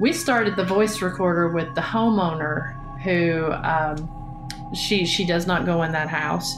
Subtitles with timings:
[0.00, 5.82] we started the voice recorder with the homeowner who um, she she does not go
[5.82, 6.56] in that house.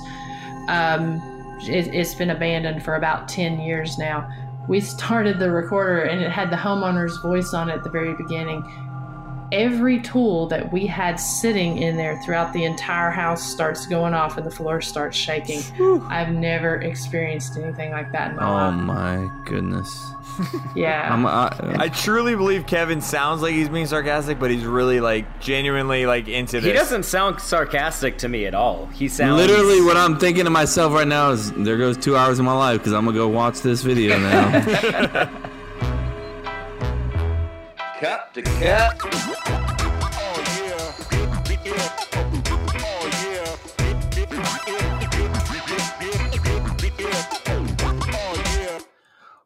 [0.69, 1.21] Um,
[1.63, 4.31] it, it's been abandoned for about ten years now.
[4.69, 8.15] We started the recorder and it had the homeowner's voice on it at the very
[8.15, 8.63] beginning.
[9.53, 14.39] Every tool that we had sitting in there throughout the entire house starts going off
[14.39, 15.61] and the floor starts shaking.
[16.09, 18.73] I've never experienced anything like that in my Oh life.
[18.73, 20.05] Oh my goodness.
[20.75, 21.13] Yeah.
[21.13, 21.51] I'm, I,
[21.85, 26.27] I truly believe Kevin sounds like he's being sarcastic, but he's really like genuinely like
[26.29, 26.65] into this.
[26.65, 28.87] He doesn't sound sarcastic to me at all.
[28.87, 32.39] He sounds literally what I'm thinking to myself right now is there goes two hours
[32.39, 35.31] of my life because I'm gonna go watch this video now.
[38.03, 39.01] Cup to cup.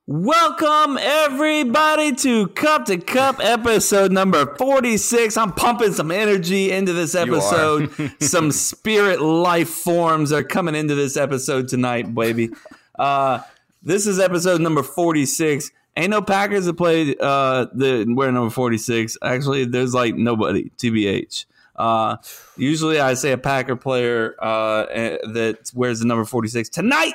[0.07, 5.37] Welcome everybody to Cup to Cup episode number 46.
[5.37, 7.93] I'm pumping some energy into this episode.
[8.23, 12.49] some spirit life forms are coming into this episode tonight, baby.
[12.99, 13.41] Uh,
[13.83, 15.71] this is episode number 46.
[15.97, 19.17] Ain't no Packers that play uh, the we're number 46.
[19.23, 21.47] Actually, there's like nobody, TBH.
[21.75, 22.17] Uh,
[22.57, 26.69] usually I say a Packer player uh, eh, that wears the number 46.
[26.69, 27.15] Tonight,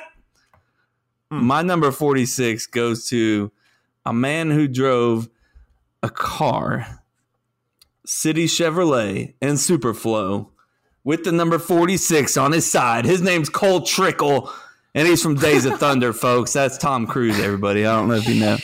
[1.30, 3.50] my number 46 goes to
[4.04, 5.28] a man who drove
[6.02, 7.00] a car,
[8.04, 10.48] City Chevrolet and Superflow,
[11.04, 13.04] with the number 46 on his side.
[13.04, 14.50] His name's Cole Trickle,
[14.94, 16.52] and he's from Days of Thunder, folks.
[16.52, 17.86] That's Tom Cruise, everybody.
[17.86, 18.58] I don't know if you know.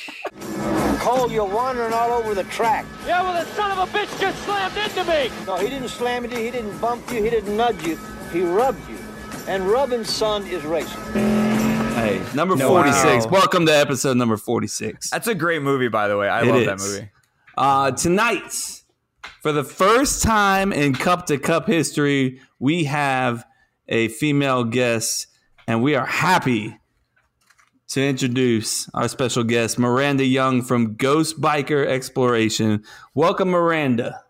[1.01, 2.85] Cole, you're wandering all over the track.
[3.07, 5.31] Yeah, well, the son of a bitch just slammed into me.
[5.47, 7.99] No, he didn't slam into you, he didn't bump you, he didn't nudge you.
[8.33, 8.99] He rubbed you.
[9.47, 11.01] And rubbing, son, is racing.
[11.15, 13.25] Hey, number No, 46.
[13.25, 13.31] wow.
[13.33, 15.09] Welcome to episode number 46.
[15.11, 16.29] That's a great movie, by the way.
[16.29, 17.09] I It love that movie.
[17.57, 18.83] Uh, tonight,
[19.41, 23.45] for the first time in Cup to Cup history, we have
[23.89, 25.28] a female guest,
[25.69, 26.75] and we are happy
[27.89, 32.83] to introduce our special guest, Miranda Young from Ghost Biker Exploration.
[33.15, 34.23] Welcome, Miranda.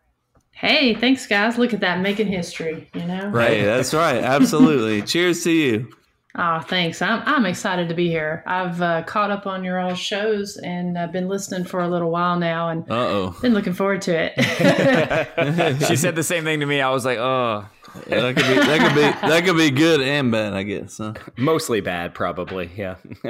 [0.50, 1.56] Hey, thanks, guys.
[1.56, 3.28] Look at that, making history, you know?
[3.28, 4.22] Right, that's right.
[4.22, 5.02] Absolutely.
[5.06, 5.92] Cheers to you.
[6.36, 7.00] Oh, thanks.
[7.00, 8.42] I'm, I'm excited to be here.
[8.44, 12.10] I've uh, caught up on your all shows and uh, been listening for a little
[12.10, 13.36] while now and Uh oh.
[13.40, 15.78] been looking forward to it.
[15.86, 16.80] She said the same thing to me.
[16.80, 17.64] I was like, oh,
[18.06, 20.98] That could be that could be that could be good and bad, I guess.
[20.98, 21.14] Huh?
[21.36, 22.70] mostly bad, probably.
[22.76, 22.96] Yeah.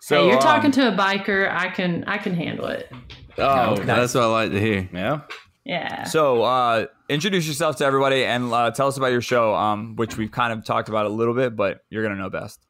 [0.00, 1.50] so hey, you're um, talking to a biker.
[1.52, 2.90] I can I can handle it.
[3.38, 4.88] Oh, that's what I like to hear.
[4.92, 5.20] yeah.
[5.64, 6.04] Yeah.
[6.04, 10.16] So, uh, introduce yourself to everybody and uh, tell us about your show, um, which
[10.16, 12.60] we've kind of talked about a little bit, but you're gonna know best.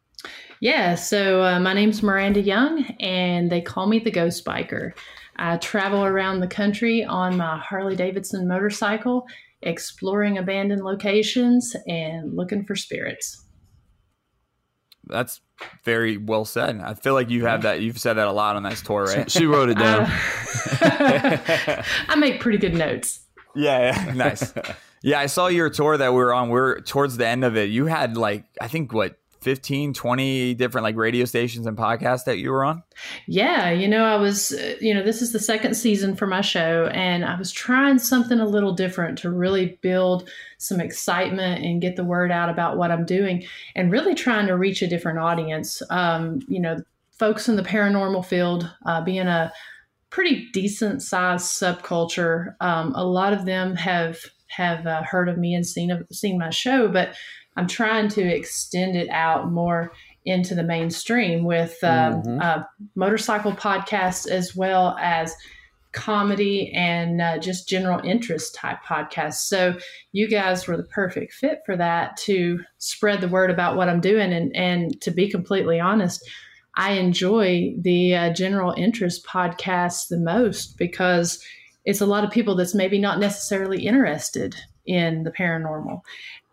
[0.61, 4.93] Yeah, so uh, my name's Miranda Young, and they call me the Ghost Biker.
[5.37, 9.27] I travel around the country on my Harley Davidson motorcycle,
[9.67, 13.43] exploring abandoned locations and looking for spirits.
[15.09, 15.41] That's
[15.85, 16.81] very well said.
[16.81, 17.81] I feel like you have that.
[17.81, 19.31] You've said that a lot on this tour, right?
[19.31, 20.03] She wrote it down.
[20.81, 23.21] Uh, I make pretty good notes.
[23.55, 24.13] Yeah, yeah.
[24.13, 24.53] nice.
[25.03, 26.49] Yeah, I saw your tour that we were on.
[26.49, 27.71] We're towards the end of it.
[27.71, 29.17] You had like, I think what,
[29.47, 32.83] 15, 20 different like radio stations and podcasts that you were on?
[33.29, 36.41] Yeah, you know, I was, uh, you know, this is the second season for my
[36.41, 41.81] show, and I was trying something a little different to really build some excitement and
[41.81, 43.45] get the word out about what I'm doing,
[43.77, 45.81] and really trying to reach a different audience.
[45.91, 46.79] Um, you know,
[47.13, 49.53] folks in the paranormal field, uh, being a
[50.11, 54.19] pretty decent sized subculture, um, a lot of them have
[54.49, 57.15] have uh, heard of me and seen seen my show, but
[57.57, 59.93] I'm trying to extend it out more
[60.25, 62.63] into the mainstream with um, uh,
[62.95, 65.35] motorcycle podcasts as well as
[65.93, 69.47] comedy and uh, just general interest type podcasts.
[69.47, 69.79] So
[70.13, 74.01] you guys were the perfect fit for that to spread the word about what I'm
[74.01, 74.33] doing.
[74.33, 76.29] And, and to be completely honest,
[76.77, 81.43] I enjoy the uh, general interest podcasts the most because
[81.87, 84.55] it's a lot of people that's maybe not necessarily interested
[84.85, 86.01] in the paranormal.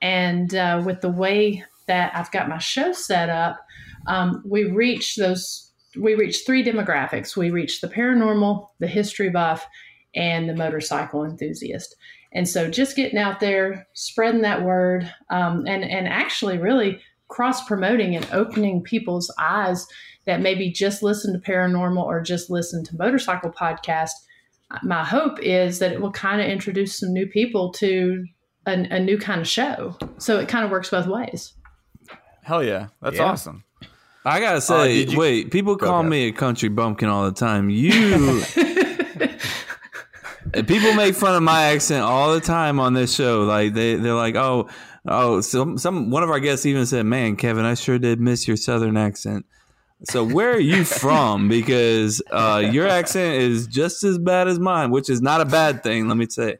[0.03, 3.57] And uh, with the way that I've got my show set up,
[4.05, 5.71] um, we reach those.
[5.95, 7.37] We reach three demographics.
[7.37, 9.65] We reach the paranormal, the history buff,
[10.13, 11.95] and the motorcycle enthusiast.
[12.33, 17.65] And so, just getting out there, spreading that word, um, and and actually really cross
[17.65, 19.87] promoting and opening people's eyes
[20.25, 24.11] that maybe just listen to paranormal or just listen to motorcycle podcast.
[24.81, 28.25] My hope is that it will kind of introduce some new people to
[28.65, 29.97] a, a new kind of show.
[30.17, 31.53] So it kind of works both ways.
[32.43, 32.87] Hell yeah.
[33.01, 33.23] That's Yeah.
[33.23, 33.63] awesome.
[34.25, 36.09] I gotta say, did you- wait, people call ahead.
[36.09, 37.69] me a country bumpkin all the time.
[37.69, 38.41] You
[40.67, 43.43] People make fun of my accent all the time on this show.
[43.43, 44.69] Like they they're like, oh
[45.07, 48.47] oh, some some one of our guests even said, "Man, Kevin, I sure did miss
[48.47, 49.45] your southern accent."
[50.09, 51.47] So where are you from?
[51.53, 55.81] Because uh, your accent is just as bad as mine, which is not a bad
[55.81, 56.07] thing.
[56.07, 56.57] Let me say.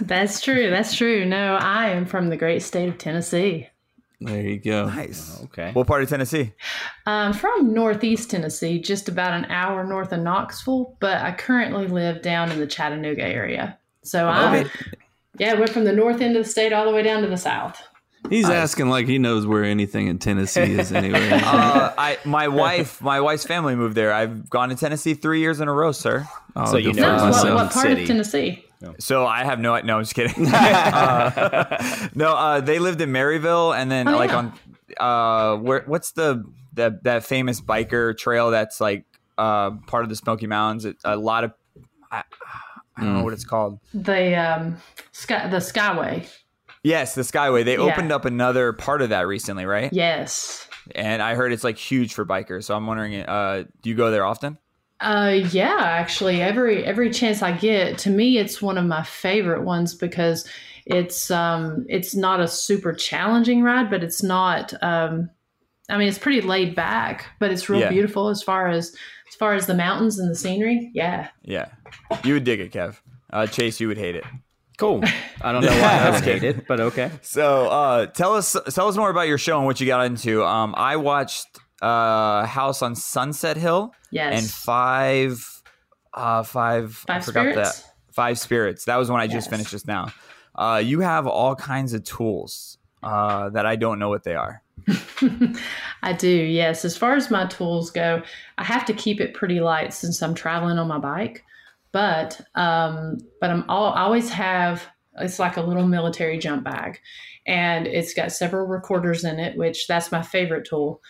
[0.00, 0.70] That's true.
[0.70, 1.24] That's true.
[1.24, 3.68] No, I am from the great state of Tennessee.
[4.20, 4.86] There you go.
[4.86, 5.38] Nice.
[5.40, 5.72] Oh, okay.
[5.72, 6.52] What part of Tennessee?
[7.06, 12.22] I'm from Northeast Tennessee, just about an hour north of Knoxville, but I currently live
[12.22, 13.78] down in the Chattanooga area.
[14.02, 14.66] So I,
[15.38, 17.36] yeah, went from the north end of the state all the way down to the
[17.36, 17.82] south.
[18.30, 21.28] He's asking like he knows where anything in Tennessee is anyway.
[21.32, 24.12] Uh, I my wife my wife's family moved there.
[24.12, 26.26] I've gone to Tennessee three years in a row, sir.
[26.56, 27.44] Oh, So you know for No, myself.
[27.44, 28.02] what, what part City.
[28.02, 28.64] of Tennessee?
[28.98, 29.96] So I have no no.
[29.98, 30.46] I'm just kidding.
[30.54, 34.36] uh, no, uh, they lived in Maryville, and then Oh, like yeah.
[34.36, 34.52] on
[34.98, 36.44] uh, where what's the
[36.74, 39.04] that that famous biker trail that's like
[39.38, 40.84] uh part of the Smoky Mountains?
[40.84, 41.52] It, a lot of
[42.10, 42.22] I,
[42.96, 43.78] I don't know what it's called.
[43.94, 44.76] The um,
[45.12, 46.28] sky, the Skyway.
[46.84, 47.64] Yes, the Skyway.
[47.64, 47.82] They Yeah.
[47.82, 49.92] opened up another part of that recently, right?
[49.92, 50.66] Yes.
[50.94, 52.64] And I heard it's like huge for bikers.
[52.64, 54.58] So I'm wondering, uh, do you go there often?
[55.00, 59.62] Uh, yeah, actually, every every chance I get, to me, it's one of my favorite
[59.62, 60.46] ones because
[60.86, 65.28] it's um it's not a super challenging ride, but it's not um,
[65.88, 67.88] I mean, it's pretty laid back, but it's real Yeah.
[67.90, 68.94] beautiful as far as
[69.28, 70.90] as far as the mountains and the scenery.
[70.94, 71.66] Yeah, Yeah,
[72.24, 73.00] you would dig it, Kev.
[73.32, 74.24] Uh, Chase, you would hate it.
[74.78, 75.02] Cool.
[75.42, 77.10] I don't know why I would hate but okay.
[77.22, 80.44] So uh, tell us tell us more about your show and what you got into.
[80.44, 81.46] Um, I watched
[81.82, 84.40] uh, House on Sunset Hill yes.
[84.40, 85.62] and five
[86.14, 87.80] uh, five I Five forgot Spirits?
[87.82, 88.84] that five spirits.
[88.86, 89.48] That was one I just Yes.
[89.48, 90.12] finished just now.
[90.54, 94.62] Uh, you have all kinds of tools uh, that I don't know what they are.
[96.02, 96.84] I do, yes.
[96.84, 98.22] As far as my tools go,
[98.58, 101.44] I have to keep it pretty light since I'm traveling on my bike.
[101.92, 104.86] But um, but I'm all, I always have
[105.18, 106.98] it's like a little military jump bag,
[107.46, 111.00] and it's got several recorders in it, which that's my favorite tool.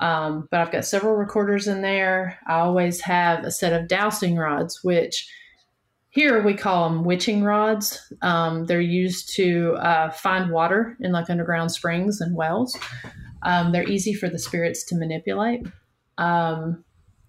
[0.00, 2.38] Um, but I've got several recorders in there.
[2.48, 5.28] I always have a set of dowsing rods, which
[6.10, 8.00] here we call them witching rods.
[8.20, 12.76] Um, they're used to uh, find water in like underground springs and wells.
[13.42, 15.66] Um, they're easy for the spirits to manipulate.
[16.18, 16.84] Um,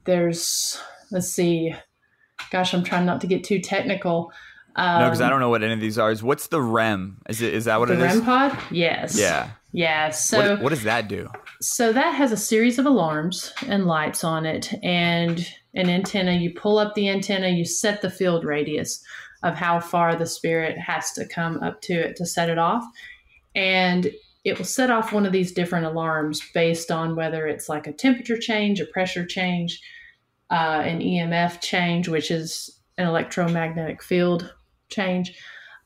[0.06, 0.82] there's,
[1.12, 1.74] let's see,
[2.52, 4.32] gosh, I'm trying not to get too technical.
[4.76, 6.12] Um, no, because I don't know what any of these are.
[6.12, 7.18] Is what's the REM?
[7.30, 8.16] Is it is that what the it is?
[8.18, 8.58] REM pod?
[8.72, 9.18] Yes.
[9.18, 9.52] Yeah.
[9.72, 10.10] Yeah.
[10.10, 11.30] So what, what does that do?
[11.62, 16.34] so that has a series of alarms and lights on it and an antenna.
[16.34, 19.04] You pull up the antenna, you set the field radius
[19.44, 22.84] of how far the spirit has to come up to it to set it off.
[23.56, 24.12] And
[24.44, 27.94] it will set off one of these different alarms based on whether it's like a
[27.94, 29.82] temperature change, a pressure change,
[30.54, 34.54] uh, an EMF change, which is an electromagnetic field
[34.90, 35.36] change.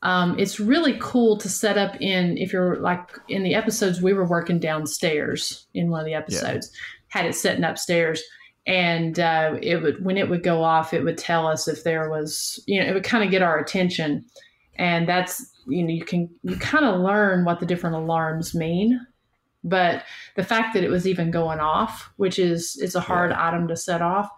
[0.02, 4.12] Um, it's really cool to set up in if you're like in the episodes we
[4.12, 6.70] were working downstairs in one of the episodes
[7.08, 8.22] had it setting upstairs
[8.64, 12.08] and uh, it would when it would go off it would tell us if there
[12.10, 14.24] was you know it would kind of get our attention.
[14.76, 19.00] And that's you know you can you kind of learn what the different alarms mean.
[19.64, 20.04] But
[20.36, 23.76] the fact that it was even going off which is it's a hard item to
[23.76, 24.30] set off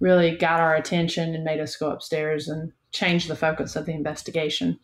[0.00, 3.92] really got our attention and made us go upstairs and change the focus of the
[3.92, 4.78] investigation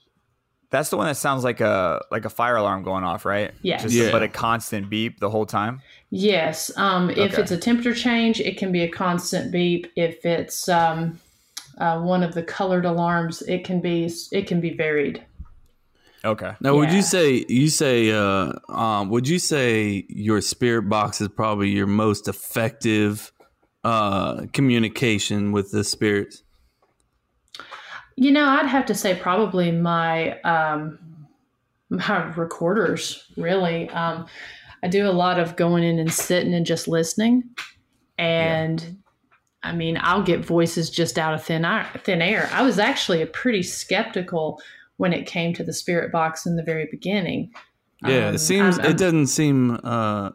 [0.71, 3.51] That's the one that sounds like a like a fire alarm going off, right?
[3.63, 3.83] Yes.
[3.83, 4.13] Just Yeah.
[4.13, 5.81] but a constant beep the whole time.
[6.11, 6.71] Yes.
[6.77, 7.43] Um, if Okay.
[7.43, 9.89] it's a temperature change, it can be a constant beep.
[9.97, 11.19] If it's um,
[11.79, 15.25] uh, one of the colored alarms, it can be it can be varied.
[16.25, 16.53] Okay.
[16.61, 21.29] Now, would you say you say uh, um, would you say your spirit box is
[21.29, 23.33] probably your most effective
[23.85, 26.43] uh, communication with the spirits?
[28.17, 30.99] You know, I'd have to say probably my um,
[31.89, 33.25] my recorders.
[33.37, 34.27] Really, um,
[34.83, 37.45] I do a lot of going in and sitting and just listening,
[38.19, 38.99] and
[39.63, 41.89] I mean, I'll get voices just out of thin air.
[42.05, 42.51] Thin air.
[42.53, 44.61] I was actually a pretty skeptical
[44.99, 47.51] when it came to the spirit box in the very beginning.
[48.07, 49.79] Yeah, Um, it seems I'm- I'm- it doesn't seem.
[49.83, 50.31] Uh,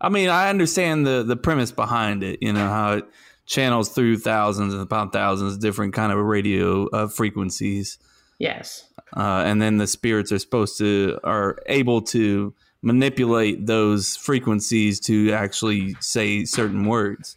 [0.00, 2.38] I mean, I understand the the premise behind it.
[2.42, 3.04] You know how it
[3.46, 7.98] channels through thousands and upon thousands of different kind of radio uh, frequencies,
[8.38, 8.84] Yes.
[9.16, 15.32] uh, and then the spirits are supposed to are able to manipulate those frequencies to
[15.32, 17.36] actually say certain words.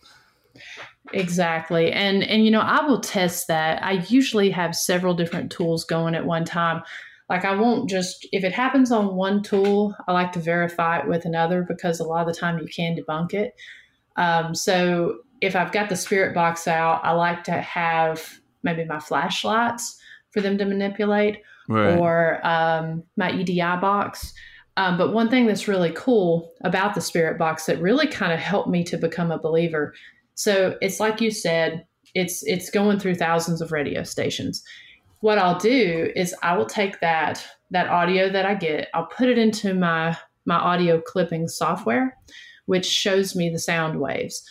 [1.13, 1.91] Exactly.
[1.91, 3.83] And and you know, I will test that.
[3.83, 6.83] I usually have several different tools going at one time.
[7.31, 11.07] Like I won't just if it happens on one tool, I like to verify it
[11.07, 13.53] with another because a lot of the time you can debunk it.
[14.17, 18.99] Um, so if I've got the spirit box out, I like to have maybe my
[18.99, 19.97] flashlights
[20.31, 21.37] for them to manipulate
[21.69, 21.97] Right.
[21.97, 24.33] or um, my EDI box.
[24.75, 28.39] Um, but one thing that's really cool about the spirit box that really kind of
[28.39, 29.93] helped me to become a believer.
[30.35, 34.61] So it's like you said, it's it's going through thousands of radio stations.
[35.21, 39.29] What I'll do is I will take that that audio that I get, I'll put
[39.29, 42.17] it into my my audio clipping software,
[42.65, 44.43] which shows me the sound waves.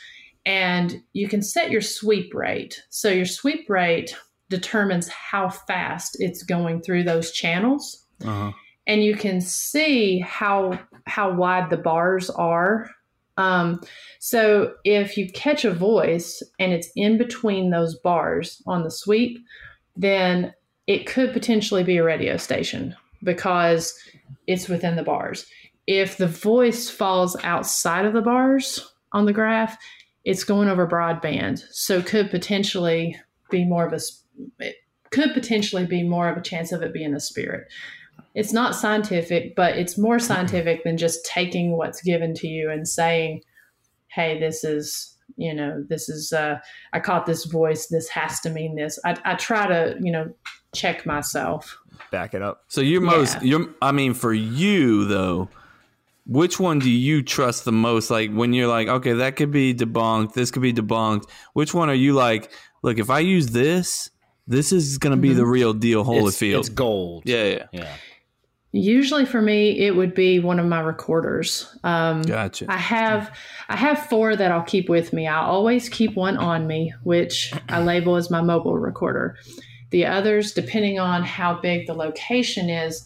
[0.46, 2.82] And you can set your sweep rate.
[2.88, 4.16] So your sweep rate
[4.48, 8.52] determines how fast it's going through those channels Uh-huh.
[8.86, 12.90] and you can see how how wide the bars are
[13.36, 13.80] um,
[14.18, 19.38] so if you catch a voice and it's in between those bars on the sweep
[19.96, 20.52] then
[20.90, 23.96] it could potentially be a radio station because
[24.48, 25.46] it's within the bars.
[25.86, 29.78] If the voice falls outside of the bars on the graph
[30.24, 31.62] it's going over broadband.
[31.70, 33.16] So could potentially
[33.50, 34.00] be more of a
[34.58, 34.76] it
[35.10, 37.68] could potentially be more of a chance of it being a spirit.
[38.34, 42.86] It's not scientific, but it's more scientific than just taking what's given to you and
[42.86, 43.42] saying,
[44.08, 46.58] "Hey, this is you know this is uh,
[46.92, 47.86] I caught this voice.
[47.86, 50.32] This has to mean this." I, I try to you know
[50.74, 51.76] check myself.
[52.10, 52.64] Back it up.
[52.68, 53.58] So you're most Yeah.
[53.58, 55.48] you're I mean for you though,
[56.26, 58.10] which one do you trust the most?
[58.10, 61.24] Like when you're like, okay, that could be debunked, this could be debunked.
[61.52, 62.50] Which one are you like,
[62.82, 64.10] look, if I use this,
[64.46, 66.08] this is gonna be the real deal, It's,
[66.40, 66.58] Holyfield.
[66.60, 67.22] it's gold.
[67.26, 67.66] yeah, yeah.
[67.72, 67.92] Yeah.
[68.72, 71.76] Usually for me, it would be one of my recorders.
[71.82, 72.66] Um, Gotcha.
[72.68, 73.36] I have
[73.68, 75.26] I have four that I'll keep with me.
[75.26, 79.36] I always keep one on me, which I label as my mobile recorder.
[79.90, 83.04] The others, depending on how big the location is,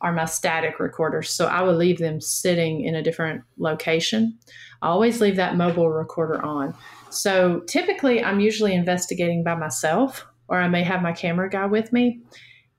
[0.00, 1.30] are my static recorders.
[1.30, 4.36] So I would leave them sitting in a different location.
[4.82, 6.74] I always leave that mobile recorder on.
[7.10, 11.92] So typically I'm usually investigating by myself or I may have my camera guy with
[11.92, 12.20] me.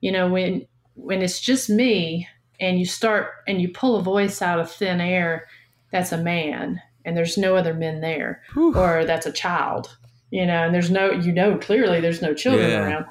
[0.01, 2.27] You know, when when it's just me
[2.59, 5.47] and you start and you pull a voice out of thin air,
[5.91, 8.41] that's a man and there's no other men there.
[8.57, 9.95] Or that's a child.
[10.31, 12.83] You know, and there's no you know clearly there's no children Yeah.
[12.85, 13.05] around.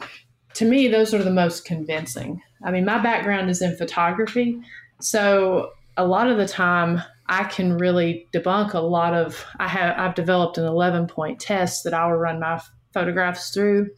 [0.54, 2.40] To me, those are the most convincing.
[2.64, 4.60] I mean, my background is in photography.
[5.00, 9.98] So a lot of the time I can really debunk a lot of I have
[9.98, 12.60] I've developed an 11 point test that I will run my
[12.92, 13.90] photographs through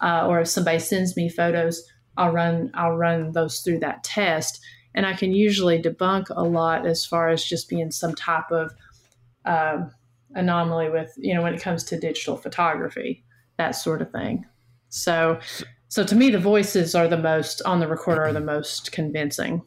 [0.00, 1.82] uh, or if somebody sends me photos
[2.16, 4.60] I'll run I'll run those through that test.
[4.94, 8.72] And I can usually debunk a lot as far as just being some type of
[9.44, 9.90] um,
[10.34, 13.24] anomaly with you know when it comes to digital photography
[13.58, 14.44] that sort of thing.
[14.88, 15.38] So
[15.88, 19.62] so to me the voices are the most on the recorder are the most convincing.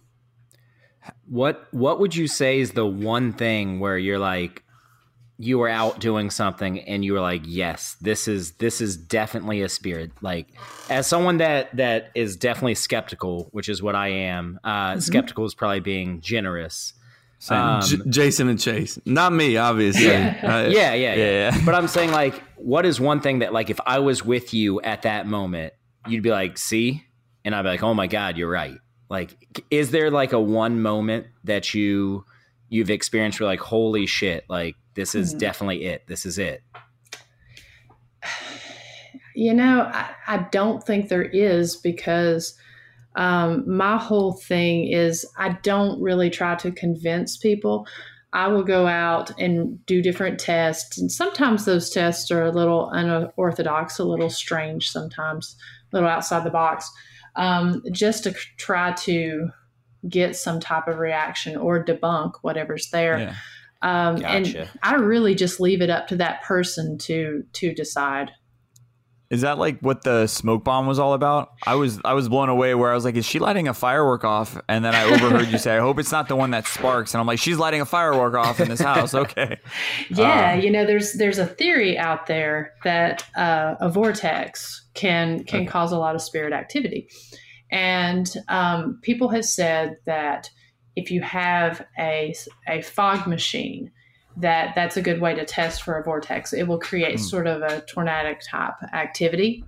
[1.25, 4.63] What What would you say is the one thing where you're like,
[5.39, 9.62] you were out doing something and you were like, yes, this is this is definitely
[9.62, 10.12] a spirit.
[10.22, 10.48] Like,
[10.89, 14.60] as someone that that is definitely skeptical, which is what I am.
[14.63, 16.94] Uh, Skeptical is probably being generous.
[17.50, 20.08] Um, J- Jason and Chase, not me, obviously.
[20.08, 20.34] Yeah.
[20.44, 21.62] Uh, yeah, yeah, yeah, yeah.
[21.65, 24.82] But I'm saying like, what is one thing that like if I was with you
[24.82, 25.74] at that moment,
[26.08, 27.03] you'd be like, see,
[27.46, 28.79] and I'd be like, oh my god, you're right.
[29.10, 29.36] Like,
[29.70, 32.25] is there like a one moment that you
[32.70, 36.08] you've experienced where like, holy shit, like this is definitely it.
[36.08, 36.63] This is it.
[39.36, 42.58] You know, I, I don't think there is because
[43.16, 47.88] um, my whole thing is I don't really try to convince people.
[48.34, 52.89] I will go out and do different tests, and sometimes those tests are a little
[52.89, 55.56] unorthodox, a little strange, sometimes
[55.94, 56.92] a little outside the box,
[57.36, 59.50] um, just to try to
[60.10, 63.20] get some type of reaction or debunk whatever's there.
[63.20, 63.36] Yeah.
[63.82, 64.62] Um, Gotcha.
[64.62, 68.32] And I really just leave it up to that person to to decide.
[69.30, 71.50] Is that like what the smoke bomb was all about?
[71.66, 74.24] I was I was blown away where I was like, is she lighting a firework
[74.24, 74.58] off?
[74.70, 77.14] And then I overheard you say, I hope it's not the one that sparks.
[77.14, 79.14] And I'm like, she's lighting a firework off in this house.
[79.18, 79.60] Okay.
[80.10, 85.44] Yeah, Um, you know, there's there's a theory out there that uh, a vortex can
[85.44, 87.10] can cause a lot of spirit activity,
[87.70, 90.50] and um, people have said that
[90.98, 92.34] if you have a
[92.68, 93.92] a fog machine,
[94.36, 96.51] that that's a good way to test for a vortex.
[96.54, 99.63] It will create sort of a tornadic type activity,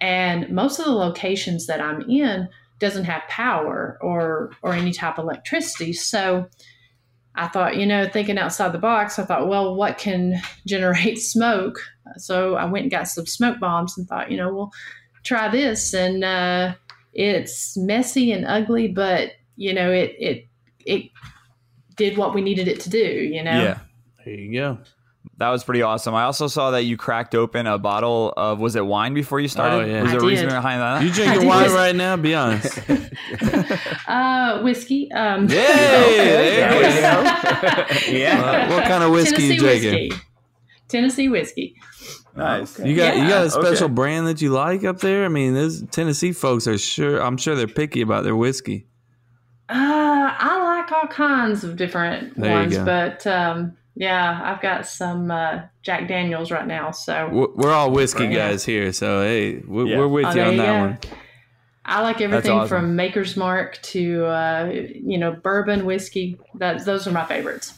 [0.00, 2.46] and most of the locations that I'm in
[2.78, 6.46] doesn't have power or or any type of electricity, so.
[7.36, 11.78] I thought, you know, thinking outside the box, I thought, well, what can generate smoke?
[12.16, 14.72] So I went and got some smoke bombs and thought, you know, we'll
[15.22, 15.94] try this.
[15.94, 16.74] And uh,
[17.12, 20.49] it's messy and ugly, but you know, it it
[20.90, 21.10] it
[21.96, 22.98] did what we needed it to do.
[22.98, 23.78] You know, Yeah.
[24.24, 24.78] There you go.
[25.38, 26.14] That was pretty awesome.
[26.14, 29.48] I also saw that you cracked open a bottle of was it wine before you
[29.48, 29.84] started?
[29.84, 30.02] Oh, yeah.
[30.02, 31.02] Was there a reason behind that?
[31.02, 32.16] You I drinking wine right now?
[32.16, 32.78] Be honest.
[34.06, 35.10] Uh, whiskey.
[35.12, 35.56] Um, Yay!
[35.56, 38.18] there we go.
[38.18, 38.40] Yeah.
[38.68, 40.08] Uh, what kind of whiskey Tennessee you drinking?
[40.08, 40.22] whiskey.
[40.88, 41.74] Tennessee whiskey.
[42.36, 42.78] nice.
[42.80, 43.94] You got you got a special Okay.
[43.94, 45.24] brand that you like up there?
[45.24, 47.22] I mean, those Tennessee folks are sure.
[47.22, 48.86] I'm sure they're picky about their whiskey.
[49.68, 50.59] Uh, I
[50.90, 56.08] like all kinds of different There ones, but um, yeah, I've got some uh, Jack
[56.08, 56.90] Daniels right now.
[56.90, 58.50] So We're we're all whiskey Yeah.
[58.50, 59.98] guys here, so hey, we're, Yeah.
[59.98, 60.78] we're with Oh, you on you that go.
[60.80, 60.98] one.
[61.84, 62.68] I like everything awesome.
[62.68, 66.38] from Maker's Mark to uh, you know bourbon whiskey.
[66.54, 67.74] That those are my favorites.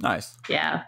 [0.00, 0.36] Nice.
[0.48, 0.82] Yeah.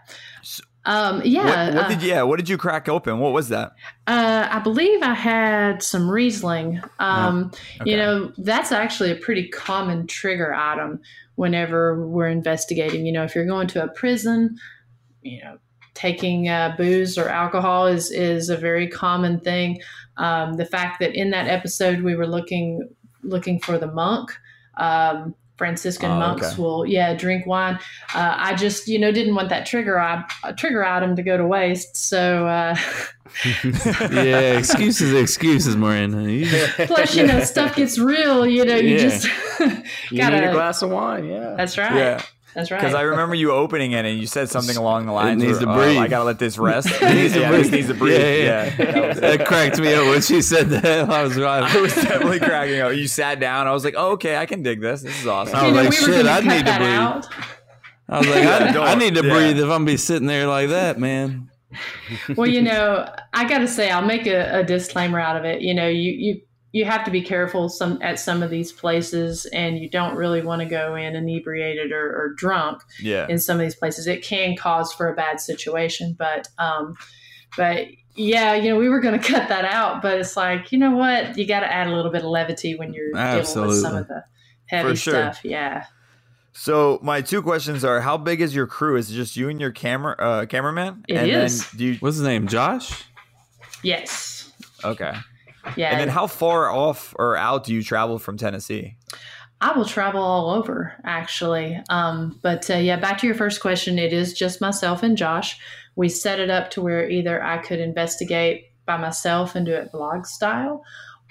[0.87, 1.45] Um, yeah.
[1.67, 3.17] what, what uh, did you, yeah, what did you crack open?
[3.19, 3.71] What was that?
[4.05, 6.79] Uh, I believe I had some Riesling.
[6.99, 7.89] Um, okay.
[7.89, 11.01] You know, that's actually a pretty common trigger item
[11.35, 13.05] whenever we're investigating.
[13.05, 14.57] You know, if you're going to a prison,
[15.21, 15.57] you know,
[15.93, 19.79] taking uh, booze or alcohol is is a very common thing.
[20.17, 22.89] Um, the fact that in that episode we were looking
[23.23, 24.31] looking for the monk.
[24.77, 26.61] Um, Franciscan Oh, monks okay.
[26.61, 27.79] will, yeah, drink wine.
[28.13, 30.23] Uh, I just, you know, didn't want that trigger uh,
[30.57, 31.95] trigger item to go to waste.
[31.95, 32.75] So, uh,
[33.63, 36.45] Yeah, excuses, excuses, just-
[36.87, 38.45] plus, you know, stuff gets real.
[38.45, 38.99] You know, you Yeah.
[38.99, 39.27] just
[40.15, 40.39] gotta.
[40.41, 41.25] need a glass of wine.
[41.25, 41.55] Yeah.
[41.57, 41.95] That's right.
[41.95, 42.21] Yeah.
[42.55, 42.79] That's right.
[42.79, 45.57] Because I remember you opening it and you said something along the lines It needs
[45.59, 46.87] where, to "Oh, breathe." I gotta let this rest.
[46.89, 47.71] It needs to Yeah, breathe.
[47.71, 48.19] needs to breathe.
[48.21, 48.75] Yeah, yeah.
[48.75, 49.21] That it.
[49.21, 51.09] that cracked me up when she said that.
[51.09, 52.93] I was I was definitely cracking up.
[52.93, 53.67] You sat down.
[53.67, 55.01] I was like, oh, okay, I can dig this.
[55.01, 55.55] This is awesome.
[55.55, 56.89] I you was know, like, we shit, I need to breathe.
[56.89, 57.27] out.
[58.07, 60.69] I was like, I, I need to breathe if I'm gonna be sitting there like
[60.69, 61.49] that, man.
[62.37, 65.61] well, you know, I got to say, I'll make a, a disclaimer out of it.
[65.61, 66.41] You know, you you
[66.75, 70.41] you have to be careful some at some of these places, and you don't really
[70.41, 73.27] want to go in inebriated or, or drunk Yeah.
[73.29, 74.07] in some of these places.
[74.07, 76.95] It can cause for a bad situation, but um,
[77.55, 80.77] but yeah, you know, we were going to cut that out, but it's like, you
[80.77, 83.77] know what, you got to add a little bit of levity when you're dealing with
[83.79, 84.25] some of the
[84.65, 85.13] heavy For sure.
[85.13, 85.45] stuff.
[85.45, 85.85] Yeah.
[86.51, 88.97] So my two questions are: How big is your crew?
[88.97, 91.05] Is it just you and your camera uh, cameraman?
[91.07, 91.69] It and is.
[91.69, 92.47] Then do you, What's his name?
[92.49, 93.03] Josh?
[93.81, 94.51] Yes.
[94.83, 95.13] okay.
[95.75, 95.91] Yeah.
[95.91, 98.95] And then how far off or out do you travel from Tennessee?
[99.61, 101.79] I will travel all over, actually.
[101.89, 103.97] Um, but uh, yeah, back to your first question.
[103.97, 105.57] It is just myself and Josh.
[105.95, 109.91] We set it up to where either I could investigate by myself and do it
[109.91, 110.83] vlog style,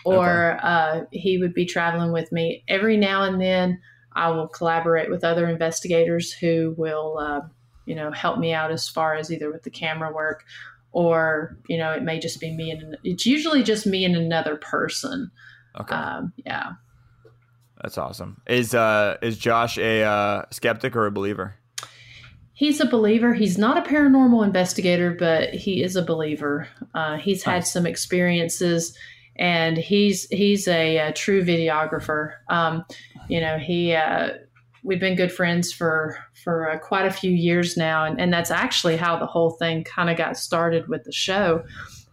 [0.04, 2.64] or uh, he would be traveling with me.
[2.66, 3.80] Every now and then,
[4.14, 7.40] I will collaborate with other investigators who will, uh,
[7.84, 10.44] you know, help me out as far as either with the camera work
[10.94, 14.56] or, you know, it may just be me and it's usually just me and another
[14.56, 15.30] person.
[15.78, 16.72] Okay, Um, yeah.
[17.82, 18.40] that's awesome.
[18.46, 21.56] Is uh is Josh a uh, skeptic or a believer?
[22.52, 23.34] He's a believer.
[23.34, 26.68] He's not a paranormal investigator, but he is a believer.
[26.94, 27.72] Uh, he's had Nice.
[27.72, 28.96] some experiences,
[29.34, 32.34] and he's he's a, uh true videographer.
[32.48, 32.84] Um,
[33.28, 34.28] you know, he uh,
[34.84, 38.50] we've been good friends for for uh, quite a few years now, and, and that's
[38.50, 41.64] actually how the whole thing kind of got started with the show.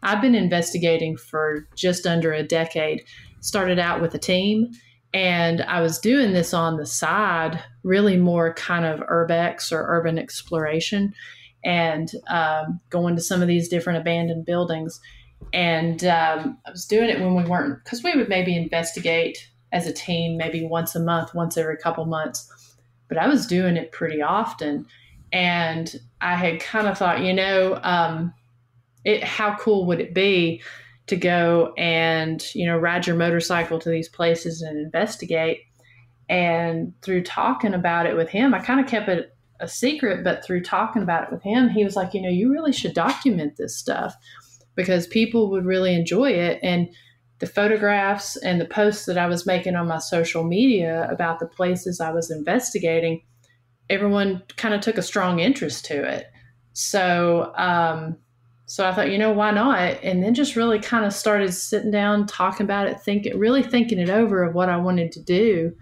[0.02, 3.04] I've been investigating for just under a decade.
[3.42, 4.72] Started out with a team,
[5.14, 10.18] and I was doing this on the side, really more kind of urbex or urban
[10.18, 11.14] exploration,
[11.66, 15.00] and um, going to some of these different abandoned buildings.
[15.54, 19.88] And um, I was doing it when we weren't, because we would maybe investigate as
[19.88, 22.48] a team maybe once a month, once every couple months.
[23.12, 24.86] But I was doing it pretty often.
[25.34, 28.34] And I had kind of thought, you know, um,
[29.04, 30.62] it, how cool would it be
[31.08, 35.60] to go and you know ride your motorcycle to these places and investigate
[36.30, 40.46] and through talking about it with him i kind of kept it a secret but
[40.46, 43.58] through talking about it with him he was like you know you really should document
[43.58, 44.16] this stuff
[44.76, 46.88] because people would really enjoy it and
[47.42, 51.46] the photographs and the posts that i was making on my social media about the
[51.46, 53.22] places i was investigating
[53.90, 56.28] everyone kind of took a strong interest to it
[56.74, 58.18] so um,
[58.72, 60.02] so I thought, you know, why not?
[60.02, 64.00] And then just really kind of started sitting down, talking about it, thinking, really thinking
[64.00, 65.74] it over of what I wanted to do.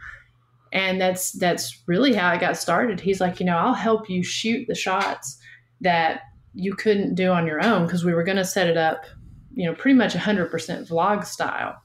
[0.74, 3.00] And that's that's really how I got started.
[3.00, 5.38] He's like, you know, I'll help you shoot the shots
[5.82, 6.22] that
[6.56, 9.06] you couldn't do on your own because we were going to set it up,
[9.54, 10.52] you know, pretty much 100%
[10.88, 11.76] vlog style.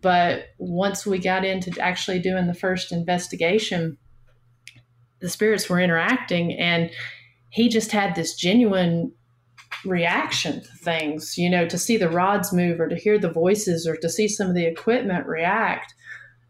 [0.00, 3.96] But once we got into actually doing the first investigation,
[5.20, 6.90] the spirits were interacting and
[7.50, 9.12] he just had this genuine
[9.84, 13.86] reaction to things, you know, to see the rods move or to hear the voices
[13.86, 15.94] or to see some of the equipment react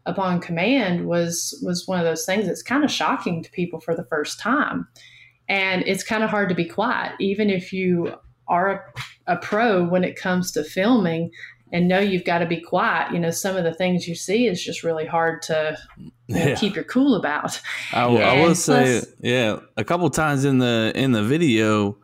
[0.05, 3.95] upon command was was one of those things that's kind of shocking to people for
[3.95, 4.87] the first time.
[5.49, 8.13] and it's kind of hard to be quiet, even if you
[8.47, 8.79] are a,
[9.27, 11.31] a pro when it comes to filming
[11.71, 13.11] and know you've got to be quiet.
[13.13, 16.45] You know, some of the things you see is just really hard to you know,
[16.49, 16.55] Yeah.
[16.55, 17.59] keep your cool about.
[17.93, 21.23] I, will- I And will say, plus- yeah, a couple times in the in the
[21.23, 21.97] video,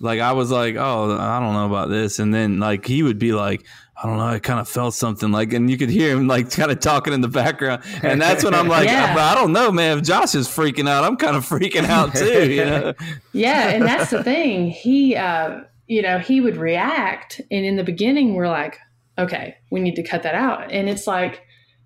[0.00, 3.18] like I was like, oh, I don't know about this, and then like he would
[3.18, 3.64] be like.
[3.98, 4.26] I don't know.
[4.26, 7.14] I kind of felt something like, and you could hear him like kind of talking
[7.14, 9.14] in the background, and that's when I'm like, Yeah.
[9.14, 9.96] but I don't know, man.
[9.96, 12.52] If Josh is freaking out, I'm kind of freaking out too.
[12.52, 12.94] You know?
[13.32, 14.68] yeah, and that's the thing.
[14.68, 18.78] He, uh, you know, he would react, and in the beginning, we're like,
[19.18, 21.42] okay, we need to cut that out, and it's like,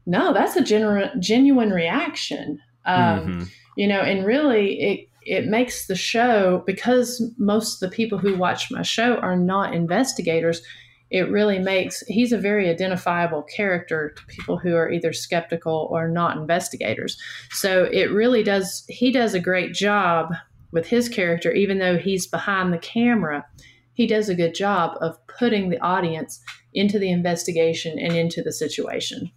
[0.07, 2.59] no, that's a genuine genuine reaction.
[2.87, 3.49] Um, Mhm.
[3.77, 8.37] You know, and really, it it makes the show because most of the people who
[8.37, 10.63] watch my show are not investigators.
[11.11, 16.09] It really makes he's a very identifiable character to people who are either skeptical or
[16.09, 17.19] not investigators.
[17.51, 20.33] So it really does he does a great job
[20.73, 23.45] with his character, even though he's behind the camera,
[23.93, 26.41] he does a good job of putting the audience
[26.73, 29.31] into the investigation and into the situation.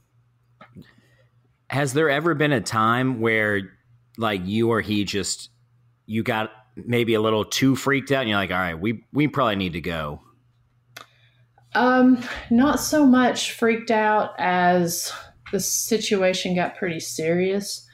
[1.69, 3.61] Has there ever been a time where
[4.17, 5.49] like you or he just
[6.05, 9.27] you got maybe a little too freaked out and you're like, all right, we we
[9.27, 10.21] probably need to go.
[11.75, 15.11] Um, not so much freaked out as
[15.51, 17.87] the situation got pretty serious.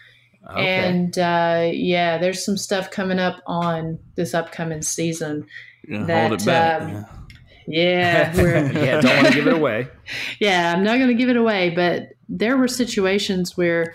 [0.50, 0.66] Okay.
[0.66, 5.46] And uh, yeah, there's some stuff coming up on this upcoming season.
[5.88, 6.82] Yeah, That, hold it back.
[6.82, 7.06] um, yeah.
[7.68, 8.36] Yeah,
[8.72, 9.88] yeah, don't want to give it away.
[10.40, 13.94] yeah, I'm not going to give it away, but there were situations where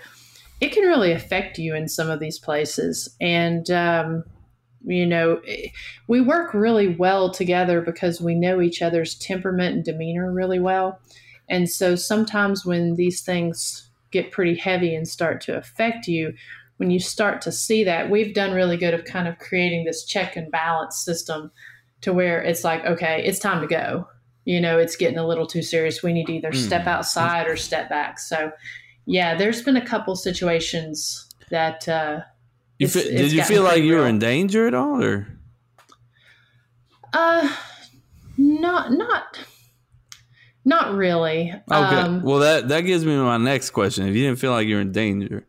[0.61, 3.13] it can really affect you in some of these places.
[3.19, 4.23] And, um,
[4.85, 5.67] you know, eh,
[6.07, 10.99] we work really well together because we know each other's temperament and demeanor really well.
[11.49, 16.33] And so sometimes when these things get pretty heavy and start to affect you,
[16.77, 20.05] when you start to see that, we've done really good of kind of creating this
[20.05, 21.51] check and balance system
[22.01, 24.07] to where it's like, okay, it's time to go.
[24.45, 26.03] You know it's getting a little too serious.
[26.03, 28.19] We need to either step outside or step back.
[28.19, 28.51] So
[29.07, 32.21] yeah there's been a couple situations that uh
[32.77, 35.27] You it's- fe- it's did you feel like you were in danger at all, or?
[37.13, 37.55] Uh
[38.37, 39.39] not not
[40.63, 41.51] not really.
[41.71, 41.75] Okay?
[41.75, 44.07] um well, that that gives me my next question.
[44.07, 45.47] If you didn't feel like you're in danger,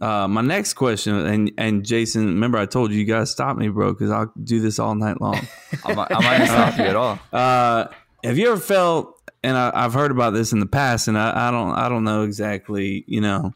[0.00, 3.68] uh, my next question, and and Jason, remember I told you you guys stop me,
[3.68, 5.40] bro, because I'll do this all night long.
[5.84, 7.18] I'm not, I'm stop you at all.
[7.32, 7.88] Uh,
[8.24, 9.14] have you ever felt?
[9.44, 12.02] And I, I've heard about this in the past, and I, I don't, I don't
[12.02, 13.54] know exactly, you know,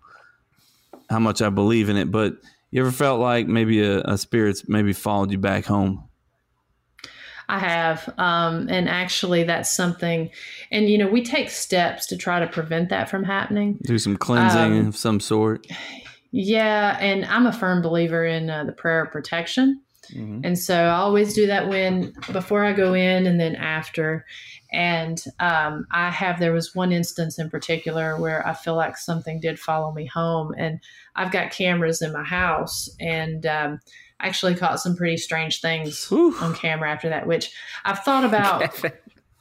[1.10, 2.10] how much I believe in it.
[2.10, 2.34] But
[2.70, 6.04] you ever felt like maybe a, a spirit's maybe followed you back home?
[7.48, 8.08] I have.
[8.16, 10.30] Um, and actually, that's something,
[10.70, 13.78] and you know, we take steps to try to prevent that from happening.
[13.82, 15.66] Do some cleansing Um, of some sort?
[16.32, 19.82] Yeah, and I'm a firm believer in uh, the prayer of protection.
[20.10, 20.40] Mm-hmm.
[20.44, 24.24] And so I always do that when before I go in and then after.
[24.72, 29.38] And um, I have there was one instance in particular where I feel like something
[29.38, 30.80] did follow me home, and
[31.14, 33.80] I've got cameras in my house, and um,
[34.18, 36.34] actually caught some pretty strange things Whew.
[36.40, 37.52] on camera after that, which
[37.84, 38.74] I've thought about.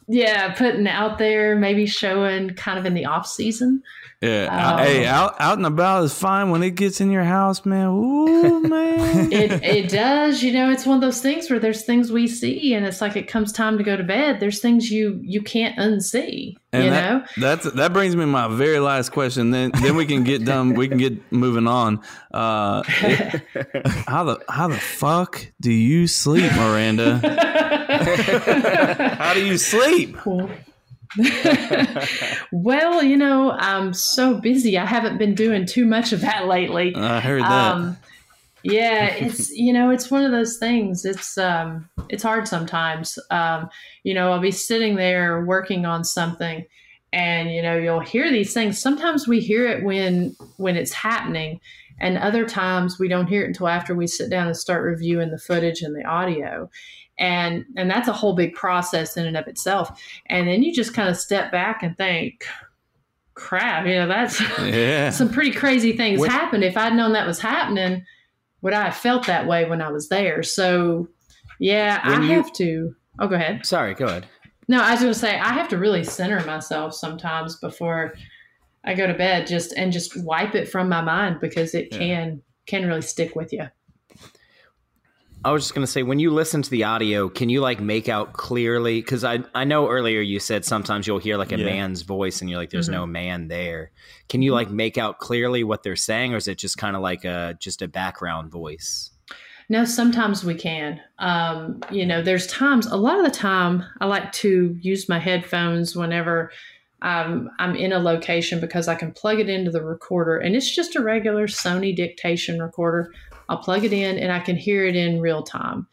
[0.07, 3.81] Yeah, putting out there, maybe showing kind of in the off season.
[4.21, 4.75] Yeah.
[4.75, 6.51] Um, hey, out out and about is fine.
[6.51, 7.87] When it gets in your house, man.
[7.87, 9.31] Ooh, man.
[9.33, 12.73] it it does you know it's one of those things where there's things we see
[12.75, 15.75] and it's like it comes time to go to bed there's things you you can't
[15.77, 19.49] unsee And you that, know that's that brings me my very last question.
[19.51, 20.75] Then then we can get done.
[20.75, 22.01] We can get moving on.
[22.31, 23.41] Uh, it-
[24.07, 27.17] how the how the fuck do you sleep, Miranda?
[29.17, 30.15] how do you sleep?
[32.51, 34.77] well you know i'm so busy.
[34.77, 36.95] I haven't been doing too much of that lately.
[36.95, 37.75] I heard that.
[37.75, 37.97] um
[38.63, 41.05] yeah it's you know it's one of those things.
[41.05, 43.17] It's um it's hard sometimes.
[43.29, 43.69] Um
[44.03, 46.65] you know i'll be sitting there working on something
[47.13, 48.81] and you know you'll hear these things.
[48.81, 51.59] Sometimes we hear it when when it's happening
[51.99, 55.29] and other times we don't hear it until after we sit down and start reviewing
[55.29, 56.69] the footage and the audio
[57.21, 60.93] and and that's a whole big process in and of itself and then you just
[60.93, 62.43] kind of step back and think
[63.33, 65.09] crap you know that's yeah.
[65.19, 66.63] some pretty crazy things When- happened.
[66.63, 68.03] If I'd known that was happening,
[68.61, 70.43] would I have felt that way when I was there?
[70.43, 71.07] So,
[71.59, 72.95] yeah, When I you- have to.
[73.19, 73.65] Oh, go ahead.
[73.65, 74.25] Sorry, go ahead.
[74.67, 78.13] No, I was going to say I have to really center myself sometimes before
[78.83, 82.41] I go to bed, just and just wipe it from my mind because it can
[82.67, 83.67] can really stick with you.
[85.43, 88.07] I was just gonna say, when you listen to the audio, can you like make
[88.07, 89.01] out clearly?
[89.01, 91.65] Because I I know earlier you said sometimes you'll hear like a Yeah.
[91.65, 92.93] man's voice and you're like, "There's Mm-hmm.
[92.99, 93.91] no man there."
[94.29, 97.01] Can you like make out clearly what they're saying, or is it just kind of
[97.01, 99.09] like a just a background voice?
[99.67, 100.99] No, sometimes we can.
[101.17, 105.17] Um, you know, there's times, a lot of the time, I like to use my
[105.17, 106.51] headphones whenever
[107.01, 110.69] um, I'm in a location because I can plug it into the recorder and it's
[110.69, 113.11] just a regular Sony dictation recorder.
[113.51, 115.85] I'll plug it in and I can hear it in real time.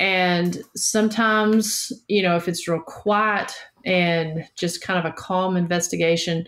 [0.00, 3.52] And sometimes, you know, if it's real quiet
[3.84, 6.46] and just kind of a calm investigation,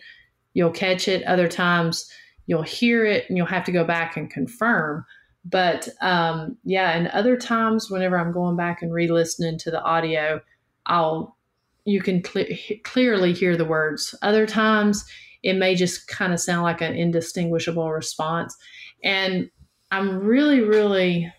[0.54, 1.22] you'll catch it.
[1.24, 2.10] Other times,
[2.46, 5.04] you'll hear it and you'll have to go back and confirm.
[5.44, 9.82] But um, yeah, and other times, whenever I'm going back and re listening to the
[9.82, 10.40] audio,
[10.86, 11.36] I'll
[11.84, 12.46] you can cle
[12.82, 14.14] clearly hear the words.
[14.22, 15.04] Other times,
[15.42, 18.56] it may just kind of sound like an indistinguishable response.
[19.04, 19.50] And
[19.90, 21.32] I'm really, really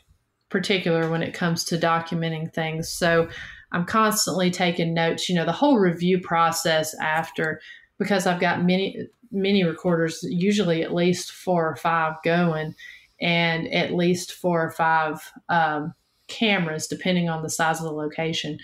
[0.49, 2.89] particular when it comes to documenting things.
[2.89, 3.27] So
[3.71, 7.59] I'm constantly taking notes, you know, the whole review process after,
[7.99, 12.73] because I've got many, many recorders, usually at least four or five going,
[13.19, 15.93] and at least four or five um,
[16.27, 18.57] cameras, depending on the size of the location.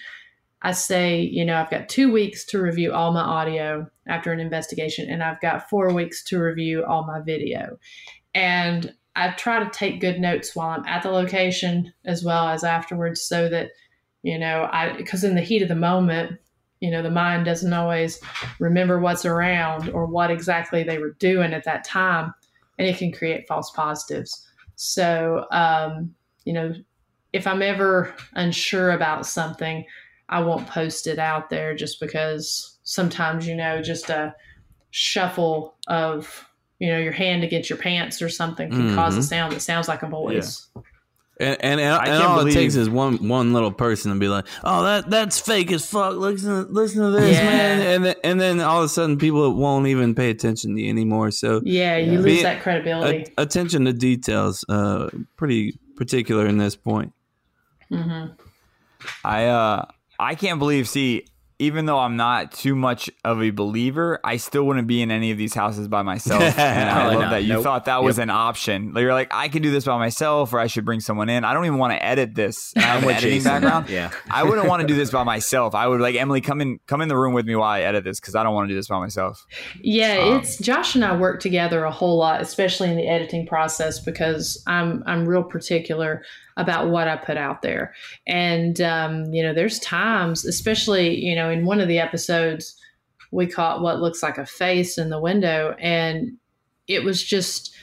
[0.61, 4.39] I say, you know, I've got two weeks to review all my audio after an
[4.39, 7.77] investigation, and I've got four weeks to review all my video.
[8.33, 12.63] And I try to take good notes while I'm at the location as well as
[12.63, 13.69] afterwards so that,
[14.23, 16.39] you know, I, because in the heat of the moment,
[16.79, 18.19] you know, the mind doesn't always
[18.59, 22.33] remember what's around or what exactly they were doing at that time,
[22.77, 24.49] and it can create false positives.
[24.75, 26.73] So, um, you know,
[27.31, 29.85] if I'm ever unsure about something,
[30.29, 34.33] I won't post it out there just because sometimes, you know, just a
[34.91, 38.95] shuffle of, you know, your hand against your pants or something can Mm-hmm.
[38.95, 40.67] cause a sound that sounds like a voice.
[41.39, 44.27] And and, and, and all believe- it takes is one one little person to be
[44.27, 47.43] like, "Oh, that that's fake as fuck." Listen, listen to this, Yeah.
[47.45, 50.81] man, and then, and then all of a sudden, people won't even pay attention to
[50.81, 51.31] you anymore.
[51.31, 52.17] So, Yeah, you Yeah.
[52.19, 53.25] lose Be- that credibility.
[53.37, 57.13] a- attention to details, uh, pretty particular in this point.
[57.89, 58.25] hmm
[59.25, 59.85] I uh
[60.19, 61.25] I can't believe see
[61.59, 65.31] even though I'm not too much of a believer, I still wouldn't be in any
[65.31, 66.41] of these houses by myself.
[66.57, 67.29] and I love not.
[67.31, 67.63] that you Nope.
[67.63, 68.93] thought that was an option.
[68.93, 71.43] Like, You're like, I can do this by myself, or I should bring someone in.
[71.45, 72.73] I don't even want to edit this.
[72.77, 73.51] I have an editing Jason.
[73.51, 73.89] background.
[73.89, 74.11] Yeah.
[74.29, 75.75] I wouldn't want to do this by myself.
[75.75, 78.03] I would like Emily come in, come in the room with me while I edit
[78.03, 79.45] this because I don't want to do this by myself.
[79.81, 83.45] Yeah, Um, it's Josh and I work together a whole lot, especially in the editing
[83.45, 86.23] process, because I'm I'm real particular
[86.57, 87.93] about what I put out there.
[88.27, 92.75] And um, you know, there's times, especially you know, in one of the episodes,
[93.31, 96.37] we caught what looks like a face in the window, and
[96.87, 97.73] it was just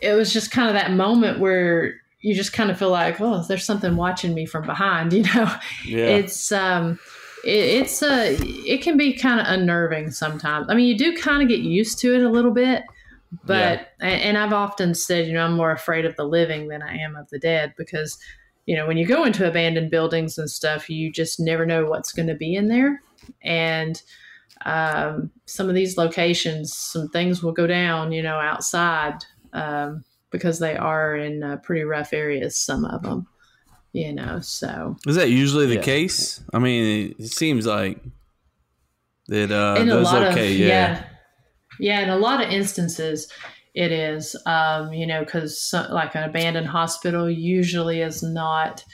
[0.00, 3.44] it was just kind of that moment where you just kind of feel like, oh,
[3.48, 5.54] there's something watching me from behind, you know?
[5.84, 6.98] Yeah, it's um
[7.44, 10.66] it, it's uh it can be kind of unnerving sometimes.
[10.68, 12.84] I mean you do kind of get used to it a little bit
[13.44, 16.82] but and, and i've often said you know i'm more afraid of the living than
[16.82, 18.18] i am of the dead because
[18.66, 22.12] you know when you go into abandoned buildings and stuff you just never know what's
[22.12, 23.02] going to be in there
[23.42, 24.02] and
[24.66, 29.14] um, some of these locations some things will go down you know outside
[29.52, 33.26] um, because they are in uh, pretty rough areas some of them
[33.92, 35.82] you know so is that usually the Yeah.
[35.82, 36.42] case?
[36.52, 37.98] I mean, it seems like
[39.28, 39.50] that.
[39.50, 40.66] Uh, in a those lot okay, of yeah.
[40.66, 41.04] yeah.
[41.80, 43.28] Yeah in a lot of instances
[43.74, 48.84] it is um you know because like an abandoned hospital usually is not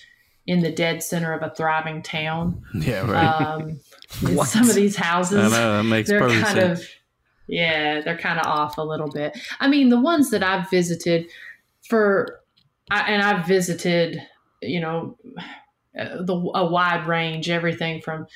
[0.46, 3.42] in the dead center of a thriving town Yeah, right.
[3.42, 3.80] um
[4.46, 6.80] some of these houses I know that makes they're kind sense.
[6.80, 6.88] of
[7.48, 11.26] yeah they're kind of off a little bit i mean the ones that i've visited
[11.88, 12.40] for
[12.90, 14.20] I, and i've visited
[14.62, 15.16] you know
[15.98, 18.26] uh, the a wide range everything from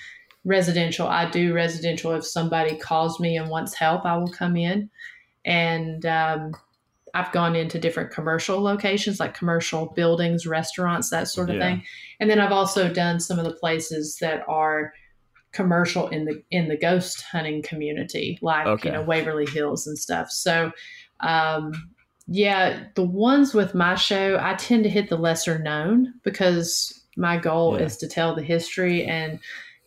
[0.45, 4.89] residential i do residential if somebody calls me and wants help i will come in
[5.45, 6.53] and um,
[7.15, 11.63] i've gone into different commercial locations like commercial buildings restaurants that sort of Yeah.
[11.63, 11.83] thing
[12.21, 14.93] and then i've also done some of the places that are
[15.53, 18.89] commercial in the in the ghost hunting community like Okay.
[18.89, 20.71] you know waverly hills and stuff so
[21.21, 21.73] um
[22.29, 27.37] yeah the ones with my show i tend to hit the lesser known because my
[27.37, 27.85] goal Yeah.
[27.87, 29.41] is to tell the history and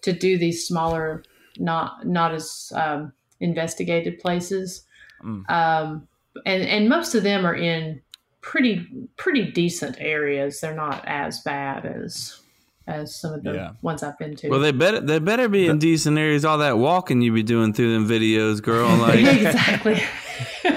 [0.03, 1.23] to do these smaller
[1.57, 4.85] not not as um, investigated places
[5.23, 5.49] Mm.
[5.49, 6.07] um
[6.45, 8.01] and and most of them are in
[8.41, 8.85] pretty
[9.15, 12.41] pretty decent areas they're not as bad as
[12.87, 13.71] as some of the Yeah.
[13.81, 16.43] ones i've been to Well, they better they better be in decent areas.
[16.43, 18.89] All that walking you be doing through them videos, girl.
[18.97, 20.01] Like exactly.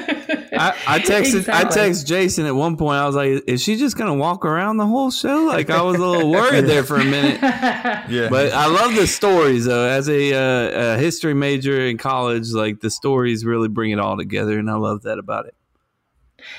[0.52, 1.80] I, I texted I Exactly.
[1.82, 2.96] texted Jason at one point.
[2.96, 5.96] I was like, "Is she just gonna walk around the whole show?" Like I was
[5.96, 7.40] a little worried there for a minute.
[8.08, 8.28] Yeah.
[8.28, 9.84] But I love the stories though.
[9.86, 14.16] As a, uh, a history major in college, like the stories really bring it all
[14.16, 15.54] together, and I love that about it.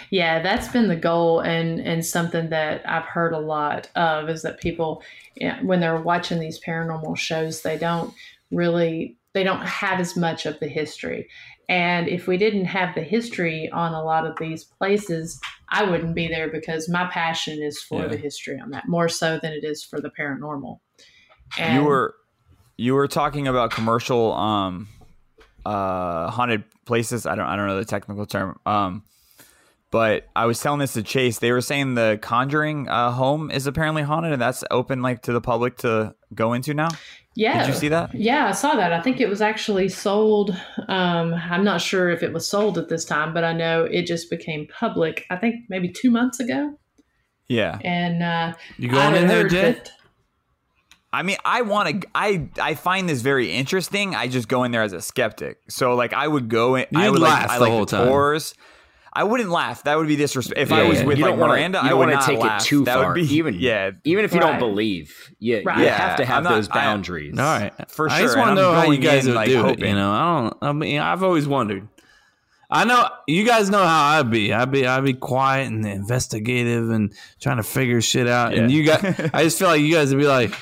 [0.10, 4.42] Yeah, that's been the goal, and and something that I've heard a lot of is
[4.42, 5.02] that people,
[5.36, 8.14] you know, when they're watching these paranormal shows, they don't
[8.52, 11.30] really they don't have as much of the history.
[11.70, 16.16] And if we didn't have the history on a lot of these places, I wouldn't
[16.16, 18.08] be there because my passion is for Yeah.
[18.08, 20.80] the history on that more so than it is for the paranormal.
[21.58, 22.16] And you were
[22.78, 24.88] you were talking about commercial um
[25.66, 29.04] uh haunted places i don't i don't know the technical term um
[29.92, 33.66] but i was telling this to chase they were saying the conjuring uh home is
[33.66, 36.88] apparently haunted and that's open like to the public to go into now
[37.38, 38.92] yeah, did you see that Yeah, I saw that.
[38.92, 40.58] I think it was actually sold.
[40.88, 44.08] Um, I'm not sure if it was sold at this time, but I know it
[44.08, 45.26] just became public.
[45.30, 46.80] I think maybe two months ago.
[47.48, 49.82] yeah And uh, You I going had in there, heard Jay?
[51.14, 52.08] I mean, I want to.
[52.14, 54.16] I I find this very interesting.
[54.16, 55.60] I just go in there as a skeptic.
[55.70, 56.86] So like, I would go in.
[56.94, 57.52] I You'd would laugh like.
[57.52, 58.08] I the like whole the time.
[59.18, 59.22] Tours.
[59.22, 59.84] I wouldn't laugh.
[59.84, 60.60] That would be disrespect.
[60.60, 61.06] If I was yeah.
[61.06, 62.62] with you like wanna, Miranda, you I would not take laugh.
[62.62, 63.08] it too that far.
[63.08, 64.52] Would be, even yeah, even if you Right.
[64.52, 65.80] don't believe, you, Right.
[65.80, 67.38] you Yeah, have to have not- those I- boundaries.
[67.38, 68.18] All right, For sure.
[68.18, 69.80] I just want to know how you guys in, would like, do it.
[69.80, 70.58] You know, I don't.
[70.62, 71.88] I mean, I've always wondered.
[72.70, 74.52] I know you guys know how I'd be.
[74.54, 78.54] I'd be I'd be quiet and investigative and trying to figure shit out.
[78.54, 80.54] And you guys, I just feel like you guys would be like,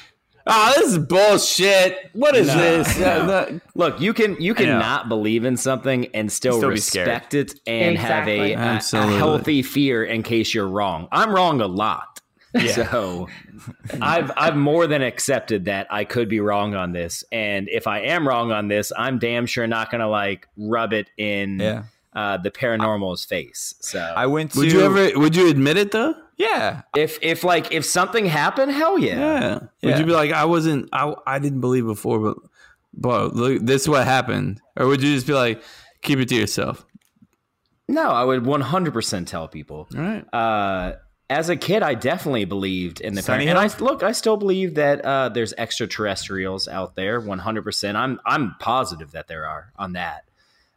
[0.47, 2.09] "Oh, this is bullshit.
[2.13, 3.05] What is No, this?" no.
[3.05, 3.59] Yeah, no.
[3.75, 7.95] Look, you can you can not believe in something and still, Still respect it and
[7.95, 8.53] Exactly.
[8.53, 11.07] have a, a, a healthy fear in case you're wrong.
[11.11, 12.21] I'm wrong a lot.
[12.73, 13.27] So
[14.01, 17.21] I've I've more than accepted that I could be wrong on this.
[17.31, 21.09] And if I am wrong on this, I'm damn sure not gonna like rub it
[21.17, 21.83] in Yeah.
[22.15, 23.75] uh, the paranormal's face.
[23.81, 24.59] So I went to.
[24.59, 25.19] Would you ever?
[25.19, 26.15] Would you admit it though?
[26.37, 26.81] Yeah.
[26.95, 29.19] if if like if something happened, hell yeah.
[29.81, 29.89] Yeah.
[29.89, 32.37] Would you be like, I wasn't, I, I didn't believe before, but,
[32.93, 35.61] but look, this is what happened, or would you just be like,
[36.01, 36.85] keep it to yourself?
[37.87, 39.87] No, I would 100% tell people.
[39.95, 40.25] All right.
[40.33, 40.95] uh,
[41.29, 44.03] as a kid, I definitely believed in the Sunny and I look.
[44.03, 47.19] I still believe that uh, there's extraterrestrials out there.
[47.19, 47.97] One hundred percent.
[47.97, 50.25] I'm I'm positive that there are on that.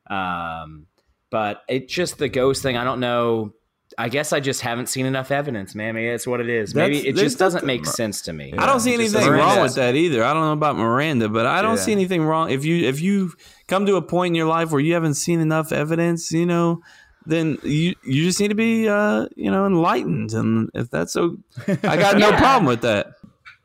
[0.09, 0.87] Um,
[1.31, 2.79] but it's just the ghost thing.
[2.79, 3.53] I don't know.
[3.97, 5.95] I guess I just haven't seen enough evidence, man.
[5.95, 6.75] Maybe that's what it is.
[6.75, 8.53] Maybe That's- it just doesn't nothing- make sense to me.
[8.59, 10.23] I don't see anything doesn't wrong with that either.
[10.25, 11.83] I don't know about Miranda, but I don't Yeah.
[11.83, 13.33] see anything wrong if you if you
[13.67, 16.81] come to a point in your life where you haven't seen enough evidence, you know,
[17.25, 21.39] then you you just need to be uh, you know, enlightened and if that's so
[21.67, 23.13] I got no problem with that.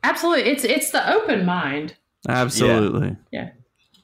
[0.02, 1.96] absolutely, it's it's the open mind.
[2.28, 3.16] Absolutely.
[3.30, 3.50] Yeah.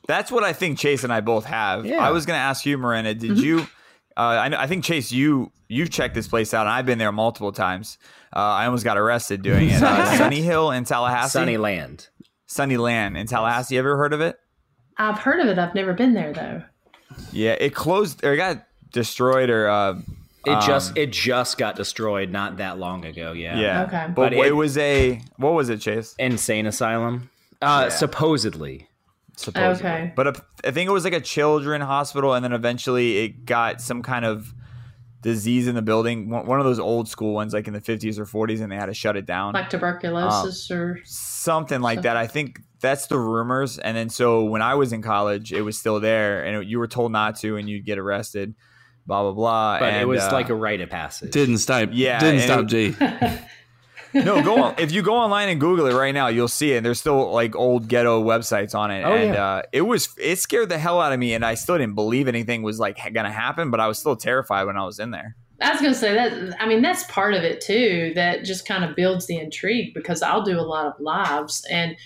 [0.06, 1.86] That's what I think Chase and I both have.
[1.86, 2.04] Yeah.
[2.06, 3.44] I was going to ask you, Miranda, did Mm-hmm.
[3.44, 3.66] you?
[4.20, 6.98] Uh, I, know, I think Chase, you you've checked this place out, and I've been
[6.98, 7.96] there multiple times.
[8.36, 9.82] Uh, I almost got arrested doing it.
[9.82, 12.08] Uh, Sunny Hill in Tallahassee, Sunny Land.
[12.46, 13.78] Sunny Land in Tallahassee.
[13.78, 14.38] Ever heard of it?
[14.98, 15.58] I've heard of it.
[15.58, 16.62] I've never been there though.
[17.32, 19.94] Yeah, it closed or it got destroyed or uh,
[20.44, 23.32] It just Um, it just got destroyed not that long ago.
[23.32, 23.58] Yeah.
[23.58, 23.82] yeah.
[23.84, 24.04] Okay.
[24.08, 26.14] but, But it, it- was a what was it, Chase?
[26.18, 27.30] Insane asylum.
[27.62, 28.89] Uh, supposedly.
[29.40, 29.90] Supposedly.
[29.90, 30.12] Okay.
[30.14, 33.80] But a, I think it was like a children hospital, and then eventually it got
[33.80, 34.52] some kind of
[35.22, 36.28] disease in the building.
[36.28, 38.76] One one of those old school ones, like in the 50s or 40s, and they
[38.76, 39.54] had to shut it down.
[39.54, 42.16] Like tuberculosis or something like that.
[42.16, 43.78] I think that's the rumors.
[43.78, 46.78] And then so when I was in college, it was still there, and it, you
[46.78, 48.54] were told not to, and you'd get arrested.
[49.06, 49.78] Blah blah blah.
[49.80, 51.32] But and, it was uh, like a rite of passage.
[51.32, 52.94] Didn't stop Yeah, didn't stop it- G.
[54.14, 54.42] no.
[54.42, 54.74] Go on.
[54.78, 56.78] If you go online and Google it right now, you'll see it.
[56.78, 59.44] And There's still like old ghetto websites on it, Oh, and yeah.
[59.44, 62.28] uh, it was it scared the hell out of me, and I still didn't believe
[62.28, 65.36] anything was like gonna happen, but I was still terrified when I was in there.
[65.62, 66.56] I was going to say that.
[66.58, 68.12] I mean, that's part of it too.
[68.14, 71.96] That just kind of builds the intrigue because I'll do a lot of lives, and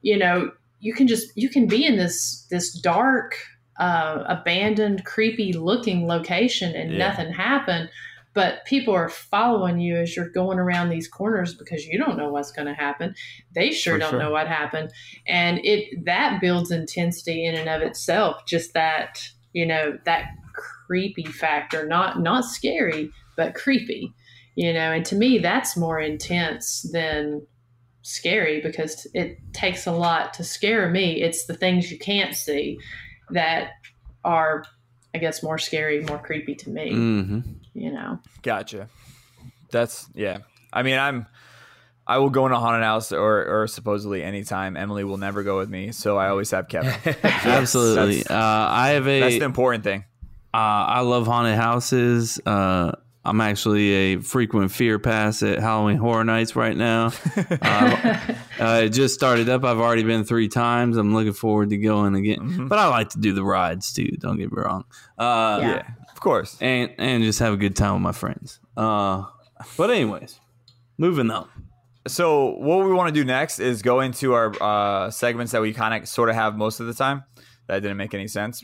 [0.00, 3.36] you know, you can just you can be in this this dark,
[3.78, 6.98] uh, abandoned, creepy looking location, and Yeah.
[7.10, 7.90] nothing happened.
[8.34, 12.30] But people are following you as you're going around these corners because you don't know
[12.30, 13.14] what's going to happen.
[13.54, 14.18] They sure For don't sure.
[14.18, 14.90] know what happened,
[15.26, 18.46] and it that builds intensity in and of itself.
[18.46, 19.20] Just that
[19.52, 20.26] you know that
[20.86, 24.12] creepy factor not not scary but creepy
[24.54, 27.46] you know and to me that's more intense than
[28.02, 32.78] scary because it takes a lot to scare me it's the things you can't see
[33.30, 33.70] that
[34.24, 34.64] are
[35.14, 37.40] i guess more scary more creepy to me hmm
[37.74, 38.88] you know Gotcha.
[39.70, 40.38] That's yeah.
[40.72, 41.26] I mean, I'm.
[42.04, 44.76] I will go in a haunted house or, or supposedly anytime.
[44.76, 46.92] Emily will never go with me, so I always have Kevin.
[47.22, 48.26] Absolutely.
[48.26, 50.04] Uh, I have a That's the important thing.
[50.52, 52.40] Uh, I love haunted houses.
[52.44, 52.92] Uh,
[53.24, 57.12] I'm actually a frequent fear pass at Halloween Horror Nights right now.
[57.62, 59.64] uh, uh, it just started up.
[59.64, 60.96] I've already been three times.
[60.96, 62.40] I'm looking forward to going again.
[62.40, 62.66] Mm-hmm.
[62.66, 64.08] But I like to do the rides too.
[64.18, 64.84] Don't get me wrong.
[65.16, 65.82] Uh, Yeah.
[66.22, 66.56] Course.
[66.60, 68.60] and and just have a good time with my friends.
[68.76, 69.24] Uh,
[69.76, 70.38] but anyways,
[70.96, 71.48] moving on.
[72.06, 75.72] So what we want to do next is go into our uh, segments that we
[75.72, 77.24] kind of sort of have most of the time.
[77.68, 78.62] That didn't make any sense.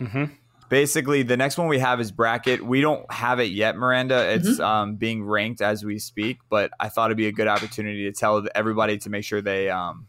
[0.69, 2.63] Basically, the next one we have is bracket.
[2.65, 4.33] We don't have it yet, Miranda.
[4.35, 8.05] It's um, being ranked as we speak, but I thought it'd be a good opportunity
[8.05, 10.09] to tell everybody to make sure they um,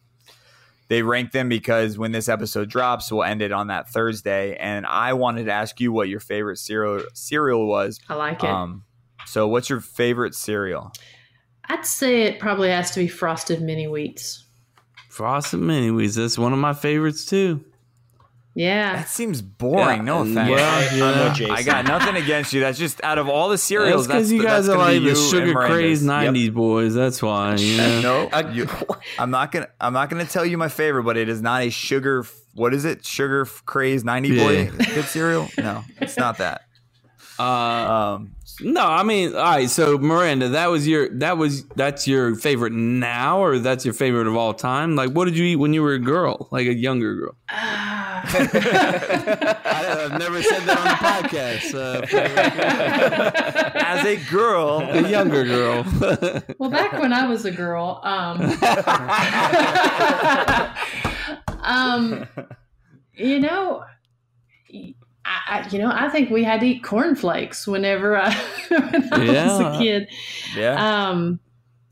[0.90, 4.56] they rank them because when this episode drops, we'll end it on that Thursday.
[4.58, 8.00] And I wanted to ask you what your favorite cereal cereal was.
[8.10, 8.50] I like it.
[8.50, 8.84] Um,
[9.26, 10.92] so, what's your favorite cereal?
[11.66, 14.44] I'd say it probably has to be frosted mini wheats.
[15.10, 16.16] Frosted Mini Wheats.
[16.16, 17.66] That's one of my favorites too.
[18.56, 18.98] Yeah.
[18.98, 19.98] That seems boring.
[20.00, 20.50] Yeah, no and- offense.
[20.50, 21.24] well, I'm yeah.
[21.30, 21.56] with Jason.
[21.56, 22.60] I got nothing against you.
[22.62, 24.08] That's just out of all the That's cereals.
[24.08, 26.50] because you guys are like the sugar crazed Miranda's.
[26.50, 26.94] '90s boys.
[26.94, 27.56] That's why.
[27.56, 28.04] You Yep.
[28.04, 28.30] know?
[28.32, 28.68] No, you-
[29.18, 29.68] I'm not gonna.
[29.80, 32.26] I'm not gonna tell you my favorite, but it is not a sugar.
[32.56, 33.06] What is it?
[33.06, 34.44] Sugar f- crazed '90 Yeah.
[34.44, 35.48] boy good cereal?
[35.58, 36.62] No, it's not that.
[37.40, 37.44] Uh,
[38.18, 38.32] Um,
[38.62, 39.70] no, I mean, all right.
[39.70, 44.28] So Miranda, that was your that was that's your favorite now, or that's your favorite
[44.28, 44.96] of all time.
[44.96, 47.36] Like, what did you eat when you were a girl, like a younger girl?
[48.32, 50.92] I, have never said that on the
[51.30, 51.74] podcast.
[51.74, 52.06] Uh,
[53.76, 55.86] as a girl, a younger girl.
[56.60, 58.42] Well, back when I was a girl, um,
[61.64, 62.28] um,
[63.14, 63.86] you know,
[65.30, 68.34] I, I, you know, I think we had to eat cornflakes whenever I,
[68.70, 70.08] when I was a kid.
[70.56, 71.10] yeah.
[71.10, 71.40] Um,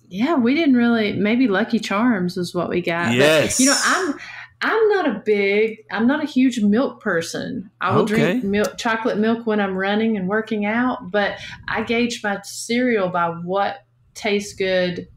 [0.09, 1.13] yeah, we didn't really.
[1.13, 3.09] Maybe Lucky Charms is what we got.
[3.09, 3.59] But, Yes.
[3.59, 4.15] you know, I'm.
[4.59, 7.69] I'm not a big, I'm not a huge milk person.
[7.79, 8.15] I will Okay.
[8.15, 11.35] drink milk, chocolate milk when I'm running and working out, but
[11.67, 13.85] I gauge my cereal by what
[14.15, 15.09] tastes good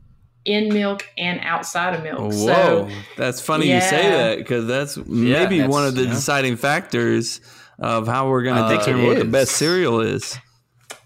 [0.44, 2.18] in milk and outside of milk.
[2.18, 6.10] Whoa, So that's funny you say that because that's maybe that's- one of the yeah.
[6.10, 7.40] deciding factors
[7.80, 10.38] of how we're going to uh, think determine what the best cereal is.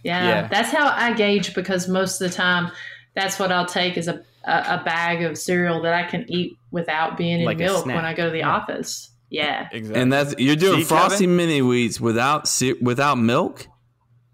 [0.03, 0.49] yeah, Yeah.
[0.49, 2.71] that's how I gauge because most of the time,
[3.15, 6.53] that's what I'll take is a a, a bag of cereal that I can eat
[6.71, 9.11] without being in Like milk when I go to the office.
[9.31, 10.03] Yeah, Exactly.
[10.03, 11.37] And that's you're doing See, frosty Kevin?
[11.37, 12.47] mini wheats without
[12.83, 13.67] without milk.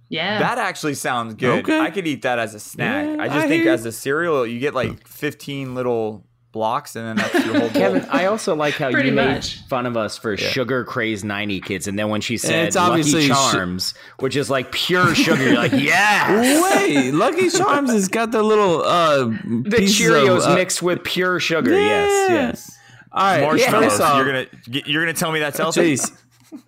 [0.08, 0.40] yeah.
[0.40, 1.60] that actually sounds good.
[1.60, 1.78] Okay.
[1.78, 3.06] I could eat that as a snack.
[3.06, 6.96] Yeah, I just I think hear as a cereal, you get like 15 little blocks,
[6.96, 7.70] and then that's your whole bowl.
[7.70, 11.60] Kevin, I also like how Pretty you made fun of us for sugar crazed 90
[11.60, 11.86] kids.
[11.86, 15.42] And then when she said it's obviously Lucky sh- Charms, which is like pure sugar,
[15.44, 16.62] you're like, yeah.
[16.62, 21.04] Wait, Lucky Charms has got the little uh The pieces Cheerios of, uh, mixed with
[21.04, 21.70] pure sugar.
[21.78, 22.34] Yes, Yeah.
[22.48, 22.78] yes.
[23.12, 23.84] All right, marshmallows.
[23.92, 24.46] first off, You're gonna
[24.86, 25.80] you're gonna tell me that's healthy?
[25.96, 26.10] Chase,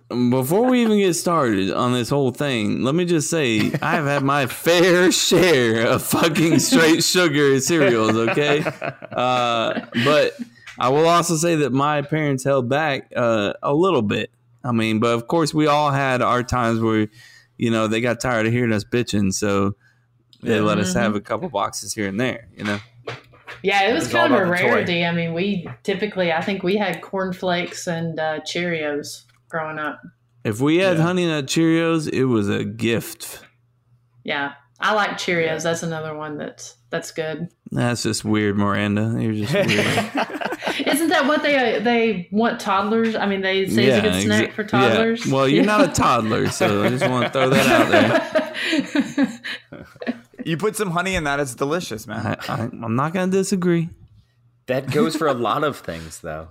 [0.07, 4.05] before we even get started on this whole thing, let me just say I have
[4.05, 8.63] had my fair share of fucking straight sugar cereals, okay?
[9.11, 10.37] Uh, but
[10.79, 14.31] I will also say that my parents held back uh, a little bit.
[14.63, 17.07] I mean, but of course, we all had our times where,
[17.57, 19.75] you know, they got tired of hearing us bitching, so
[20.41, 22.79] they let us have a couple boxes here and there, you know?
[23.61, 24.67] Yeah, it was It's all kind of a about toy.
[24.67, 25.05] rarity.
[25.05, 29.23] I mean, we typically, I think we had cornflakes and uh, Cheerios
[29.53, 30.01] growing up.
[30.43, 31.03] If we had Yeah.
[31.03, 33.39] Honey Nut Cheerios, it was a gift.
[34.23, 35.61] Yeah, I like Cheerios.
[35.63, 37.49] That's another one that's that's good.
[37.71, 39.15] That's just weird, Miranda.
[39.19, 39.67] You're just weird.
[40.87, 43.15] Isn't that what they they want toddlers?
[43.15, 45.25] I mean, they say it's a good snack exa- for toddlers.
[45.25, 45.33] Yeah.
[45.33, 49.41] Well, you're not a toddler, so I just want to throw that out there.
[50.45, 52.25] You put some honey in that, it's delicious, man.
[52.25, 53.87] I, I, I'm not going to disagree.
[54.65, 56.49] That goes for a lot of things, though.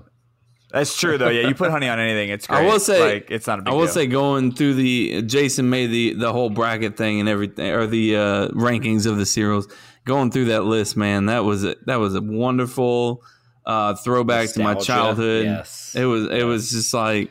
[0.73, 1.29] That's true though.
[1.29, 2.61] Yeah, you put honey on anything, it's great.
[2.61, 3.93] I will say, like it's not a big I will deal.
[3.95, 8.17] say, going through the Jason made the the whole bracket thing and everything, or the
[8.17, 9.69] uh, rankings of the cereals.
[10.05, 13.23] Going through that list, man, that was a, that was a wonderful
[13.67, 15.45] uh, throwback to my childhood.
[15.45, 15.95] yes.
[15.95, 17.31] It was it was just like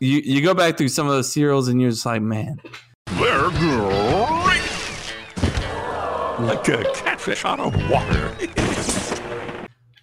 [0.00, 2.60] you you go back through some of those cereals and you're just like, man,
[3.06, 4.60] They're great!
[6.40, 8.34] Like a catfish out of water.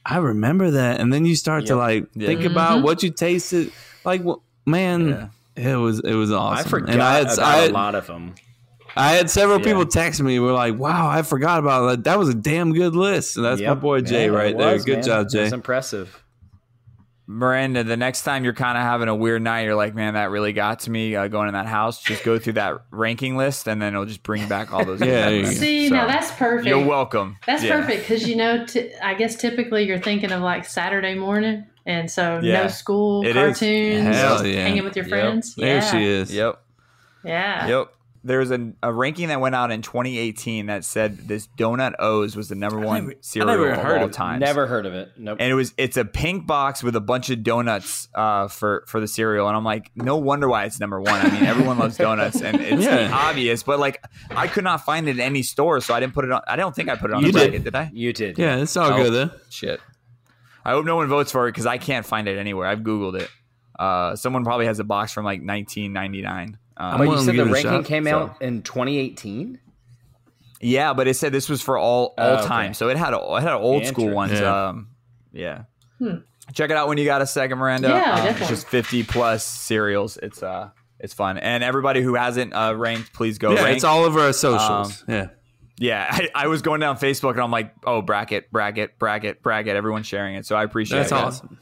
[0.09, 2.27] I remember that, and then you start to like Yeah.
[2.27, 2.51] think mm-hmm.
[2.51, 3.71] about what you tasted.
[4.05, 6.65] Like, wh- man, it was it was awesome.
[6.65, 8.35] I forgot and I had, about I had, a lot of them.
[8.95, 9.65] I had several Yeah.
[9.65, 10.39] people text me.
[10.39, 12.03] Were like, "Wow, I forgot about that.
[12.05, 14.79] That was a damn good list." And that's my boy Jay right there.
[14.79, 15.41] Good job, Jay.
[15.41, 16.23] That's impressive.
[17.29, 20.31] Miranda, the next time you're kind of having a weird night, you're like, man, that
[20.31, 22.01] really got to me uh, going in that house.
[22.01, 25.01] Just go through that ranking list, and then it'll just bring back all those.
[25.07, 25.59] Yeah, you memories.
[25.59, 26.67] See, So, now that's perfect.
[26.67, 27.37] You're welcome.
[27.45, 27.81] That's Yeah.
[27.81, 32.09] perfect because you know, t- I guess typically you're thinking of like Saturday morning, and
[32.09, 32.63] so Yeah.
[32.63, 33.59] no school, It is.
[33.59, 34.61] cartoons, Hell yeah.
[34.63, 35.09] hanging with your Yep.
[35.09, 35.55] friends.
[35.55, 36.33] There she is.
[36.33, 36.61] Yep.
[37.25, 37.67] Yeah.
[37.67, 37.87] Yep.
[38.23, 42.49] There's a, a ranking that went out in 2018 that said this Donut O's was
[42.49, 44.13] the number one never- I cereal never of heard all of it.
[44.13, 44.39] time.
[44.39, 45.11] Never heard of it.
[45.17, 45.37] Nope.
[45.39, 48.99] and it was it's a pink box with a bunch of donuts uh, for for
[48.99, 51.13] the cereal, and I'm like, no wonder why it's number one.
[51.25, 53.09] I mean, everyone loves donuts, and it's Yeah.
[53.13, 53.63] obvious.
[53.63, 56.31] But like, I could not find it in any store, so I didn't put it
[56.31, 56.41] on.
[56.47, 57.49] I don't think I put it on You the did.
[57.51, 57.89] bracket, did I?
[57.93, 58.37] you did.
[58.37, 58.97] Yeah, it's all Oh.
[59.03, 59.35] good though.
[59.49, 59.79] Shit.
[60.65, 62.67] I hope no one votes for it because I can't find it anywhere.
[62.67, 63.29] I've googled it.
[63.79, 66.57] Uh, someone probably has a box from like 1999.
[66.79, 68.19] Um, But you willing to said the give it a ranking shot, came so.
[68.19, 69.59] out in 2018.
[70.61, 72.47] yeah, but it said this was for all all Oh, okay.
[72.47, 74.33] time, so it had a, it had old school ones.
[74.39, 74.67] Yeah.
[74.69, 74.89] Um,
[75.31, 75.63] yeah.
[76.53, 77.89] Check it out when you got a second, Miranda.
[77.89, 80.17] Yeah, Um, it's just 50 plus cereals.
[80.17, 80.69] It's uh,
[80.99, 83.75] it's fun, and everybody who hasn't uh, ranked, please go Yeah, rank.
[83.75, 85.03] it's all over our socials.
[85.07, 85.27] yeah.
[85.77, 89.75] yeah, I, I was going down Facebook and I'm like, oh, bracket, bracket, bracket, bracket.
[89.75, 91.09] Everyone's sharing it, so I appreciate that.
[91.09, 91.43] That's it.
[91.45, 91.59] awesome.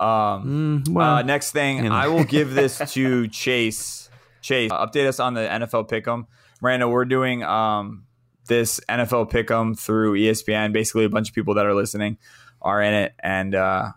[0.00, 1.94] Um, Mm, well, uh, next thing, you know.
[1.94, 4.10] I will give this to Chase.
[4.42, 6.26] Chase, uh, update us on the NFL Pick'em.
[6.60, 8.04] Miranda, we're doing um,
[8.46, 10.72] this NFL Pick'em through ESPN.
[10.72, 12.18] Basically, a bunch of people that are listening
[12.62, 13.88] are in it, and uh,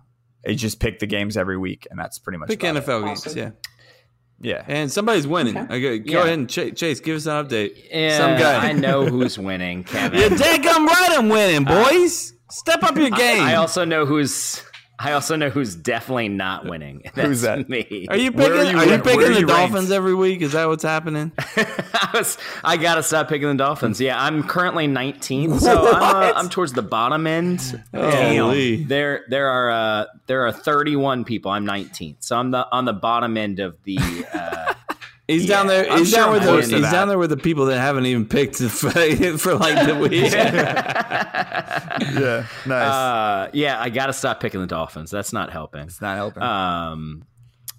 [0.43, 2.83] they just pick the games every week, and that's pretty much pick about it.
[2.85, 3.33] NFL Awesome.
[3.35, 3.35] games.
[3.35, 3.51] Yeah,
[4.41, 5.57] Yeah, and somebody's winning.
[5.57, 5.75] Okay.
[5.75, 6.23] Okay, go Yeah.
[6.23, 7.75] ahead and Ch- Chase, give us an update.
[7.91, 8.69] Yeah, Some guy.
[8.69, 10.19] I know who's winning, Kevin.
[10.19, 11.09] You're dadgum right.
[11.11, 12.33] I'm winning, boys.
[12.49, 13.41] Step up your game.
[13.43, 14.63] I also know who's.
[15.01, 17.03] I also know who's definitely not winning.
[17.15, 17.69] That's Who's that?
[17.69, 18.05] Me.
[18.09, 18.51] are you picking?
[18.51, 19.71] are Are you you, picking are the you ranked?
[19.71, 20.41] Dolphins every week?
[20.41, 21.31] Is that what's happening?
[21.57, 22.37] I was.
[22.65, 24.01] I gotta stop picking the Dolphins.
[24.01, 27.81] Yeah, I'm currently 19th, so I'm, uh, I'm towards the bottom end.
[27.95, 28.83] Holy.
[28.83, 31.49] There, there are uh, there are 31 people.
[31.51, 33.97] I'm 19th, so I'm the on the bottom end of the.
[34.33, 34.73] Uh,
[35.29, 35.89] He's down there.
[35.89, 36.55] I'm He's sure down with the.
[36.57, 36.91] He's that.
[36.91, 40.31] down there with the people that haven't even picked for, for like the week.
[40.33, 42.91] yeah, nice.
[42.91, 45.11] uh, yeah, I gotta stop picking the Dolphins.
[45.11, 45.81] That's not helping.
[45.81, 46.43] it's not helping.
[46.43, 47.23] Um,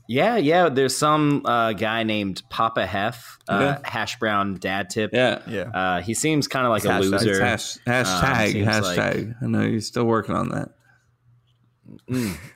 [0.09, 0.69] yeah, yeah.
[0.69, 3.79] There's some uh, guy named Papa Hef, uh, Yeah.
[3.89, 5.11] hash brown dad tip.
[5.13, 5.41] Yeah.
[5.47, 7.45] yeah, Uh, he seems kind of like a Hashtag- It's loser.
[7.45, 8.53] hash, hashtag.
[8.53, 9.35] seems like- hashtag.
[9.43, 10.71] I know you're still working on that.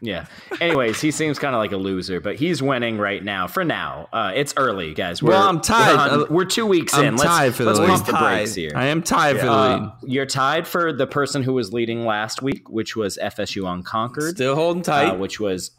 [0.01, 0.26] Yeah.
[0.61, 3.47] Anyways, he seems kind of like a loser, but he's winning right now.
[3.47, 5.22] For now, uh, it's early, guys.
[5.22, 5.93] We're, Well, I'm tied.
[5.95, 7.16] We're, on- Uh, we're two weeks I'm in.
[7.16, 7.89] tied let's for the let's lead.
[7.89, 8.35] pump the Tied.
[8.37, 8.72] brakes here.
[8.74, 9.91] I am tied for the Uh, lead.
[10.12, 14.55] you're tied for the person who was leading last week, which was FSU Unconquered, Still
[14.55, 15.11] holding tight.
[15.11, 15.72] uh, which was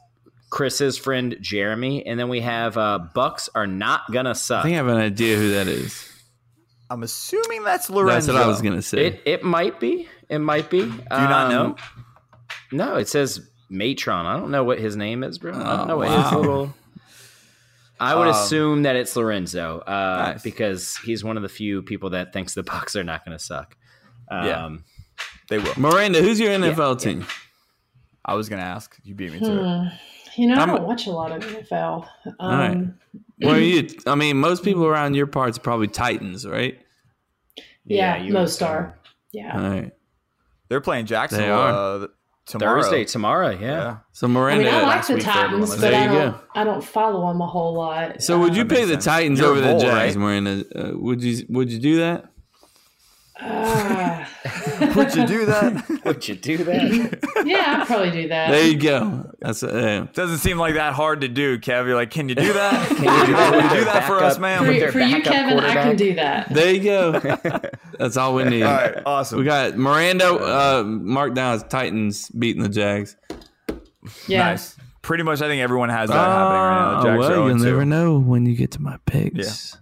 [0.50, 4.60] Chris's friend Jeremy, and then we have uh, Bucks are not gonna suck.
[4.60, 6.12] I think I have an idea who that is.
[6.90, 8.32] I'm assuming that's Lorenzo.
[8.34, 9.08] That's what I was gonna say.
[9.08, 10.08] It it might be.
[10.30, 10.82] It might be.
[10.82, 11.76] Do you not know?
[12.76, 14.26] No, it says Matron.
[14.26, 15.54] I don't know what his name is, bro.
[15.54, 16.74] I don't Oh, know what his little.
[18.00, 20.44] I would Um, assume that it's Lorenzo, uh, Nice.
[20.44, 23.44] because he's one of the few people that thinks the Bucks are not going to
[23.44, 23.78] suck.
[24.30, 24.70] Um, Yeah.
[25.50, 25.74] They will.
[25.78, 27.26] Miranda, who's your NFL team?
[28.26, 28.98] I was gonna ask.
[29.04, 29.60] You beat me to it.
[29.64, 29.88] Hmm.
[30.42, 32.08] You know, I I'm- don't watch a lot of NFL.
[32.40, 32.88] Um, right.
[33.38, 33.88] Where are you?
[34.08, 36.80] I mean, most people around your parts are probably Titans, right?
[37.86, 38.98] Yeah, you Mo would Star.
[39.32, 39.56] Yeah.
[39.56, 39.92] All right.
[40.68, 42.04] They're playing Jacksonville They are.
[42.04, 42.08] uh,
[42.46, 42.82] tomorrow.
[42.82, 43.50] Thursday tomorrow.
[43.50, 43.60] Yeah.
[43.60, 43.98] Yeah.
[44.12, 46.32] So I mean, I like the week for everyone Titans, but I There you don't.
[46.32, 46.40] go.
[46.56, 48.22] I don't follow them a whole lot.
[48.22, 49.06] so would you Um, pick the sense.
[49.06, 50.22] Titans You're over the Bull, Jags, right?
[50.22, 50.66] Miranda?
[50.76, 51.46] Uh, would you?
[51.50, 52.26] Would you do that?
[53.42, 54.30] Ah,
[54.96, 56.02] Would you do that?
[56.06, 57.44] Would you do that?
[57.46, 58.52] yeah, I'd probably do that.
[58.52, 59.30] There you go.
[59.40, 61.86] That's uh, Doesn't seem like that hard to do, Kev.
[61.88, 62.88] You're like, can you do that?
[62.96, 64.60] Can you do that Will you do that for us, man?
[64.60, 66.54] for, for you, Kevin, I can do that.
[66.54, 67.12] there you go.
[68.00, 68.64] That's all we need.
[68.64, 69.40] All right, awesome.
[69.40, 73.16] We got Miranda uh, marked down as Titans beating the Jags.
[74.28, 74.40] Yeah.
[74.52, 74.76] nice.
[75.02, 76.92] Pretty much, I think everyone has that happening right now.
[76.92, 79.78] The Oh, Jags are well, you'll never know when you get to my picks.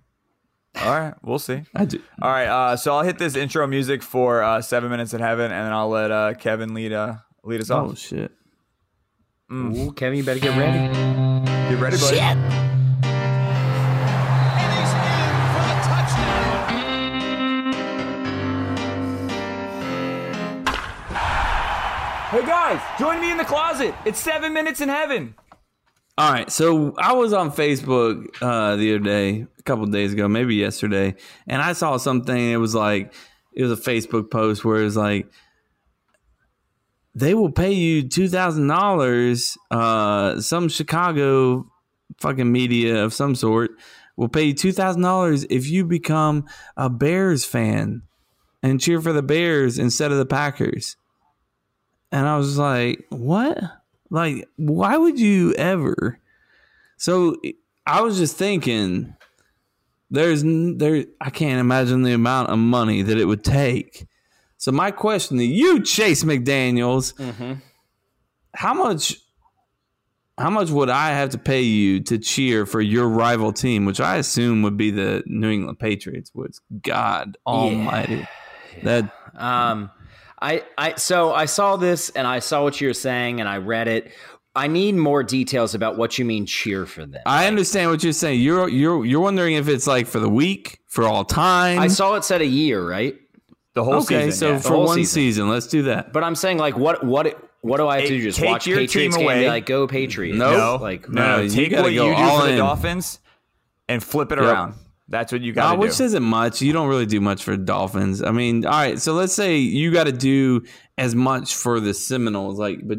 [0.81, 1.63] All right, we'll see.
[1.75, 2.01] I do.
[2.21, 5.51] All right, uh, so I'll hit this intro music for uh, seven minutes in heaven,
[5.51, 7.87] and then I'll let uh, Kevin lead uh, lead us off.
[7.87, 7.97] Oh off.
[7.97, 8.31] shit.
[9.51, 10.91] Ooh, Kevin, you better get ready.
[11.69, 12.63] Get ready, buddy.
[22.33, 23.93] Hey guys, join me in the closet.
[24.05, 25.35] It's seven minutes in heaven.
[26.15, 30.27] All right, so I was on Facebook uh, the other day, a couple days ago,
[30.27, 31.15] maybe yesterday,
[31.47, 32.37] and I saw something.
[32.37, 33.15] It was like
[33.51, 35.27] it was a Facebook post where it was like
[37.15, 39.57] they will pay you two thousand dollars.
[39.71, 41.65] Uh, some Chicago
[42.19, 43.71] fucking media of some sort
[44.15, 46.45] will pay you two thousand dollars if you become
[46.77, 48.03] a Bears fan
[48.61, 50.95] and cheer for the Bears instead of the Packers.
[52.11, 53.57] And I was like, what?
[54.13, 56.19] Like, why would you ever?
[56.97, 57.35] So
[57.83, 59.15] I was just thinking,
[60.11, 61.05] there's there.
[61.19, 64.05] I can't imagine the amount of money that it would take.
[64.57, 67.15] So my question to you, Chase McDaniel's,
[68.53, 69.17] how much
[70.37, 73.99] how much would I have to pay you to cheer for your rival team, which
[73.99, 76.29] I assume would be the New England Patriots?
[76.35, 78.27] Which God Almighty,
[78.83, 79.89] that Um,
[80.43, 83.57] I, I, so I saw this and I saw what you were saying and I
[83.57, 84.11] read it.
[84.55, 87.21] I need more details about what you mean cheer for them.
[87.25, 88.41] I understand what you're saying.
[88.41, 91.79] You're you're you're wondering if it's like for the week, for all time.
[91.79, 93.15] I saw it said a year, right?
[93.73, 94.31] The whole okay, season.
[94.31, 94.59] so yeah.
[94.59, 95.13] for one season.
[95.13, 95.49] season.
[95.49, 96.13] let's do that.
[96.13, 98.21] But I'm saying like what what what do I have to do?
[98.21, 99.47] Just take watch your Patriots team game and be away.
[99.49, 100.37] like go Patriots?
[100.37, 100.77] No.
[100.79, 102.57] like no, No, no, you take gotta what go you do all for the.
[102.57, 103.19] Dolphins
[103.89, 104.47] and flip it Yep.
[104.47, 104.73] around.
[105.13, 106.03] That's what you got to Uh, which do.
[106.05, 106.61] isn't much.
[106.61, 108.21] You don't really do much for Dolphins.
[108.23, 108.99] I mean, all right.
[108.99, 110.63] So let's say you got to do
[110.97, 112.97] as much for the Seminoles, like, but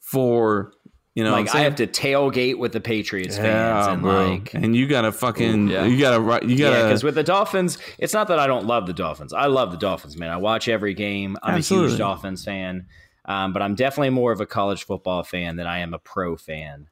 [0.00, 0.72] for
[1.14, 1.64] you know, like I'm I saying?
[1.64, 4.32] have to tailgate with the Patriots fans and bro.
[4.34, 5.86] like and you gotta fucking, yeah.
[5.86, 6.84] you gotta, ri- you gotta.
[6.84, 9.32] because with the Dolphins, it's not that I don't love the Dolphins.
[9.32, 10.28] I love the Dolphins, man.
[10.30, 11.38] I watch every game.
[11.42, 12.86] I'm a huge Dolphins fan,
[13.24, 16.36] um, but I'm definitely more of a college football fan than I am a pro
[16.36, 16.88] fan.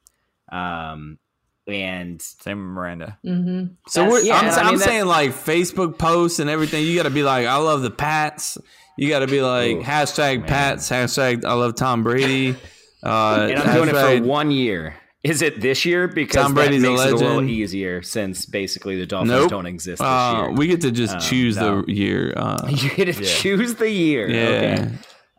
[0.51, 1.19] Um,
[1.67, 3.19] and Same with Miranda.
[3.25, 6.85] hmm so we're, yeah, I'm, and I I'm saying like Facebook posts and everything.
[6.85, 8.59] You gotta be like, I love the Pats.
[8.97, 10.49] You gotta be like Ooh, hashtag man.
[10.49, 12.57] Pats, hashtag I love Tom Brady.
[13.03, 14.95] Uh, and I'm doing it for one year.
[15.23, 16.09] Is it this year?
[16.09, 17.51] Because Tom that Brady's a makes it a little legend.
[17.51, 19.51] easier since basically the Dolphins Nope.
[19.51, 20.53] don't exist this Uh, year.
[20.53, 21.83] we get to just Um, choose no.
[21.83, 22.33] the year.
[22.35, 24.27] Uh, you get to choose the year.
[24.31, 24.87] yeah.
[24.87, 24.91] Okay.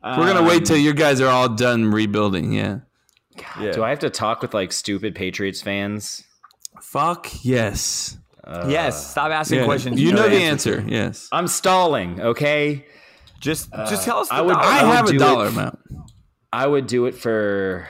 [0.03, 2.53] We're gonna wait Um, till you guys are all done rebuilding.
[2.53, 2.81] Yeah.
[3.59, 3.71] Yeah.
[3.71, 6.23] Do I have to talk with like stupid Patriots fans?
[6.81, 8.17] Fuck yes.
[8.43, 9.11] Uh, yes.
[9.11, 9.65] Stop asking Yeah.
[9.65, 9.99] questions.
[9.99, 10.43] You know the to.
[10.43, 10.83] answer.
[10.87, 11.27] Yes.
[11.31, 12.21] I'm stalling.
[12.21, 12.85] Okay.
[13.39, 14.29] Just, uh, just tell us.
[14.29, 14.65] The I would- dollar.
[14.65, 15.79] I would have a do dollar it- amount.
[16.53, 17.89] I would do it for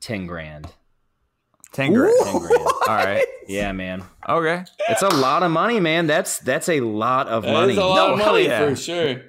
[0.00, 0.66] ten grand.
[1.72, 2.14] ten grand.
[2.22, 2.60] Ten grand.
[2.60, 3.26] All right.
[3.48, 4.04] Yeah, man.
[4.28, 4.62] Okay.
[4.90, 6.06] It's a lot of money, man.
[6.06, 8.74] That's that's a lot of money That's a lot of money yeah.
[8.74, 9.22] sure.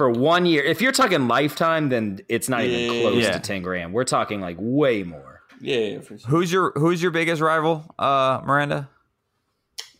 [0.00, 0.62] For one year.
[0.64, 3.32] If you're talking lifetime, then it's not even close Yeah.
[3.32, 3.92] to ten grand.
[3.92, 5.42] We're talking like way more.
[5.60, 6.30] Yeah, for sure.
[6.30, 8.88] Who's your Who's your biggest rival, uh, Miranda?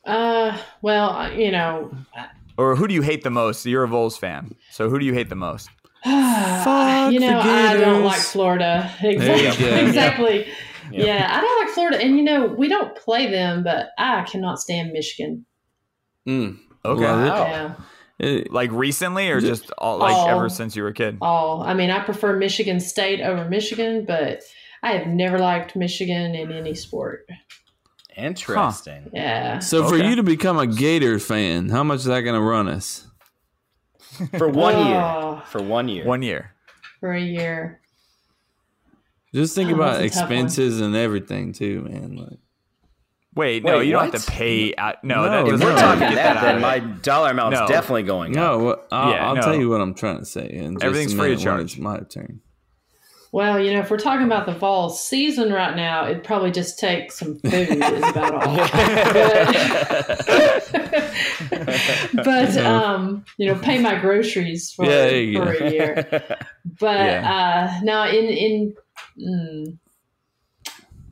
[0.07, 1.93] Uh, well, you know,
[2.57, 3.67] Or who do you hate the most?
[3.67, 5.69] You're a Vols fan, so who do you hate the most?
[6.07, 8.91] you know, the I don't like Florida.
[9.03, 9.67] you Exactly.
[9.67, 9.77] go.
[9.87, 10.47] exactly.
[10.91, 11.29] Yeah.
[11.31, 14.93] I don't like Florida, and you know, we don't play them, but I cannot stand
[14.93, 15.45] Michigan.
[16.27, 16.59] Mm.
[16.87, 17.03] Okay.
[17.03, 17.51] Love it.
[17.51, 17.75] Yeah.
[18.21, 20.29] It- Like recently, or just all, like Oh.
[20.29, 21.19] ever since you were a kid?
[21.21, 21.63] All.
[21.63, 24.43] I mean, I prefer Michigan State over Michigan, but
[24.83, 27.27] I have never liked Michigan in any sport.
[28.17, 29.11] Interesting.
[29.15, 29.61] Yeah.
[29.61, 32.69] so for you to become a Gator fan, how much is that going to run
[32.69, 33.07] us?
[34.37, 34.89] For one Oh.
[34.89, 34.97] year.
[34.99, 35.41] Ah.
[35.49, 36.05] For one year.
[36.05, 36.55] One year.
[36.99, 37.81] For a year.
[39.33, 40.39] Just think Oh, about that's a tough one.
[40.39, 42.17] expenses and everything too, man.
[42.17, 42.39] Like,
[43.35, 44.75] Wait, no, Wait, you don't have to pay.
[44.77, 47.61] Out, no, No, that if we're We're No, talking get that, then my dollar amount's
[47.61, 47.67] No.
[47.69, 48.59] definitely going up.
[48.61, 49.43] no, I'll, Yeah, I'll no.
[49.43, 50.51] tell you what I'm trying to say.
[50.51, 51.73] In just Everything's free of charge.
[51.73, 52.41] It's my turn.
[53.33, 56.81] Well, you know, if we're talking about the fall season right now, it'd probably just
[56.81, 58.57] take some food is about all.
[58.57, 59.47] but,
[62.25, 66.09] but um, you know, pay my groceries for, Yeah, for a year.
[66.81, 67.71] But Yeah.
[67.79, 68.75] uh, now in in
[69.19, 69.79] mm,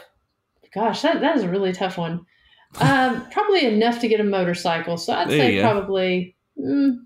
[0.73, 2.25] Gosh, that that is a really tough one.
[2.79, 4.95] Um, probably enough to get a motorcycle.
[4.95, 6.99] So I'd There say probably mm,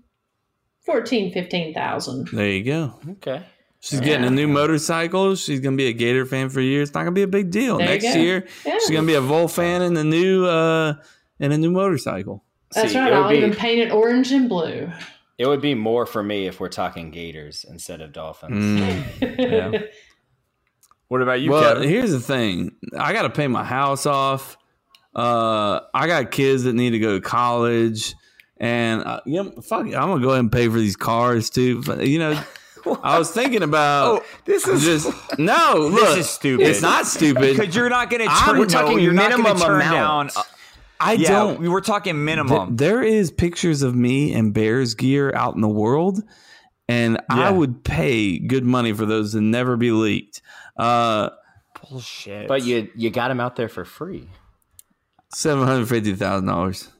[0.84, 2.28] 14, 15,000.
[2.32, 2.94] There you go.
[3.10, 3.42] Okay.
[3.80, 5.34] She's getting a new motorcycle.
[5.34, 6.88] She's gonna be a Gator fan for years.
[6.90, 7.78] It's not gonna be a big deal.
[7.78, 8.74] There Next year, Yeah.
[8.78, 10.94] she's gonna be a Vol fan in the new uh
[11.40, 12.44] in a new motorcycle.
[12.72, 13.12] That's See, right.
[13.12, 14.88] I'll be- even paint it orange and blue.
[15.38, 18.80] It would be more for me if we're talking Gators instead of Dolphins.
[19.20, 19.38] Mm.
[19.38, 19.80] Yeah.
[21.08, 21.88] What about you, well, Kevin?
[21.88, 22.74] here's the thing.
[22.98, 24.56] I got to pay my house off.
[25.14, 28.14] Uh, I got kids that need to go to college,
[28.58, 31.48] and uh, you know, fuck, it, I'm gonna go ahead and pay for these cars
[31.48, 31.82] too.
[31.84, 32.38] But, you know,
[33.02, 35.88] I was thinking about Oh, this is just no.
[35.90, 36.66] Look, is stupid.
[36.66, 37.56] It's not stupid.
[37.56, 38.58] because you're not going to I'm- turn.
[38.58, 40.34] we're no, talking you're not minimum turn amount.
[40.34, 40.44] down.
[41.00, 41.60] I yeah, don't.
[41.60, 42.76] we were talking Th- minimum.
[42.76, 46.22] there is pictures of me in Bears gear out in the world,
[46.88, 50.40] and I would pay good money for those to never be leaked.
[50.78, 51.30] Uh,
[51.90, 52.48] Bullshit.
[52.48, 54.28] But you you got them out there for free.
[55.32, 56.90] seven hundred fifty thousand dollars.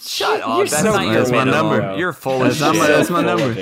[0.00, 0.48] shut up.
[0.58, 1.78] You're That's so not your That's my minimum.
[1.78, 1.98] number.
[1.98, 2.82] You're full That's of shit.
[2.82, 3.52] my- that's my number.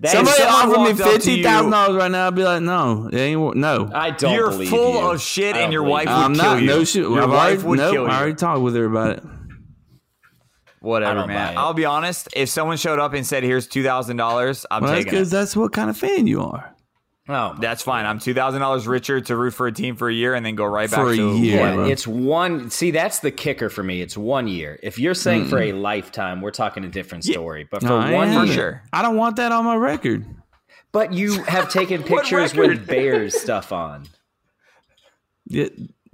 [0.00, 2.28] That- Somebody if offered me walked up to fifty thousand dollars right now.
[2.28, 3.56] I'd be like, no, it ain't.
[3.56, 5.10] No, I don't You're believe full you.
[5.10, 6.14] of shit, and don't your believe wife you.
[6.14, 6.60] would I'm kill not.
[6.62, 6.66] you.
[6.68, 7.02] No shit.
[7.02, 8.08] Your I've wife already, would nope, kill you.
[8.08, 9.24] I already talked with her about it.
[10.80, 11.58] Whatever, I don't buy man.
[11.58, 12.28] I'll be honest.
[12.36, 15.28] If someone showed up and said, "Here's two thousand dollars," I'm Well, that's taking because
[15.32, 15.36] it.
[15.36, 16.76] that's what kind of fan you are.
[17.30, 18.06] Oh, That's fine.
[18.06, 20.54] I'm two thousand dollars richer to root for a team for a year and then
[20.54, 21.56] go right back For a to year.
[21.58, 22.70] yeah, it's one.
[22.70, 24.00] See, that's the kicker for me.
[24.00, 24.78] It's one year.
[24.82, 25.70] If you're saying for Hmm.
[25.70, 27.68] a lifetime, we're talking a different story.
[27.70, 28.82] But for No, one ain't for year, sure.
[28.92, 30.24] I don't want that on my record.
[30.90, 34.06] But you have taken pictures with Bears stuff on.
[35.46, 35.68] Yeah,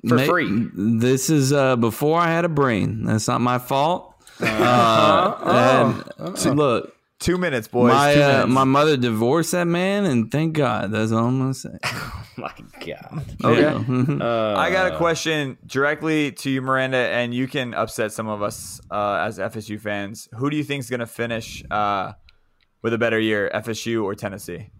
[0.08, 0.68] For ma- free.
[0.74, 3.04] This is uh, before I had a brain.
[3.04, 4.14] That's not my fault.
[4.40, 5.36] Uh-huh.
[5.40, 7.92] Uh, and- see, look, Two minutes, boys.
[7.92, 8.48] my two uh, minutes.
[8.52, 10.90] my mother divorced that man, and thank God.
[10.90, 11.70] That's all I'm gonna say.
[12.36, 13.24] My God.
[13.44, 13.60] Okay.
[13.60, 13.76] Yeah.
[14.58, 18.42] I got Uh, a question directly to you, Miranda, and you can upset some of
[18.42, 20.28] us uh, as FSU fans.
[20.36, 22.14] Who do you think is going to finish uh,
[22.82, 24.70] with a better year, FSU or Tennessee?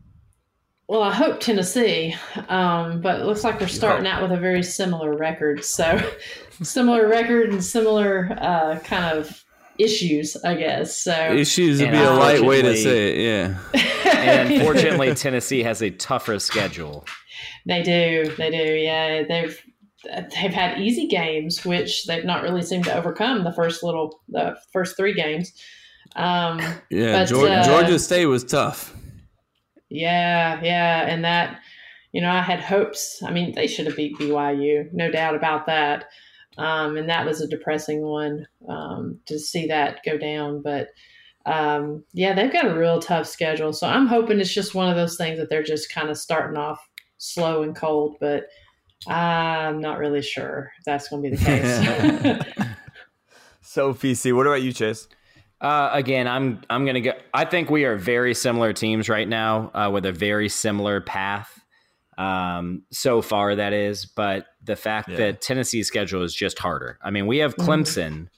[0.88, 2.16] Well, I hope Tennessee,
[2.48, 5.64] um, but it looks like we're starting out with a very similar record.
[5.64, 5.98] So,
[6.60, 9.43] similar record and similar uh, kind of
[9.78, 10.96] issues, I guess.
[10.96, 13.24] So, Issues would be a light way to say it.
[13.24, 13.58] Yeah.
[14.14, 17.04] And unfortunately, Tennessee has a tougher schedule.
[17.66, 18.32] They do.
[18.38, 18.72] They do.
[18.74, 19.60] Yeah, they've
[20.04, 24.56] they've had easy games, which they've not really seemed to overcome the first little the
[24.72, 25.52] first three games.
[26.16, 26.58] Um,
[26.90, 28.94] Yeah, But, Georgia, uh, Georgia State was tough.
[29.90, 31.60] yeah, yeah, and that
[32.12, 33.22] you know I had hopes.
[33.26, 36.06] I mean, they should have beat BYU, no doubt about that.
[36.56, 40.62] Um, and that was a depressing one um, to see that go down.
[40.62, 40.88] But
[41.46, 43.72] um, yeah, they've got a real tough schedule.
[43.72, 46.56] So I'm hoping it's just one of those things that they're just kind of starting
[46.56, 46.80] off
[47.18, 48.16] slow and cold.
[48.20, 48.44] But
[49.06, 52.64] I'm not really sure if that's going to be the case.
[53.74, 55.08] So, PC, what about you, Chase?
[55.60, 57.12] Uh, again, I'm I'm gonna go.
[57.32, 61.53] I think we are very similar teams right now uh, with a very similar path.
[62.18, 65.16] Um, so far that is, but the fact Yeah.
[65.16, 66.98] that Tennessee's schedule is just harder.
[67.02, 68.28] I mean, we have Clemson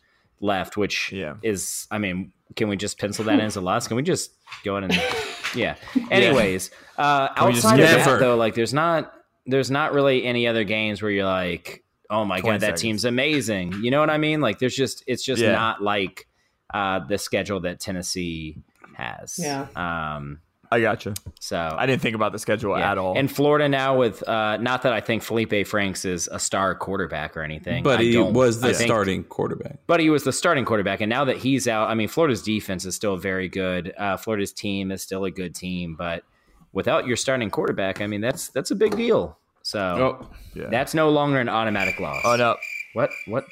[0.40, 1.34] left, which Yeah.
[1.42, 1.86] is.
[1.90, 3.86] I mean, can we just pencil that in as a loss?
[3.88, 4.32] Can we just
[4.64, 4.92] go in and
[5.54, 5.76] yeah?
[6.10, 9.12] Anyways, uh, outside of never- that though, like there's not
[9.48, 12.80] there's not really any other games where you're like, oh my 20 god, that seconds.
[12.82, 13.72] team's amazing.
[13.82, 14.40] You know what I mean?
[14.40, 15.52] Like there's just it's just Yeah.
[15.52, 16.26] not like
[16.74, 18.56] uh, the schedule that Tennessee
[18.94, 19.38] has.
[19.38, 19.66] Yeah.
[19.76, 20.40] Um.
[20.70, 21.14] I gotcha.
[21.40, 22.90] So I didn't think about the schedule yeah.
[22.90, 23.16] at all.
[23.16, 27.36] And Florida now with uh, not that I think Felipe Franks is a star quarterback
[27.36, 29.78] or anything, But I he don't- was the I think- starting quarterback.
[29.86, 32.84] But he was the starting quarterback, and now that he's out, I mean, Florida's defense
[32.84, 33.92] is still very good.
[33.96, 36.24] Uh, Florida's team is still a good team, but
[36.72, 39.38] without your starting quarterback, I mean, that's that's a big deal.
[39.62, 40.66] So Oh, yeah.
[40.70, 42.22] that's no longer an automatic loss.
[42.24, 42.56] oh, no.
[42.96, 43.10] What?
[43.26, 43.46] What?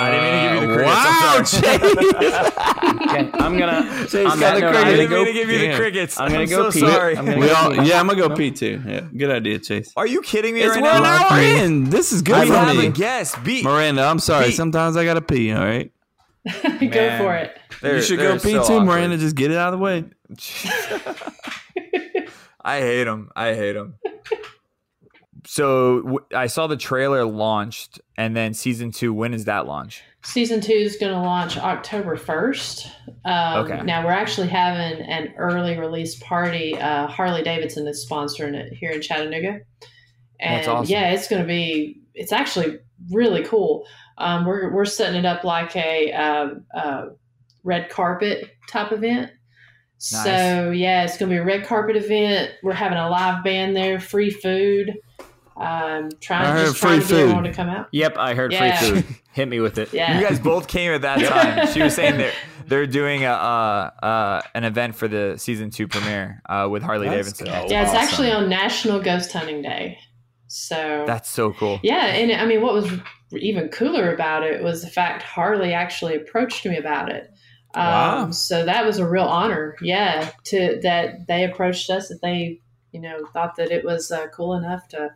[0.00, 0.92] I didn't mean to give you the uh, crickets.
[0.96, 1.78] wow, I'm sorry.
[1.78, 2.50] Chase.
[3.14, 4.06] Okay, I'm gonna.
[4.08, 4.78] Chase on got that the note, crickets.
[4.78, 5.16] I'm gonna didn't go.
[5.16, 5.76] mean to give you the Damn.
[5.78, 6.18] crickets.
[6.18, 6.80] I'm gonna go so pee.
[6.80, 7.16] sorry.
[7.16, 7.82] I'm gonna we go all, pee.
[7.88, 8.82] yeah, I'm gonna go pee too.
[8.84, 9.92] Yeah, good idea, Chase.
[9.96, 11.28] Are you kidding me It's right we're now?
[11.30, 11.84] hour in.
[11.90, 12.86] This is good We for have me.
[12.86, 13.42] a guest.
[13.44, 13.62] Beat.
[13.64, 14.46] Miranda, I'm sorry.
[14.46, 14.56] Pete.
[14.56, 15.52] Sometimes I gotta pee.
[15.52, 15.92] All right.
[16.44, 17.22] Go Man.
[17.22, 17.56] for it.
[17.80, 18.86] They're- you should they're go pee so too, awkward.
[18.86, 19.18] Miranda.
[19.18, 20.04] Just get it out of the way.
[22.60, 23.30] I hate him.
[23.36, 23.94] I hate him.
[25.54, 29.14] So w- I saw the trailer launched, and then season two.
[29.14, 30.02] When is that launch?
[30.24, 32.90] Season two is going to launch October 1st.
[33.24, 33.80] Um, Okay.
[33.84, 36.76] Now, we're actually having an early release party.
[36.76, 39.60] Uh, Harley Davidson is sponsoring it here in Chattanooga.
[40.40, 40.90] And That's awesome.
[40.90, 42.80] yeah, it's going to be, it's actually
[43.12, 43.86] really cool.
[44.18, 47.04] Um, we're, we're setting it up like a um, uh,
[47.62, 49.30] red carpet type event.
[49.30, 50.24] Nice.
[50.24, 52.54] So, yeah, it's going to be a red carpet event.
[52.64, 54.94] We're having a live band there, free food.
[55.56, 57.44] Um, trying, I heard just trying free to get food.
[57.44, 57.88] to come out.
[57.92, 58.76] Yep, I heard Yeah.
[58.78, 59.16] free food.
[59.32, 59.92] Hit me with it.
[59.92, 60.18] Yeah.
[60.18, 61.66] You guys both came at that time.
[61.72, 62.32] She was saying they're
[62.66, 67.06] they're doing a uh, uh, an event for the season two premiere uh, with Harley
[67.08, 67.46] That's Davidson.
[67.46, 67.70] cool.
[67.70, 68.02] Yeah, it's Awesome.
[68.02, 69.98] actually on National Ghost Hunting Day.
[70.48, 71.80] So That's so cool.
[71.82, 72.90] yeah, and I mean, what was
[73.32, 77.24] even cooler about it was the fact Harley actually approached me about it.
[77.74, 78.30] Um, Wow.
[78.30, 79.74] So that was a real honor.
[79.82, 82.60] Yeah, to that they approached us that they
[82.92, 85.08] you know thought that it was uh, cool enough to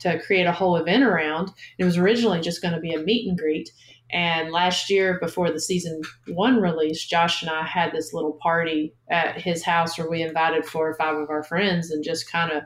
[0.00, 1.50] to create a whole event around.
[1.78, 3.70] It was originally just going to be a meet and greet.
[4.10, 8.94] And last year, before the season one release, Josh and I had this little party
[9.10, 12.50] at his house where we invited four or five of our friends and just kind
[12.50, 12.62] of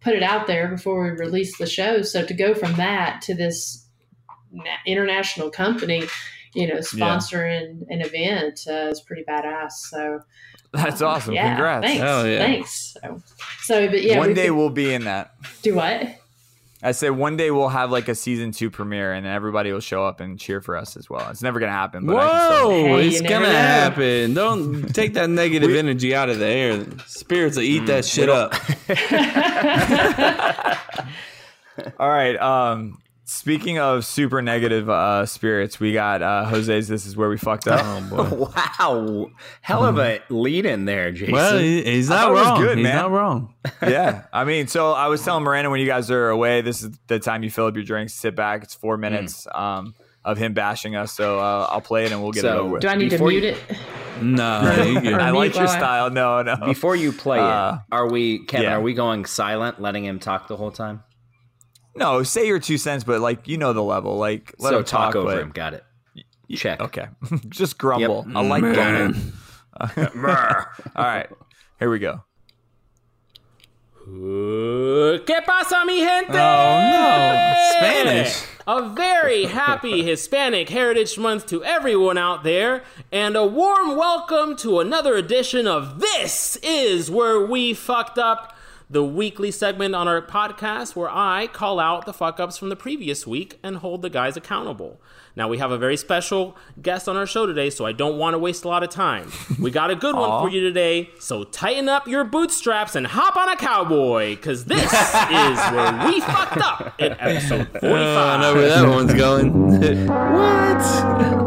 [0.00, 2.00] put it out there before we released the show.
[2.02, 3.86] So to go from that to this
[4.86, 6.04] international company,
[6.54, 9.72] you know, sponsoring an event uh, is pretty badass.
[9.72, 10.20] So
[10.72, 11.34] That's awesome.
[11.34, 11.86] yeah, Congrats.
[11.86, 12.00] Thanks.
[12.00, 12.38] Yeah.
[12.38, 12.96] Thanks.
[13.02, 13.22] So,
[13.60, 15.34] so but yeah, one day could- we'll be in that.
[15.62, 16.14] do what?
[16.82, 20.04] I say one day we'll have like a season two premiere, and everybody will show
[20.04, 21.28] up and cheer for us as well.
[21.30, 22.06] It's never gonna happen.
[22.06, 23.52] But I Whoa, Hey, it's gonna know.
[23.52, 24.34] happen.
[24.34, 26.86] Don't take that negative energy out of the air.
[27.06, 28.54] Spirits will eat that shit up.
[31.98, 32.36] All right.
[32.36, 36.88] Um, speaking of super negative uh, spirits, we got uh, Jose's.
[36.88, 37.80] This is where we fucked up.
[37.84, 41.34] Oh, Wow, hell of a lead in there, Jason.
[41.34, 42.60] Well, he, he's not thought it was wrong.
[42.62, 42.96] good, he's man.
[42.96, 43.54] not wrong.
[43.82, 44.24] yeah.
[44.32, 47.18] I mean, so I was telling Miranda when you guys are away, this is the
[47.18, 48.62] time you fill up your drinks, sit back.
[48.64, 51.12] It's four minutes um, of him bashing us.
[51.12, 52.82] So uh, I'll play it and we'll get it So, over with.
[52.82, 53.78] Do I need Before to you- mute it?
[54.22, 55.14] No, you good.
[55.14, 56.10] I like your style.
[56.10, 56.56] No, no.
[56.64, 58.64] Before you play Uh, it, are we Kevin?
[58.64, 58.74] yeah.
[58.76, 61.04] Are we going silent, letting him talk the whole time?
[61.96, 64.16] No, say your two cents, but like you know the level.
[64.16, 65.50] Like let so him talk talk over but- him.
[65.50, 65.84] Got it.
[66.54, 66.80] Check.
[66.80, 67.06] Okay,
[67.48, 68.24] just grumble.
[68.26, 68.36] Yep.
[68.36, 69.32] I like Man.
[69.80, 70.66] that.
[70.96, 71.28] All right,
[71.78, 72.22] here we go.
[74.06, 76.30] ¿Qué pasa, mi gente?
[76.32, 78.42] Oh no, Spanish.
[78.66, 82.82] A very happy Hispanic Heritage Month to everyone out there,
[83.12, 88.54] and a warm welcome to another edition of This Is Where We Fucked Up,
[88.90, 92.76] the weekly segment on our podcast where I call out the fuck ups from the
[92.76, 95.00] previous week and hold the guys accountable.
[95.36, 98.34] Now, we have a very special guest on our show today, so I don't want
[98.34, 99.30] to waste a lot of time.
[99.60, 103.36] We got a good one for you today, so tighten up your bootstraps and hop
[103.36, 107.82] on a cowboy, because this is where we fucked up in episode 45.
[108.08, 109.52] Oh, I know where that one's going.
[110.08, 111.37] what?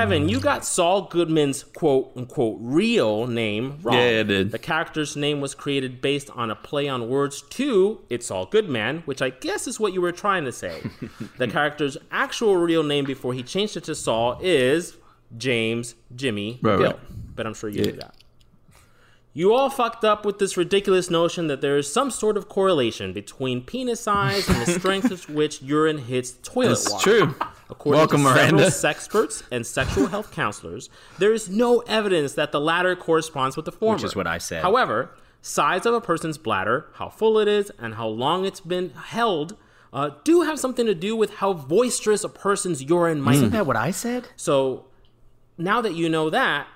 [0.00, 3.96] Kevin, you got Saul Goodman's quote unquote real name wrong.
[3.96, 4.50] Yeah, I did.
[4.50, 9.02] The character's name was created based on a play on words to It's All Goodman,
[9.04, 10.82] which I guess is what you were trying to say.
[11.36, 14.96] the character's actual real name before he changed it to Saul is
[15.36, 16.86] James Jimmy Right, Bill.
[16.92, 17.36] right.
[17.36, 18.14] But I'm sure you knew that.
[19.34, 23.12] You all fucked up with this ridiculous notion that there is some sort of correlation
[23.12, 27.04] between penis size and the strength with which urine hits toilet That's water.
[27.26, 27.34] true.
[27.70, 28.66] According Welcome, to several Miranda.
[28.70, 33.72] sexperts and sexual health counselors, there is no evidence that the latter corresponds with the
[33.72, 33.96] former.
[33.96, 34.62] Which is what I said.
[34.62, 35.10] However,
[35.42, 39.56] size of a person's bladder, how full it is, and how long it's been held
[39.92, 43.56] uh, do have something to do with how boisterous a person's urine might Isn't be.
[43.56, 44.28] that what I said?
[44.36, 44.86] So
[45.58, 46.68] now that you know that,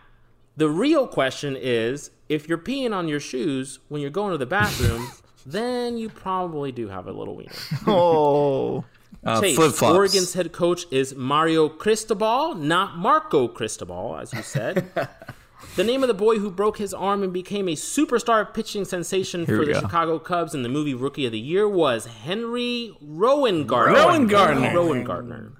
[0.57, 4.47] the real question is if you're peeing on your shoes when you're going to the
[4.47, 5.11] bathroom,
[5.47, 7.53] then you probably do have a little wiener.
[7.87, 8.85] Oh,
[9.25, 9.97] Uh, Flip flops.
[9.97, 14.91] Oregon's head coach is Mario Cristobal, not Marco Cristobal, as you said.
[15.77, 19.47] the name of the boy who broke his arm and became a superstar pitching sensation
[19.47, 19.81] Here for the go.
[19.81, 23.95] Chicago Cubs in the movie Rookie of the Year was Henry Rowengartner.
[23.95, 24.71] Rowan Gardner.
[24.71, 25.53] Rowengartner.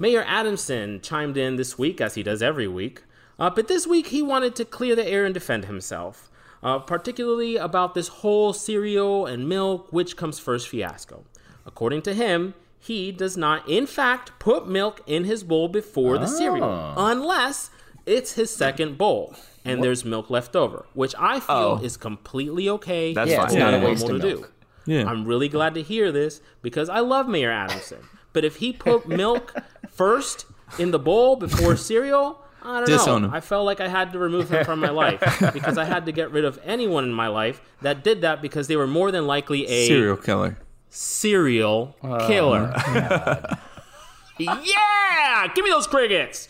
[0.00, 3.02] Mayor Adamson chimed in this week, as he does every week,
[3.36, 6.30] uh, but this week he wanted to clear the air and defend himself,
[6.62, 11.24] uh, particularly about this whole cereal and milk, which comes first fiasco.
[11.68, 16.26] According to him, he does not, in fact, put milk in his bowl before the
[16.26, 16.94] cereal, ah.
[16.96, 17.70] unless
[18.06, 21.84] it's his second bowl and there's milk left over, which I feel Oh.
[21.84, 23.12] is completely okay.
[23.12, 23.46] That's Yeah, fine.
[23.46, 23.84] it's not a Yeah.
[23.84, 24.52] waste of to milk.
[24.86, 24.92] do.
[24.94, 25.04] Yeah.
[25.10, 27.98] I'm really glad to hear this because I love Mayor Adamson.
[28.32, 29.54] But if he put milk
[29.90, 30.46] first
[30.78, 33.28] in the bowl before cereal, I don't Disown know.
[33.28, 33.34] him.
[33.34, 35.20] I felt like I had to remove him from my life
[35.52, 38.68] because I had to get rid of anyone in my life that did that because
[38.68, 40.56] they were more than likely a Serial killer.
[40.98, 42.74] Serial uh, killer.
[44.38, 45.46] yeah!
[45.54, 46.48] Give me those crickets!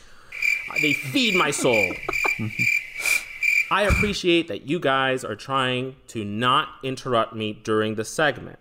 [0.81, 1.93] They feed my soul.
[3.71, 8.59] I appreciate that you guys are trying to not interrupt me during the segment.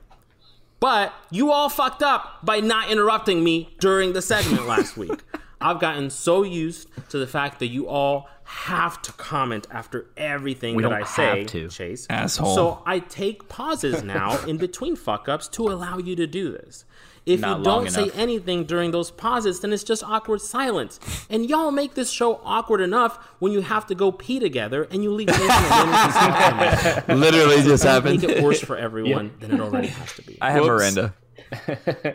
[0.80, 5.24] But you all fucked up by not interrupting me during the segment last week.
[5.60, 10.76] I've gotten so used to the fact that you all have to comment after everything
[10.76, 11.68] We that don't I say, have to.
[11.68, 12.08] Chase.
[12.10, 12.56] Asshole.
[12.56, 16.86] So I take pauses now in between fuck ups to allow you to do this.
[17.26, 18.18] If Not you don't say enough.
[18.18, 20.98] anything during those pauses, then it's just awkward silence.
[21.30, 25.04] And y'all make this show awkward enough when you have to go pee together and
[25.04, 27.08] you leave Nathan alone with his thoughts.
[27.10, 28.24] Literally just Make happened.
[28.24, 30.38] it worse for everyone than it already has to be.
[30.42, 30.96] I have Whoops.
[30.96, 31.14] Miranda.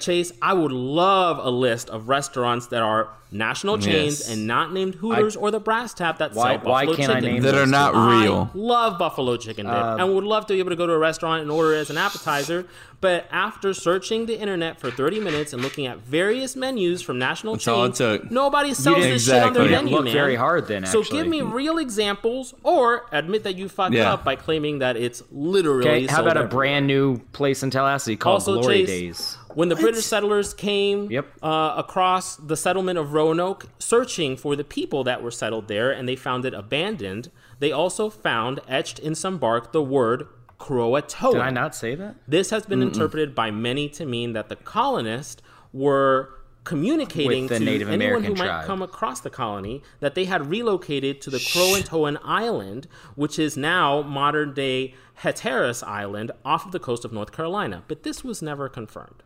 [0.00, 4.30] Chase, I would love a list of restaurants that are national chains Yes.
[4.30, 7.14] and not named Hooters or the Brass Tap that Why- sell why buffalo can't I
[7.20, 7.34] chicken.
[7.34, 8.50] name That are not real.
[8.54, 10.92] I love buffalo chicken dip um, and would love to be able to go to
[10.92, 12.66] a restaurant and order it as an appetizer.
[13.00, 17.54] But after searching the internet for 30 minutes and looking at various menus from national
[17.56, 19.84] That's chains, nobody sells didn't- this shit on their Exactly.
[19.86, 20.12] menu, Look man.
[20.12, 24.12] very hard then, So give me real examples or admit that you fucked Yeah.
[24.12, 27.70] up by claiming that it's literally Okay, how sold about a brand new place in
[27.70, 29.38] Tallahassee called Also, Glory Chase, Days?
[29.54, 31.26] When the British settlers came Yep.
[31.42, 36.08] uh, across the settlement of Roanoke, searching for the people that were settled there, and
[36.08, 40.26] they found it abandoned, they also found etched in some bark the word
[40.58, 41.32] Croatoan.
[41.32, 42.14] Did I not say that?
[42.28, 45.42] This has been interpreted by many to mean that the colonists
[45.72, 47.94] were communicating to Native anyone
[48.24, 48.66] American who might tribe.
[48.66, 52.86] come across the colony that they had relocated to the Croatoan Island,
[53.16, 57.82] which is now modern day Hatteras Island off of the coast of North Carolina.
[57.88, 59.24] But this was never confirmed.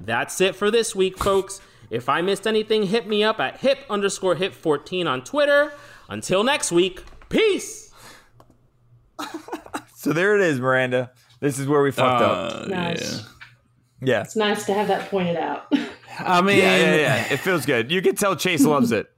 [0.00, 1.60] That's it for this week, folks.
[1.90, 5.72] If I missed anything, hit me up at hip underscore hip 14 on Twitter.
[6.08, 7.92] Until next week, peace.
[9.94, 11.10] So there it is, Miranda.
[11.40, 12.62] This is where we fucked up.
[12.62, 13.18] Uh, Nice.
[14.00, 14.08] yeah.
[14.08, 14.20] Yeah.
[14.22, 15.66] It's nice to have that pointed out.
[16.18, 17.32] I mean, Yeah, yeah, yeah.
[17.34, 17.90] It feels good.
[17.90, 19.10] You can tell Chase loves it.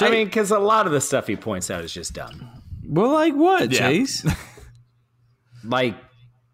[0.00, 2.48] I mean, because a lot of the stuff he points out is just dumb.
[2.88, 3.88] Well, like what, Yeah.
[3.90, 4.24] Chase?
[5.64, 5.96] Like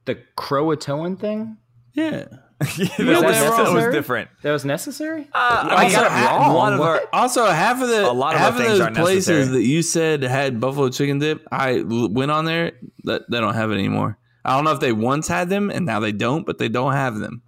[0.05, 1.57] the Croatoan thing.
[1.95, 2.25] yeah.
[2.61, 4.29] That, know was, that was different.
[4.43, 5.23] That was necessary.
[5.33, 6.55] Uh, I I mean, got it wrong.
[6.55, 9.29] One of our, Also, half of the A lot of half of those aren't places
[9.29, 9.59] necessary.
[9.63, 12.73] that you said had buffalo chicken dip, I l- went on there.
[13.05, 14.19] That they don't have it anymore.
[14.45, 16.93] I don't know if they once had them and now they don't, but they don't
[16.93, 17.43] have them.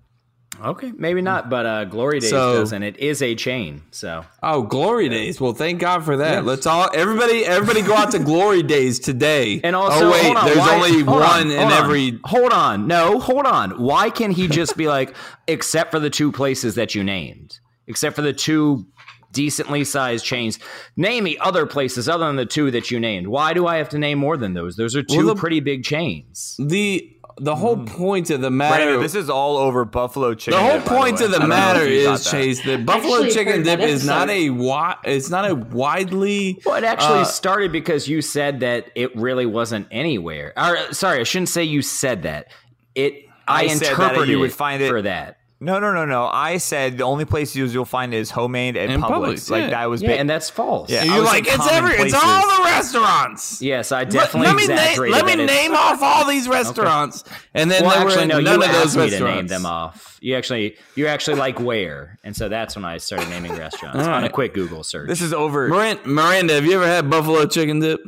[0.63, 3.83] Okay, maybe not, but uh, Glory Days So- does, and it is a chain.
[3.91, 5.41] So Oh, Glory Days!
[5.41, 6.45] Well, thank God for that.
[6.45, 9.61] Let's all everybody everybody go out to Glory Days today.
[9.65, 12.19] And also, oh wait, on, there's why- only one on, in on, every.
[12.25, 13.81] Hold on, no, hold on.
[13.83, 15.15] Why can he just be like,
[15.49, 18.87] except for the two places that you named, except for the two
[19.33, 20.59] decently sized chains?
[20.97, 23.29] Name me other places other than the two that you named.
[23.29, 24.77] Why do I have to name more than those?
[24.77, 26.57] Those are two Well, the- pretty big chains.
[26.59, 28.85] The the whole point of the matter.
[28.85, 30.59] Brandon, this is all over buffalo chicken.
[30.59, 31.25] the whole dip, point way.
[31.25, 32.31] of the I matter if you thought is, that.
[32.31, 36.61] Chase, that buffalo Actually, chicken dip is not a wi- It's not a widely.
[36.65, 40.53] Well, it actually uh, started because you said that it really wasn't anywhere.
[40.57, 42.49] Or sorry, I shouldn't say you said that.
[42.95, 45.39] It I, I said that interpreted you would find it- for that.
[45.63, 46.27] No, no, no, no.
[46.27, 49.11] I said the only place you'll you'll find is homemade and And Publix.
[49.11, 49.71] Publix, Like yeah.
[49.71, 50.21] that was Yeah, big.
[50.21, 50.89] and that's false.
[50.89, 51.05] Yeah.
[51.05, 53.61] you're like, it's common every, it's all the restaurants.
[53.61, 55.17] Yes, I Let, definitely let me name, exaggerated.
[55.17, 58.41] let me name off all these restaurants, and then Well, there actually, were no.
[58.41, 60.19] none You of those asked me to name them off.
[60.23, 64.25] You actually, you actually like where, and so that's when I started naming restaurants on
[64.25, 65.09] a quick Google search.
[65.09, 65.69] This is over.
[65.69, 68.01] Miranda, Miranda, have you ever had buffalo chicken dip?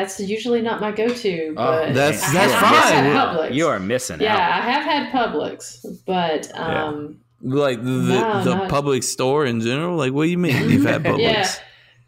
[0.00, 3.04] That's usually not my go-to, Oh, but That's- that's have fine.
[3.04, 3.54] had Publix.
[3.54, 4.40] you are missing Yeah, out.
[4.40, 9.96] I have had Publix, but um, Like the, No, the not- public store in general?
[9.96, 11.20] Like, what do you mean you've had Publix?
[11.20, 11.54] yeah,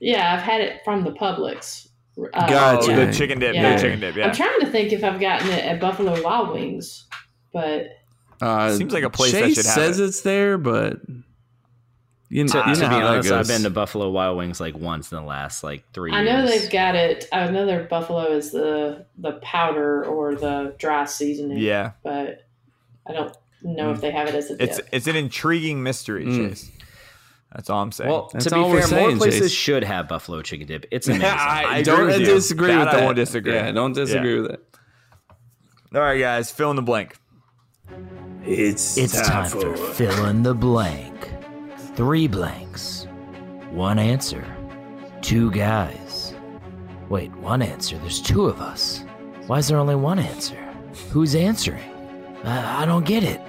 [0.01, 1.89] yeah, I've had it from the Publix.
[2.19, 2.91] Uh, Gotcha.
[2.91, 3.05] Yeah.
[3.07, 3.55] the chicken dip.
[3.55, 3.77] Yeah.
[3.77, 4.17] The chicken dip.
[4.17, 4.27] Yeah.
[4.27, 7.07] I'm trying to think if I've gotten it at Buffalo Wild Wings,
[7.53, 7.87] but
[8.43, 10.05] Uh, Seems like a place that should have says it.
[10.05, 10.97] it's there, but
[12.31, 13.33] you, To, you know to be honest.
[13.33, 16.13] I've been to Buffalo Wild Wings like once in the last like three.
[16.13, 16.51] I know years.
[16.63, 17.27] they've got it.
[17.33, 21.59] I know their buffalo is the the powder or the dry seasoning.
[21.59, 21.93] Yeah.
[22.03, 22.47] but
[23.07, 24.69] I don't know if they have it as a dip.
[24.69, 26.49] It's it's an intriguing mystery, Mm.
[26.51, 26.71] Chase.
[27.53, 28.09] That's all I'm saying.
[28.09, 29.51] Well, That's to be all we're fair, more places Chase.
[29.51, 30.87] should have buffalo chicken dip.
[30.93, 31.27] It's amazing.
[31.27, 33.05] I, I don't with disagree That with I that.
[33.05, 33.55] won't disagree.
[33.55, 34.41] Yeah, don't disagree Yeah.
[34.43, 34.61] with that.
[35.97, 37.17] all right, guys, fill in the blank.
[38.45, 41.33] It's It's time for fill in the blank.
[41.95, 43.07] Three blanks.
[43.71, 44.45] One answer.
[45.23, 46.35] Two guys.
[47.09, 47.99] Wait, one answer.
[47.99, 49.05] There's two of us.
[49.47, 50.57] Why is there only one answer?
[51.11, 51.83] Who's answering?
[52.45, 53.41] I, I don't get it.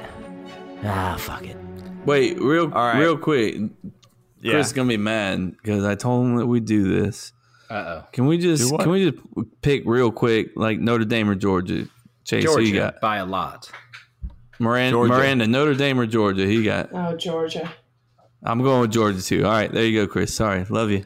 [0.84, 1.56] Ah, fuck it.
[2.06, 3.00] Wait, real All right.
[3.00, 3.56] real quick.
[4.42, 4.54] Yeah.
[4.54, 7.32] Chris is gonna be mad because I told him that we do this.
[7.70, 8.04] Uh oh.
[8.12, 9.24] Can we just can we just
[9.62, 11.88] pick real quick like Notre Dame or Georgia?
[12.26, 13.00] Chase, who you got?
[13.02, 13.72] by a lot.
[14.60, 15.14] Miranda, Georgia.
[15.14, 16.46] Miranda, Notre Dame or Georgia?
[16.46, 16.90] He got.
[16.94, 17.72] oh, Georgia.
[18.44, 19.46] I'm going with Georgia too.
[19.46, 20.34] All right, there you go, Chris.
[20.34, 21.06] Sorry, love you.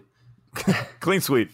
[0.99, 1.51] Clean sweep.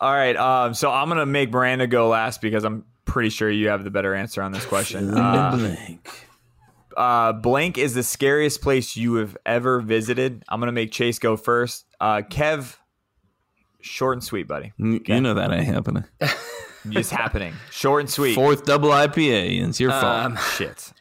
[0.00, 3.68] All right, um, so I'm gonna make Miranda go last because I'm pretty sure you
[3.68, 5.12] have the better answer on this question.
[5.14, 6.28] Uh, blank.
[6.96, 10.44] uh, blank is the scariest place you have ever visited.
[10.48, 11.86] I'm gonna make Chase go first.
[12.00, 12.76] Uh, Kev,
[13.80, 14.72] short and sweet, buddy.
[14.78, 16.04] You you know that ain't happening.
[16.90, 17.54] Just happening.
[17.70, 18.34] Short and sweet.
[18.34, 20.04] Fourth double IPA, and it's your fault.
[20.04, 20.92] Um, Shit.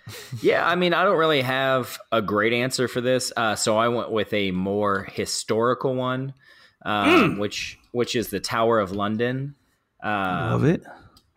[0.42, 3.88] Yeah, I mean, I don't really have a great answer for this, uh, so I
[3.88, 6.34] went with a more historical one,
[6.86, 9.56] um, which which is the Tower of London.
[10.04, 10.84] Um, love it.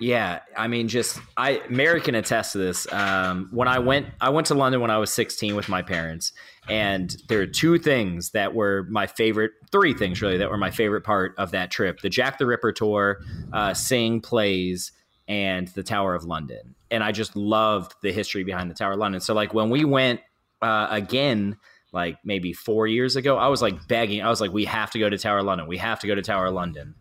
[0.00, 2.90] Yeah, I mean, just I Mary can attest to this.
[2.92, 6.32] Um, when I went, I went to London when I was 16 with my parents,
[6.68, 9.52] and there are two things that were my favorite.
[9.70, 12.72] Three things really that were my favorite part of that trip: the Jack the Ripper
[12.72, 13.20] tour,
[13.52, 14.92] uh, Sing plays,
[15.26, 16.74] and the Tower of London.
[16.90, 19.20] And I just loved the history behind the Tower of London.
[19.20, 20.20] So like when we went
[20.62, 21.56] uh, again.
[21.90, 24.20] Like maybe four years ago, I was like begging.
[24.20, 25.66] I was like, "We have to go to Tower of London.
[25.66, 26.94] We have to go to Tower of London."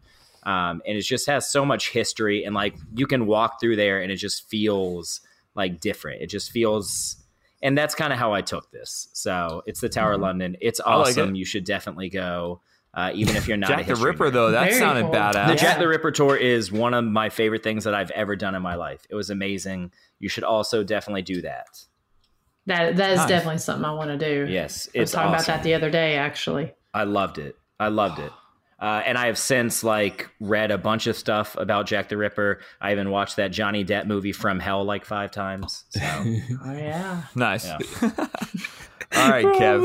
[0.47, 4.01] um, and it just has so much history and like you can walk through there
[4.01, 5.20] and it just feels
[5.55, 7.18] like different it just feels
[7.61, 10.79] and that's kind of how i took this so it's the tower of london it's
[10.81, 10.99] Mm-hmm.
[10.99, 11.39] Like awesome it.
[11.39, 12.61] you should definitely go
[12.93, 14.33] uh, even if you're not a Jack the Ripper, nerd.
[14.33, 15.11] though, that Very sounded cool.
[15.13, 15.33] badass.
[15.47, 15.55] the Yeah.
[15.55, 18.61] jack the ripper tour is one of my favorite things that i've ever done in
[18.61, 21.67] my life it was amazing you should also definitely do that
[22.65, 23.27] That that is Nice.
[23.29, 24.51] definitely something I want to do.
[24.51, 25.35] yes I was talking awesome.
[25.35, 26.73] about that the other day, actually.
[26.93, 28.31] i loved it i loved it
[28.80, 32.59] Uh, and I have since like read a bunch of stuff about Jack the Ripper.
[32.80, 35.86] I even watched that Johnny Depp movie From Hell like five times.
[35.89, 37.23] So Oh yeah.
[37.36, 37.65] Nice.
[37.65, 37.80] Yeah.
[39.15, 39.82] All right, Kev.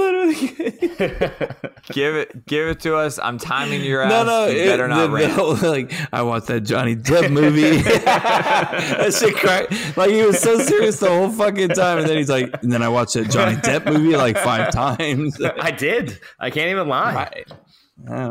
[1.92, 3.20] give it, give it to us.
[3.22, 4.10] I'm timing your ass.
[4.10, 5.32] No, no, you it- better not the- the rant.
[5.32, 7.78] whole, like I watched that Johnny Depp movie.
[7.82, 9.96] that shit cracked.
[9.96, 12.82] Like he was so serious the whole fucking time, and then he's like, and then
[12.82, 15.40] I watched that Johnny Depp movie like five times.
[15.40, 16.20] I did.
[16.40, 17.44] I can't even lie.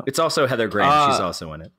[0.06, 0.90] It's also Heather Graham.
[0.90, 1.72] Uh, She's also in it.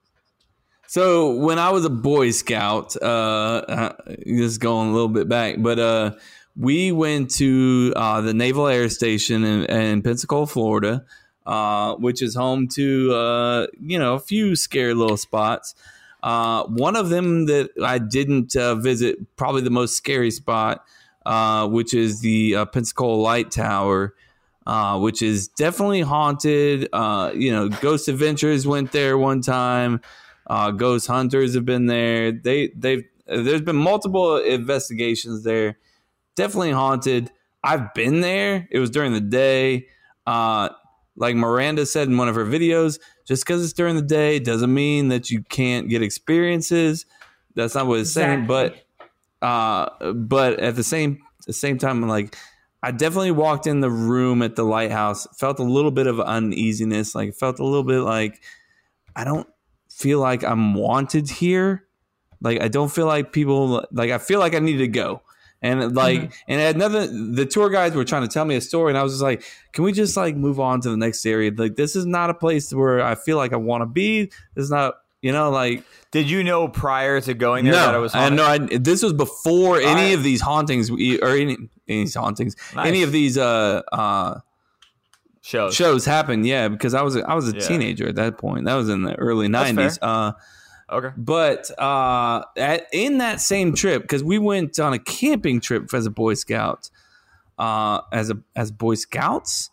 [0.86, 3.92] So when I was a Boy Scout, uh, uh,
[4.26, 6.12] just going a little bit back, but uh,
[6.56, 11.04] we went to uh, the Naval Air Station in, in Pensacola, Florida,
[11.46, 15.74] uh, which is home to uh, you know a few scary little spots.
[16.22, 20.84] Uh, one of them that I didn't uh, visit, probably the most scary spot,
[21.26, 24.14] uh, which is the uh, Pensacola Light Tower.
[24.66, 26.88] Uh, which is definitely haunted.
[26.92, 30.00] Uh, you know, Ghost Adventures went there one time.
[30.46, 32.32] Uh, ghost hunters have been there.
[32.32, 35.78] They they've there's been multiple investigations there.
[36.36, 37.30] Definitely haunted.
[37.64, 38.68] I've been there.
[38.70, 39.86] It was during the day.
[40.26, 40.70] Uh,
[41.16, 44.72] like Miranda said in one of her videos, just because it's during the day doesn't
[44.72, 47.06] mean that you can't get experiences.
[47.54, 48.46] That's not what it's saying.
[48.46, 48.76] But
[49.40, 52.36] uh, but at the same the same time, like
[52.82, 57.14] I definitely walked in the room at the lighthouse, felt a little bit of uneasiness,
[57.14, 58.42] like felt a little bit like
[59.14, 59.46] I don't
[59.90, 61.86] feel like I'm wanted here.
[62.40, 65.22] Like I don't feel like people like I feel like I need to go.
[65.64, 66.32] And like mm-hmm.
[66.48, 68.98] and I had nothing the tour guides were trying to tell me a story and
[68.98, 71.52] I was just like, can we just like move on to the next area?
[71.54, 74.24] Like this is not a place where I feel like I want to be.
[74.54, 77.94] This is not you know, like Did you know prior to going there no, that
[77.94, 78.36] it was I haunted?
[78.36, 78.44] know.
[78.74, 80.14] I, this was before any right.
[80.14, 80.96] of these hauntings or
[81.28, 81.56] any,
[81.88, 82.86] any hauntings, Nice.
[82.88, 84.40] any of these uh, uh,
[85.40, 85.74] shows.
[85.74, 86.46] shows happened.
[86.46, 87.66] Yeah, because I was a, I was a Yeah.
[87.66, 88.66] teenager at that point.
[88.66, 89.98] That was in the early nineties.
[90.02, 90.32] Uh,
[90.90, 91.08] Okay.
[91.16, 96.04] but uh, at, in that same trip, because we went on a camping trip as
[96.04, 96.90] a Boy Scout,
[97.58, 99.70] uh, as a as Boy Scouts,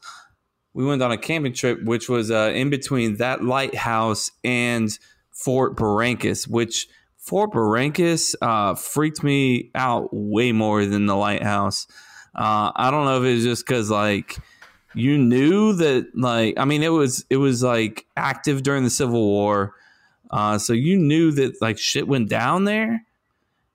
[0.73, 4.97] we went on a camping trip, which was uh, in between that lighthouse and
[5.43, 6.87] Fort Barrancas, which
[7.17, 11.87] Fort Barrancas uh, freaked me out way more than the lighthouse.
[12.35, 14.37] Uh, I don't know if it was just because like
[14.93, 19.25] you knew that like I mean it was it was like active during the Civil
[19.25, 19.75] War.
[20.29, 23.05] Uh, so you knew that like shit went down there,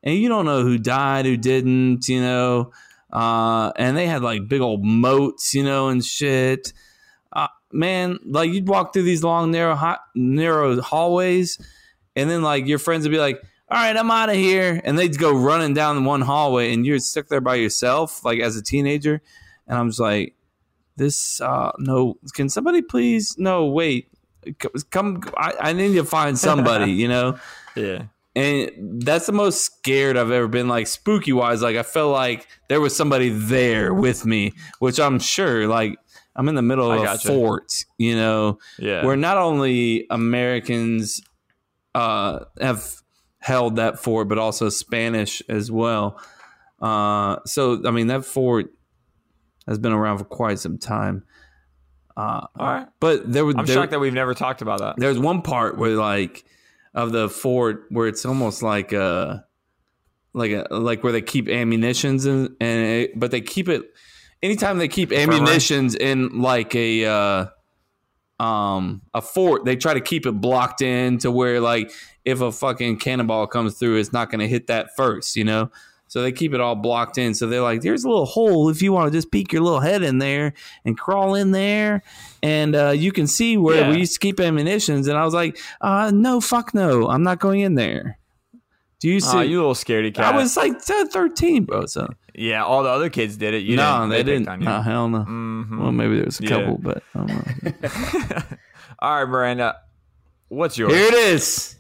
[0.03, 2.73] and you don't know who died, who didn't, you know.
[3.13, 6.73] Uh, and they had like big old moats, you know, and shit.
[7.75, 11.59] Man, like you'd walk through these long, narrow, hot, narrow hallways,
[12.15, 14.97] and then like your friends would be like, "All right, I'm out of here," and
[14.97, 18.63] they'd go running down one hallway, and you're stuck there by yourself, like as a
[18.63, 19.21] teenager.
[19.67, 20.37] And I'm just like,
[20.97, 23.37] "This, uh, no, can somebody please?
[23.39, 24.09] No, wait,
[24.91, 27.39] come, I, I need to find somebody, you know."
[27.75, 28.05] Yeah.
[28.37, 31.63] And that's the most scared I've ever been, like spooky wise.
[31.63, 35.99] Like I felt like there was somebody there with me, which I'm sure, like
[36.37, 39.05] I'm in the middle I of a fort, you know, Yeah.
[39.05, 41.21] where not only Americans
[41.95, 42.97] uh, have
[43.39, 46.21] held that fort, but also Spanish as well.
[46.81, 48.73] Uh, so I mean, that fort
[49.67, 51.25] has been around for quite some time.
[52.17, 52.87] Uh, All right.
[53.01, 54.97] but there was I'm there, shocked that we've never talked about that.
[54.99, 56.45] there's one part where like
[56.95, 59.45] of the fort where it's almost like a
[60.33, 63.83] like a like where they keep ammunitions and and it, but they keep it
[64.43, 67.47] anytime they keep ammunitions in like a uh
[68.41, 71.91] um a fort they try to keep it blocked in to where like
[72.25, 75.71] if a fucking cannonball comes through it's not going to hit that first you know?
[76.07, 77.35] So they keep it all blocked in.
[77.35, 78.69] So they're like there's a little hole.
[78.69, 80.53] If you want to just peek your little head in there
[80.85, 82.03] and crawl in there
[82.41, 83.91] and uh, you can see where Yeah.
[83.91, 85.09] we used to keep ammunitions.
[85.09, 87.09] And i was like uh no fuck no.
[87.09, 88.19] I'm not going in there.
[89.01, 90.33] Do you see Aw, you little scaredy cat.
[90.33, 93.63] i was like 13 bro so yeah, all the other kids did it.
[93.63, 94.09] You no didn't.
[94.11, 94.67] they, picked didn't on you.
[94.67, 95.79] no hell no Mhm.
[95.81, 96.49] well maybe there was a Yeah.
[96.51, 97.29] couple but i don't
[97.63, 98.43] know
[99.01, 99.77] All right, Miranda.
[100.49, 100.93] What's yours?
[100.93, 101.77] here it is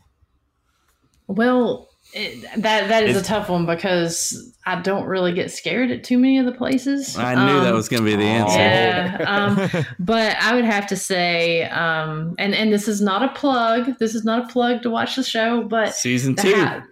[1.27, 5.91] Well, it, that that is It's- a tough one because I don't really get scared
[5.91, 7.17] at too many of the places.
[7.19, 10.65] i knew that Um, was going to be the answer Yeah, um, but I would
[10.65, 13.99] have to say, um, and and this is not a plug.
[13.99, 16.83] This is not a plug to watch the show, but season the two ha-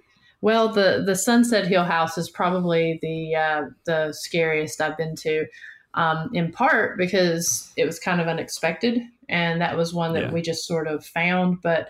[0.42, 5.46] well, the the Sunset Hill House is probably the uh, the scariest I've been to,
[5.94, 10.32] um, in part because it was kind of unexpected, and that was one that Yeah.
[10.32, 11.58] we just sort of found.
[11.62, 11.88] But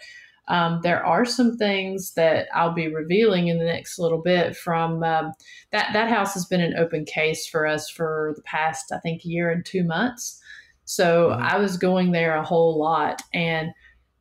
[0.49, 5.03] um, there are some things that I'll be revealing in the next little bit from
[5.03, 5.33] um,
[5.73, 5.93] that.
[5.95, 9.51] That house has been an open case for us for the past, I think, year
[9.51, 10.39] and two months.
[10.85, 11.41] So Mhm.
[11.41, 13.71] I was going there a whole lot, and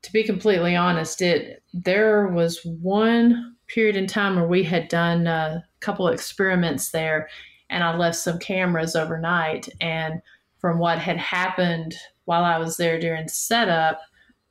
[0.04, 5.28] to be completely honest, it there was one period in time where we had done
[5.28, 7.30] a couple experiments there,
[7.70, 9.70] and I left some cameras overnight.
[9.80, 10.22] And
[10.60, 11.96] from what had happened
[12.26, 14.00] while I was there during setup,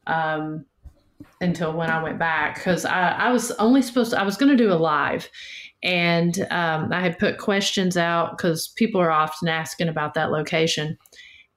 [0.07, 0.65] um,
[1.41, 4.51] until when I went back, because I, I was only supposed to, I was going
[4.51, 5.29] to do a live.
[5.83, 10.99] And um, I had put questions out because people are often asking about that location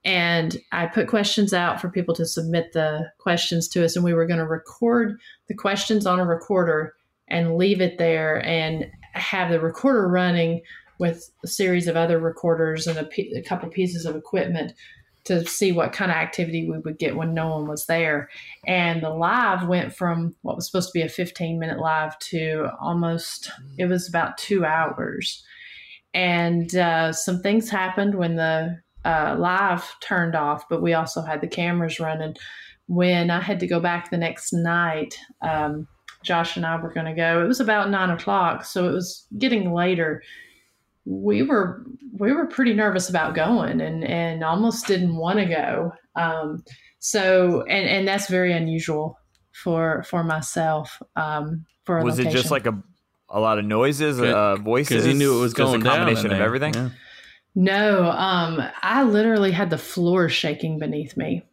[0.06, 4.14] and I put questions out for people to submit the questions to us, and we
[4.14, 6.94] were going to record the questions on a recorder
[7.28, 10.62] and leave it there and have the recorder running
[11.00, 14.74] with a series of other recorders and a, couple pieces of equipment
[15.26, 18.30] to see what kind of activity we would get when no one was there.
[18.68, 22.70] And the live went from what was supposed to be a 15 minute live to
[22.82, 25.44] almost, it was about two hours.
[26.14, 31.42] And uh, some things happened when the uh, live turned off, but we also had
[31.42, 32.36] the cameras running.
[32.88, 35.88] When I had to go back the next night, um,
[36.24, 37.44] Josh and I were going to go.
[37.44, 40.24] It was about nine o'clock, so it was getting later.
[41.06, 41.86] We were
[42.18, 45.92] we were pretty nervous about going, and and almost didn't want to go.
[46.16, 46.64] Um,
[47.00, 49.20] so and and that's very unusual
[49.52, 51.02] for for myself.
[51.16, 52.32] Um, for was location.
[52.32, 52.82] it just like a
[53.30, 54.90] a lot of noises, uh, voices?
[54.90, 56.74] Because he knew it was Just going a down combination in of everything.
[56.74, 56.90] Yeah.
[57.56, 61.44] No, um, I literally had the floor shaking beneath me.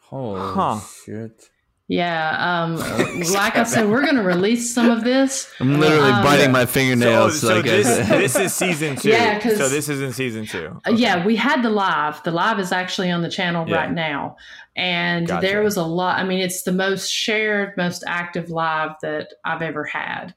[0.00, 0.80] Holy Huh.
[1.04, 1.50] shit!
[1.88, 2.76] Yeah, um,
[3.32, 5.48] like I said, we're going to release some of this.
[5.60, 7.40] I'm literally Um, biting my fingernails.
[7.40, 9.10] so like I this, this is season two.
[9.10, 10.80] Yeah, 'cause- so this isn't season two.
[10.84, 12.20] Uh, Yeah, we had the live.
[12.24, 13.76] The live is actually on the channel Yeah.
[13.76, 14.36] right now.
[14.74, 15.46] And Gotcha.
[15.46, 16.18] there was a lot.
[16.18, 20.34] I mean, it's the most shared, most active live that I've ever had.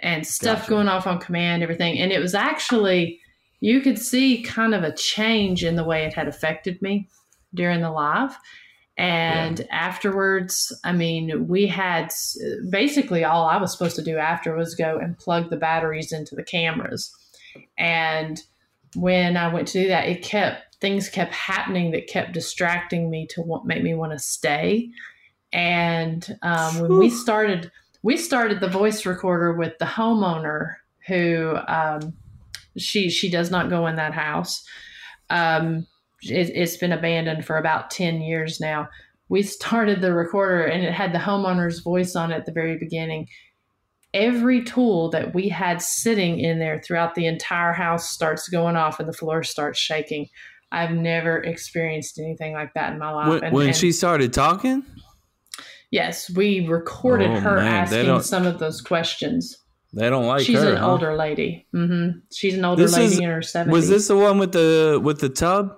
[0.00, 0.70] And stuff Gotcha.
[0.70, 1.98] going off on command, everything.
[2.00, 3.20] And it was actually,
[3.60, 7.08] you could see kind of a change in the way it had affected me
[7.54, 8.36] during the live.
[8.98, 12.10] And afterwards, I mean, we had
[12.68, 16.34] basically all I was supposed to do after was go and plug the batteries into
[16.34, 17.14] the cameras.
[17.78, 18.42] And
[18.96, 23.26] when I went to do that, it kept things kept happening that kept distracting me
[23.30, 24.90] to want, make me want to stay.
[25.52, 27.70] And um, when we started,
[28.02, 30.74] we started the voice recorder with the homeowner
[31.06, 32.14] who um,
[32.76, 34.66] she she does not go in that house.
[35.30, 35.86] Um,
[36.22, 38.88] it, it's been abandoned for about ten years now.
[39.28, 42.78] We started the recorder and it had the homeowner's voice on it at the very
[42.78, 43.28] beginning
[44.14, 48.98] every tool that we had sitting in there throughout the entire house starts going off
[48.98, 50.26] and the floor starts shaking.
[50.72, 53.28] I've never experienced anything like that in my life.
[53.28, 54.82] when, And- when and she started talking,
[55.90, 59.58] yes, we recorded Oh, her man, asking some of those questions.
[59.92, 60.70] they don't like She's her.
[60.72, 60.90] an huh?
[60.90, 61.66] older lady.
[61.74, 62.20] Mm-hmm.
[62.32, 63.72] She's an older This lady is- in her seventies.
[63.74, 65.77] Was this the one with the with the tub?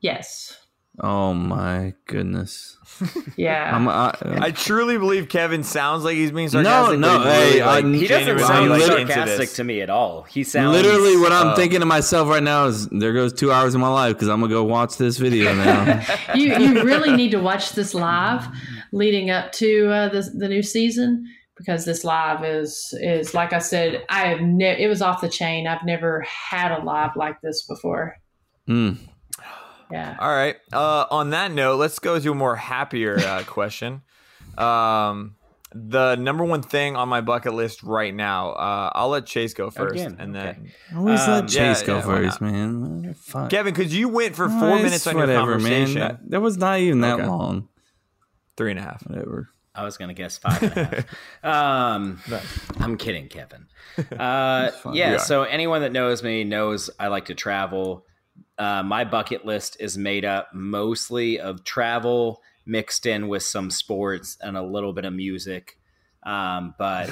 [0.00, 0.56] Yes.
[1.02, 2.76] Oh my goodness!
[3.36, 3.74] Yeah.
[3.74, 4.12] I'm, I,
[4.46, 6.98] I truly believe Kevin sounds like he's being sarcastic.
[6.98, 9.80] no, no, he's really, hey, like, I'm- He doesn't sound like, into sarcastic to me
[9.80, 10.22] at all.
[10.24, 13.50] He sounds literally what I'm uh, thinking to myself right now is there goes two
[13.50, 16.04] hours of my life because I'm gonna go watch this video now.
[16.34, 18.46] you you really need to watch this live
[18.92, 21.24] leading up to uh, the the new season
[21.56, 25.30] because this live is is like I said I have ne- it was off the
[25.30, 25.66] chain.
[25.66, 26.20] I've never
[26.50, 28.16] had a live like this before.
[28.68, 28.98] Mm.
[29.90, 30.16] Yeah.
[30.18, 30.56] All right.
[30.72, 34.02] Uh, on that note, let's go to a more happier uh, question.
[34.56, 35.36] Um,
[35.72, 38.50] the number one thing on my bucket list right now.
[38.50, 41.96] Uh, I'll let Chase go first, Again, and then Always Um, let Chase yeah, go
[41.96, 43.14] yeah, first, man.
[43.14, 43.50] Fine.
[43.50, 46.00] Kevin, because you went for four it's minutes on your whatever, conversation.
[46.00, 46.08] Man.
[46.08, 47.26] That, that was not even that Okay.
[47.26, 47.68] long.
[48.56, 49.02] Three and a half.
[49.06, 49.48] Whatever.
[49.72, 50.84] I was gonna guess five and a
[51.42, 51.44] half.
[51.44, 52.18] um,
[52.80, 53.66] I'm kidding, Kevin.
[54.18, 55.18] Uh, yeah.
[55.18, 58.06] So anyone that knows me knows I like to travel.
[58.60, 64.36] Uh, my bucket list is made up mostly of travel mixed in with some sports
[64.42, 65.78] and a little bit of music.
[66.24, 67.08] Um, but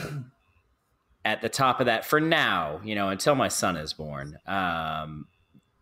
[1.25, 5.27] at the top of that, for now, you know, until my son is born, um,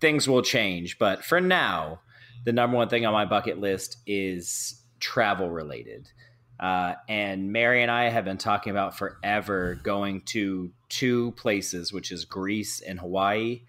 [0.00, 1.00] things will change.
[1.00, 1.98] But for now,
[2.44, 6.08] the number one thing on my bucket list is travel related.
[6.60, 12.12] Uh, and Mary and I have been talking about forever going to two places, which
[12.12, 13.62] is Greece and Hawaii.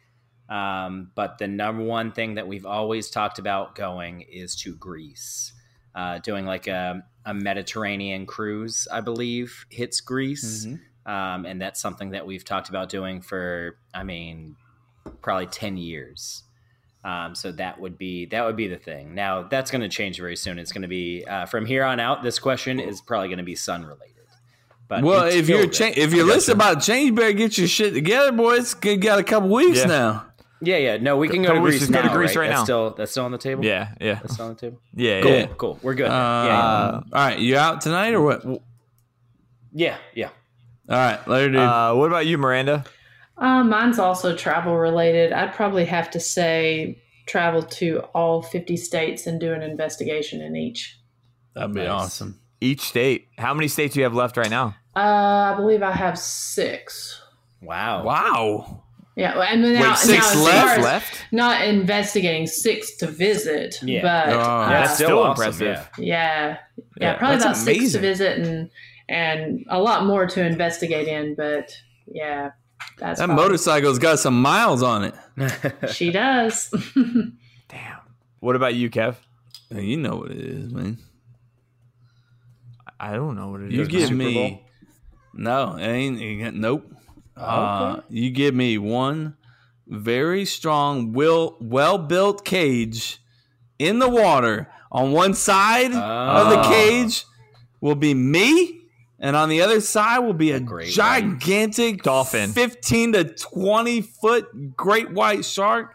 [0.50, 5.52] Um, but the number one thing that we've always talked about going is to Greece,
[5.94, 10.66] uh, doing like a, a Mediterranean cruise, I believe, hits Greece.
[11.06, 14.56] Um, and that's something that we've talked about doing for, I mean,
[15.22, 16.44] probably 10 years.
[17.04, 19.16] Um, so that would be that would be the thing.
[19.16, 20.60] Now that's going to change very soon.
[20.60, 22.24] It's going to be uh, from here on out.
[22.24, 24.14] This question is probably going to be sun related.
[24.90, 27.94] But well, if you're then- cha- if your list about change, better get your shit
[27.94, 28.76] together, boys.
[28.84, 29.86] You got a couple weeks Yeah.
[29.86, 30.27] now.
[30.62, 30.98] Yeah, yeah.
[30.98, 32.02] No, we can go Go to Greece, Greece just now.
[32.02, 32.64] go to Greece right that's now.
[32.64, 33.64] Still, that's still on the table.
[33.64, 34.82] Yeah, yeah, that's still on the table.
[34.94, 35.22] yeah.
[35.22, 35.46] Cool, yeah.
[35.58, 35.80] cool.
[35.84, 36.08] We're good.
[36.08, 38.44] Uh, yeah, all right, you out tonight or what?
[39.74, 40.30] Yeah, yeah.
[40.90, 41.60] All right, later, dude.
[41.60, 42.86] Uh, what about you, Miranda?
[43.38, 45.32] Uh, mine's also travel related.
[45.32, 50.56] I'd probably have to say travel to all 50 states and do an investigation in
[50.56, 50.98] each.
[51.54, 52.40] That'd be awesome.
[52.62, 53.28] Each state.
[53.38, 54.76] How many states do you have left right now?
[54.96, 57.22] Uh, I believe I have six.
[57.62, 58.04] Wow.
[58.04, 58.84] Wow.
[59.18, 60.66] Yeah, well, and now, Wait, six now left?
[60.68, 61.26] far as Left?
[61.32, 63.80] Not investigating, six to visit.
[63.82, 64.02] Yeah.
[64.04, 64.40] but Oh.
[64.40, 65.90] uh, that's still still awesome, impressive.
[65.98, 66.06] yeah.
[66.06, 68.70] yeah, yeah, Yeah, probably that's about six to visit and
[69.10, 71.34] and a lot more to investigate in.
[71.34, 71.76] But
[72.06, 72.52] yeah,
[73.00, 75.16] that's That probably- motorcycle's got some miles on it.
[75.94, 76.70] She does.
[77.70, 77.98] Damn.
[78.40, 79.16] What about you, Kev?
[79.72, 81.00] You know what it is, man.
[83.00, 83.74] I don't know what it is.
[83.74, 84.64] You The give me
[85.34, 86.92] no, it ain't, it ain't- nope.
[87.38, 89.36] Uh, you give me one
[89.88, 93.20] very strong, will well built cage
[93.80, 94.70] in the water.
[94.92, 96.70] On one side of the Oh.
[96.70, 97.26] cage
[97.82, 98.82] will be me,
[99.20, 102.52] and on the other side will be a great gigantic Dolphin.
[102.52, 105.94] fifteen to twenty foot great white shark.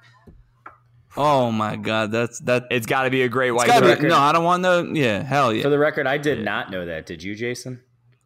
[1.16, 2.64] Oh my god, that's that.
[2.70, 4.01] It's got to be a great white shark.
[4.01, 4.82] be, no, I don't want no.
[4.82, 5.62] Yeah, hell yeah.
[5.62, 7.05] For the record, I did not know that.
[7.05, 7.81] Did you, Jason?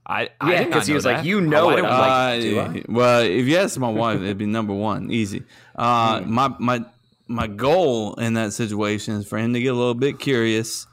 [0.09, 1.77] I, I Yeah, did not 'cause he was like, you know Oh, it.
[1.77, 2.83] don't I'm like- like, do Uh, I?
[2.89, 5.43] well, if you ask my wife, it'd be number one, easy.
[5.75, 6.33] Uh, Hmm.
[6.33, 6.85] My my
[7.29, 10.87] my goal in that situation is for him to get a little bit curious.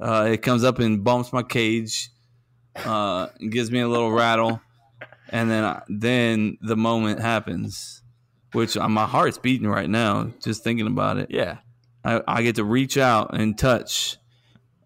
[0.00, 2.10] Uh, it comes up and bumps my cage,
[2.86, 4.60] uh, and gives me a little rattle,
[5.30, 8.02] and then I, then the moment happens,
[8.52, 11.28] which uh, my heart's beating right now just thinking about it.
[11.30, 11.58] yeah.
[12.04, 14.16] I, I get to reach out and touch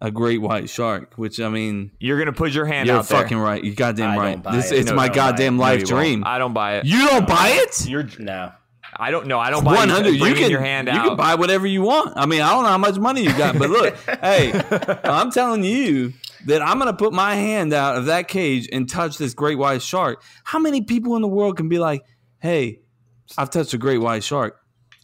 [0.01, 2.93] a great white shark, which I mean, You're gonna put your hand out.
[2.93, 3.21] you're out there.
[3.21, 3.63] fucking right.
[3.63, 4.43] You goddamn I don't right.
[4.43, 4.79] buy This it.
[4.79, 5.57] it's No, my I buy goddamn it.
[5.57, 5.87] No, life won't.
[5.87, 6.23] dream.
[6.25, 6.85] I don't buy it.
[6.85, 7.87] You don't buy it?
[7.87, 8.07] You're.
[8.19, 8.51] No.
[8.99, 9.37] I don't know.
[9.39, 10.11] I don't buy One you hundred.
[10.15, 12.13] You can your hand you can buy whatever you want.
[12.15, 14.53] I mean, I don't know how much money you got, but look, hey,
[15.03, 16.13] I'm telling you
[16.45, 19.81] that I'm gonna put my hand out of that cage and touch this great white
[19.81, 20.23] shark.
[20.43, 22.01] How many people in the world can be like,
[22.39, 22.79] "Hey,
[23.37, 24.57] I've touched a great white shark"?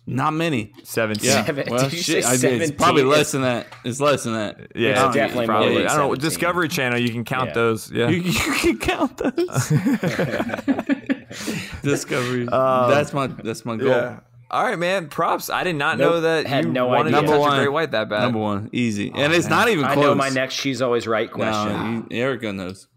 [0.06, 0.74] Not many.
[0.84, 1.30] Seventeen.
[1.30, 1.46] Yeah.
[1.46, 2.44] Seven- well, did you shit, say I did.
[2.62, 2.78] It's 17?
[2.78, 3.68] probably less than that.
[3.86, 4.58] It's less than that.
[4.76, 5.78] Yeah, It's I don't- definitely more probably.
[5.78, 6.10] than I don't know.
[6.16, 6.30] 17.
[6.30, 7.00] Discovery Channel.
[7.00, 7.54] You can count Yeah.
[7.54, 7.92] those.
[7.92, 8.10] Yeah.
[8.10, 9.70] You, you can count those.
[11.84, 12.48] Discovery.
[12.48, 13.88] Um, that's my that's my goal.
[13.90, 14.20] Yeah.
[14.52, 15.08] All right, man.
[15.10, 15.50] Props.
[15.50, 16.12] I did not Nope.
[16.12, 17.22] know that Had you no wanted idea.
[17.22, 17.54] to Number touch one.
[17.54, 18.22] a great white that bad.
[18.22, 20.06] Number one, easy, and it's not even I close.
[20.06, 21.74] know my next she's always right question.
[21.74, 22.88] No, you, Erica knows.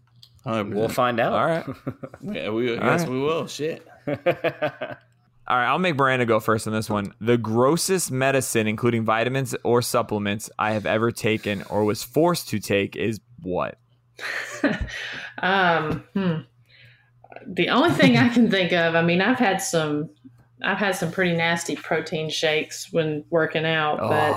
[0.45, 0.73] 100%.
[0.75, 1.33] We'll find out.
[1.33, 1.65] All right.
[2.21, 3.09] Yeah, we yes, right.
[3.09, 3.47] we will.
[3.47, 3.85] Shit.
[5.47, 7.13] All right, I'll make Miranda go first on this one.
[7.21, 12.59] The grossest medicine, including vitamins or supplements, I have ever taken or was forced to
[12.59, 13.77] take is what?
[15.37, 16.39] um, hmm.
[17.45, 20.09] The only thing I can think of, I mean, I've had some,
[20.61, 24.35] I've had some pretty nasty protein shakes when working out, but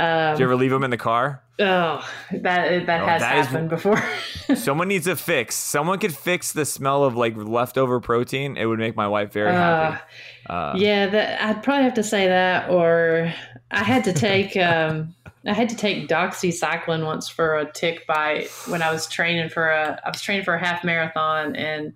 [0.00, 1.42] um, Did you ever leave them in the car?
[1.62, 2.02] oh,
[2.32, 4.02] that that Oh, has that is- happened before.
[4.56, 5.54] Someone needs a fix.
[5.54, 8.56] Someone could fix the smell of like leftover protein.
[8.56, 10.02] It would make my wife very happy.
[10.48, 13.32] Uh, yeah, that I'd probably have to say that, or
[13.70, 15.14] I had to take um,
[15.46, 19.68] I had to take doxycycline once for a tick bite when I was training for
[19.68, 21.92] a I was training for a half marathon and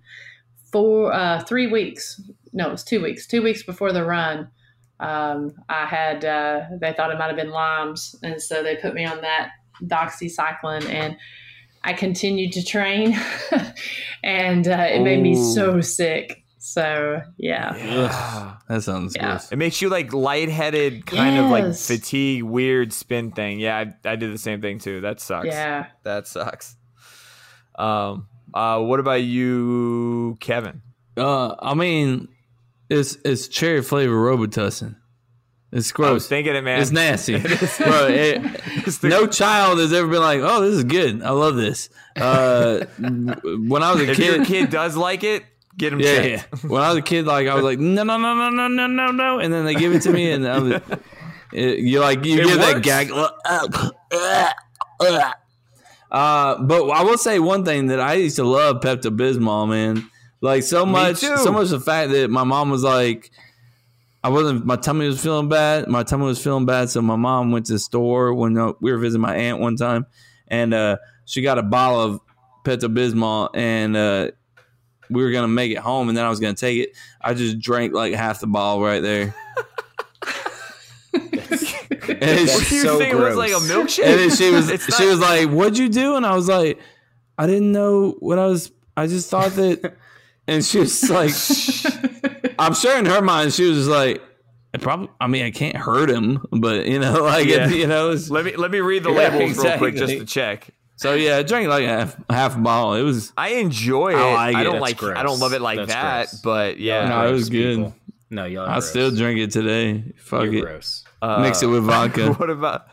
[0.71, 2.21] four uh, three weeks
[2.53, 4.49] no it was two weeks two weeks before the run
[4.99, 8.93] um, I had uh, they thought it might have been Lyme's and so they put
[8.93, 9.49] me on that
[9.83, 11.17] doxycycline and
[11.83, 13.15] I continued to train
[14.23, 17.73] and uh, it made me so sick so yeah.
[17.77, 19.31] Ugh, that sounds Yeah.
[19.33, 19.51] gross.
[19.51, 23.59] It makes you like lightheaded, kind of like fatigue, weird spin thing.
[23.59, 25.01] Yeah, I, I did the same thing too.
[25.01, 25.45] That sucks.
[25.45, 25.85] Yeah.
[26.03, 26.75] That sucks.
[27.77, 30.81] Um, uh, what about you, Kevin?
[31.15, 32.29] Uh, I mean,
[32.89, 34.95] it's it's cherry flavor Robitussin.
[35.71, 36.09] It's gross.
[36.09, 36.81] I was thinking it, man.
[36.81, 37.37] It's nasty,
[37.77, 38.07] bro.
[38.07, 41.21] It, no child has ever been like, "Oh, this is good.
[41.21, 45.43] I love this." Uh, when I was a If kid, your kid does like it,
[45.77, 46.43] get him yeah, yeah.
[46.65, 48.87] When I was a kid, like I was like, "No, no, no, no, no, no,
[48.87, 50.81] no, no," and then they give it to me, and I was,
[51.51, 53.11] it, you like you It get that gag.
[56.11, 60.09] Uh, but I will say one thing that I used to love Pepto Bismol, man.
[60.45, 63.31] Like so much, so much the fact that my mom was like,
[64.23, 64.65] I wasn't.
[64.65, 65.87] My tummy was feeling bad.
[65.87, 68.91] My tummy was feeling bad, so my mom went to the store when uh, we
[68.91, 70.05] were visiting my aunt one time,
[70.47, 72.19] and uh, she got a bottle of
[72.63, 74.31] Pepto Bismol, and uh,
[75.09, 76.97] we were gonna make it home, and then I was gonna take it.
[77.21, 79.35] I just drank like half the bottle right there.
[81.13, 83.37] and What do you so think it was gross.
[83.37, 84.05] like a milkshake?
[84.05, 86.79] and then she was It's she was like, "What'd you do?" And I was like,
[87.37, 88.71] "I didn't know what I was.
[88.97, 89.95] I just thought that."
[90.47, 91.31] And she was like,
[92.59, 94.21] "I'm sure in her mind she was just like."
[94.73, 95.07] It probably.
[95.21, 97.69] I mean, I can't hurt him, but you know, like Yeah.
[97.69, 98.09] it, you know.
[98.29, 100.67] Let me let me read the Yeah, labels real quick just to check.
[100.97, 102.93] so yeah, I drank like a half, half a bottle.
[102.95, 103.31] It was.
[103.37, 104.15] I enjoy it.
[104.17, 104.63] I I, like it.
[104.65, 105.17] don't That's like.
[105.17, 106.41] I don't love it like That's that, gross.
[106.41, 107.07] but yeah.
[107.07, 107.77] No, it was good.
[107.77, 107.95] people.
[108.29, 108.67] No, y'all.
[108.67, 108.89] I gross.
[108.89, 110.03] still drink it today.
[110.17, 110.61] Fuck You're it.
[110.61, 111.05] gross.
[111.21, 112.33] Uh, Mix it with vodka.
[112.37, 112.87] what about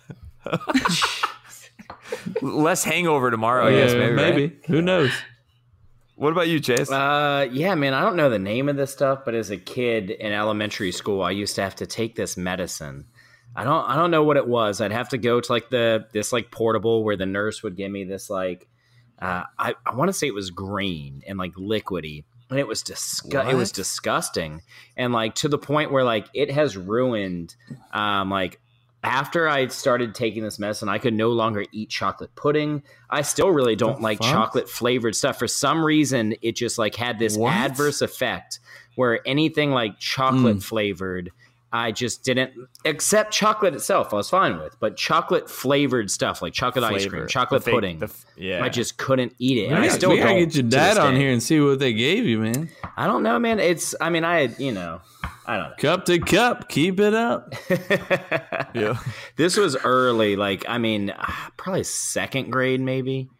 [2.40, 3.66] less hangover tomorrow?
[3.66, 4.14] I guess Yeah, maybe.
[4.14, 4.34] right?
[4.36, 4.56] maybe.
[4.66, 5.10] Who knows?
[6.22, 6.88] What about you, Chase?
[6.88, 7.94] Uh, yeah, man.
[7.94, 11.20] I don't know the name of this stuff, but as a kid in elementary school,
[11.20, 13.06] I used to have to take this medicine.
[13.56, 14.80] I don't, I don't know what it was.
[14.80, 17.90] I'd have to go to like the this like portable where the nurse would give
[17.90, 18.68] me this like,
[19.20, 22.84] uh, I, I want to say it was green and like liquidy, and it was
[22.84, 24.62] disgu- It was disgusting,
[24.96, 27.56] and like to the point where like it has ruined,
[27.92, 28.60] um, like
[29.04, 32.82] after I started taking this medicine, I could no longer eat chocolate pudding.
[33.10, 34.30] I still really don't like fuck?
[34.30, 35.38] chocolate flavored stuff.
[35.38, 37.52] For some reason, it just like had this What?
[37.52, 38.60] adverse effect
[38.94, 40.60] where anything like chocolate hmm.
[40.60, 41.32] flavored,
[41.74, 42.52] I just didn't
[42.84, 44.12] except chocolate itself.
[44.12, 47.74] I was fine with, but chocolate flavored stuff like chocolate ice cream, chocolate The fake-
[47.74, 48.62] pudding, f- yeah.
[48.62, 49.68] I just couldn't eat it.
[49.70, 51.92] We I gotta- still we gotta get your dad on here and see what they
[51.94, 52.68] gave you, man.
[52.96, 53.58] I don't know, man.
[53.58, 55.00] It's I mean, I had you know,
[55.46, 55.74] I don't know.
[55.78, 57.54] Cup to cup, keep it up.
[58.74, 58.98] yeah.
[59.36, 61.12] This was early, like I mean,
[61.56, 63.30] probably second grade, maybe.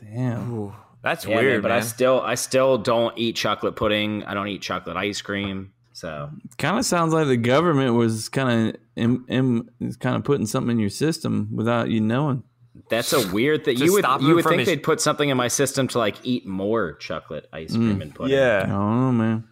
[0.00, 0.52] Damn.
[0.54, 1.78] Ooh, that's Yeah, man, weird, but man.
[1.78, 4.24] I still, I still don't eat chocolate pudding.
[4.24, 5.72] I don't eat chocolate ice cream.
[5.92, 9.68] So Kind of sounds like the government was kind of im, im,
[10.00, 12.44] kind of putting something in your system without you knowing.
[12.88, 13.78] that's a weird thing.
[13.78, 16.46] You would, you would think his- they'd put something in my system to like eat
[16.46, 18.02] more chocolate ice cream mm.
[18.02, 18.36] and pudding.
[18.36, 18.66] I yeah.
[18.66, 19.48] don't know, man.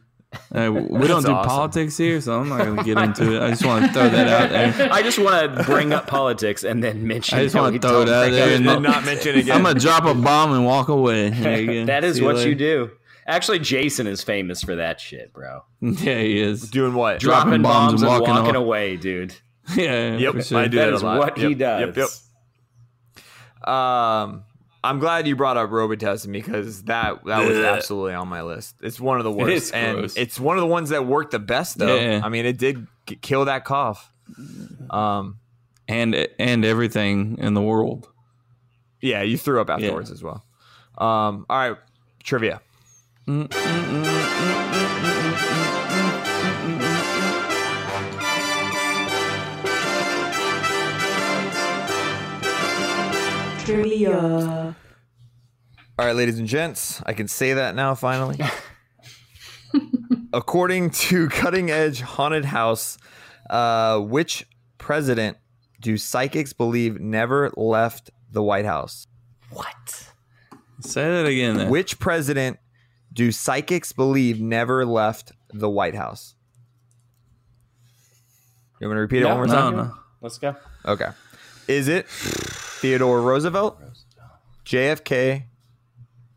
[0.52, 1.48] Hey, we don't do awesome.
[1.48, 3.42] politics here, so I'm not going to get into it.
[3.42, 4.92] I just want to throw that out there.
[4.92, 7.38] I just want to bring up politics and then mention.
[7.38, 9.56] I just want to throw it out there and not mention again.
[9.56, 11.30] I'm gonna drop a bomb and walk away.
[11.30, 11.86] There you go.
[11.86, 12.48] That is See what later.
[12.48, 12.90] you do.
[13.30, 15.62] Actually, Jason is famous for that shit, bro.
[15.80, 16.68] Yeah, he is.
[16.70, 17.20] doing what?
[17.20, 18.54] Dropping, bombs, and walking, off.
[18.54, 19.34] away, dude.
[19.76, 20.58] Yeah, Yep, for sure.
[20.58, 21.18] I do That that, is a lot.
[21.18, 21.96] what he does.
[21.96, 22.08] Yep,
[23.64, 23.68] yep.
[23.72, 24.44] Um,
[24.82, 28.76] I'm glad you brought up Robitussin because that that was absolutely on my list.
[28.80, 30.16] It's one of the worst, is and gross.
[30.16, 31.78] it's one of the ones that worked the best.
[31.78, 32.20] Though Yeah.
[32.24, 32.86] I mean, it did
[33.20, 34.10] kill that cough.
[34.88, 35.38] Um,
[35.86, 38.08] and and everything in the world.
[39.02, 40.44] yeah, you threw up afterwards as well.
[40.98, 41.76] Um, all right,
[42.24, 42.60] trivia.
[53.64, 54.74] Trivia.
[55.96, 58.40] All right, ladies and gents, I can say that now finally.
[60.32, 62.98] According to Cutting Edge Haunted House,
[63.48, 64.44] uh, which
[64.78, 65.36] president
[65.80, 69.06] do psychics believe never left the White House?
[69.50, 70.10] What?
[70.80, 71.56] Say that again.
[71.58, 71.70] Then.
[71.70, 72.58] Which president
[73.20, 76.34] do psychics believe never left the White House?
[78.80, 79.76] You want me to repeat it one more no, time?
[79.76, 79.94] no.
[80.22, 80.56] Let's go.
[80.86, 81.08] Okay.
[81.68, 83.78] Is it Theodore Roosevelt,
[84.64, 85.42] JFK,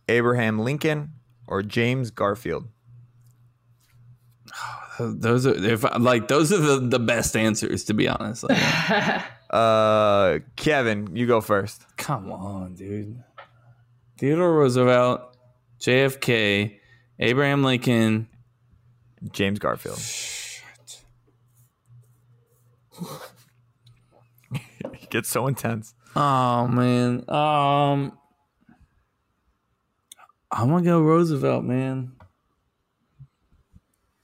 [0.09, 1.13] Abraham Lincoln,
[1.47, 2.67] or James Garfield?
[4.99, 8.43] Those are if I- like those are the, the best answers to be honest.
[8.43, 8.59] Like,
[9.49, 11.85] Uh, Kevin, you go first.
[11.95, 13.23] come on, dude.
[14.17, 15.32] Theodore Roosevelt,
[15.83, 16.79] JFK,
[17.19, 18.27] Abraham Lincoln.
[19.31, 19.99] James Garfield.
[24.93, 25.93] it gets so intense.
[26.15, 27.23] Oh man.
[27.29, 28.17] Um
[30.51, 32.11] I'm gonna go Roosevelt, man.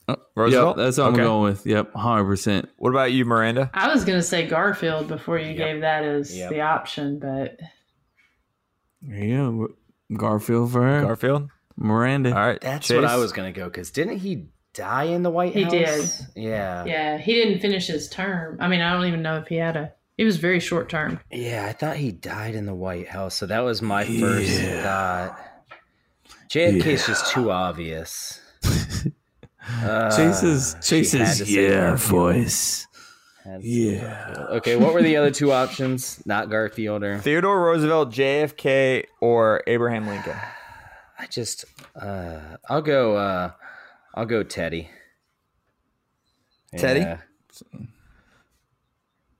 [0.06, 0.76] Oh, Roosevelt?
[0.76, 1.20] Yep, that's what Okay.
[1.20, 1.66] I'm going with.
[1.66, 2.68] Yep, hundred percent.
[2.76, 3.70] What about you, Miranda?
[3.74, 6.50] I was gonna say Garfield before you gave that as Yep.
[6.50, 7.58] the option, but
[9.02, 9.68] There you go.
[10.14, 11.02] Garfield for her.
[11.02, 11.50] Garfield.
[11.76, 12.30] Miranda.
[12.30, 12.60] All right.
[12.60, 12.96] That's Chase?
[12.96, 15.72] what I was gonna go because didn't he die in the White He House?
[15.72, 16.10] He did.
[16.36, 16.84] Yeah.
[16.84, 18.58] yeah, he didn't finish his term.
[18.60, 19.92] I mean, I don't even know if he had a.
[20.18, 21.18] It was very short term.
[21.32, 25.40] Yeah, I thought he died in the White House, so that was my first thought.
[26.50, 28.40] JFK's just too obvious.
[29.82, 32.00] Uh, Chase's she had to Chase's yeah Garfield.
[32.10, 32.86] voice.
[33.50, 34.24] Had to say Yeah.
[34.34, 34.48] Garfield.
[34.58, 36.22] Okay, what were the other two options?
[36.26, 40.36] Not Garfield or Theodore Roosevelt, JFK, or Abraham Lincoln?
[41.18, 41.64] I just
[42.00, 43.50] uh I'll go uh
[44.14, 44.88] I'll go Teddy.
[46.76, 47.00] Teddy?
[47.00, 47.18] Yeah.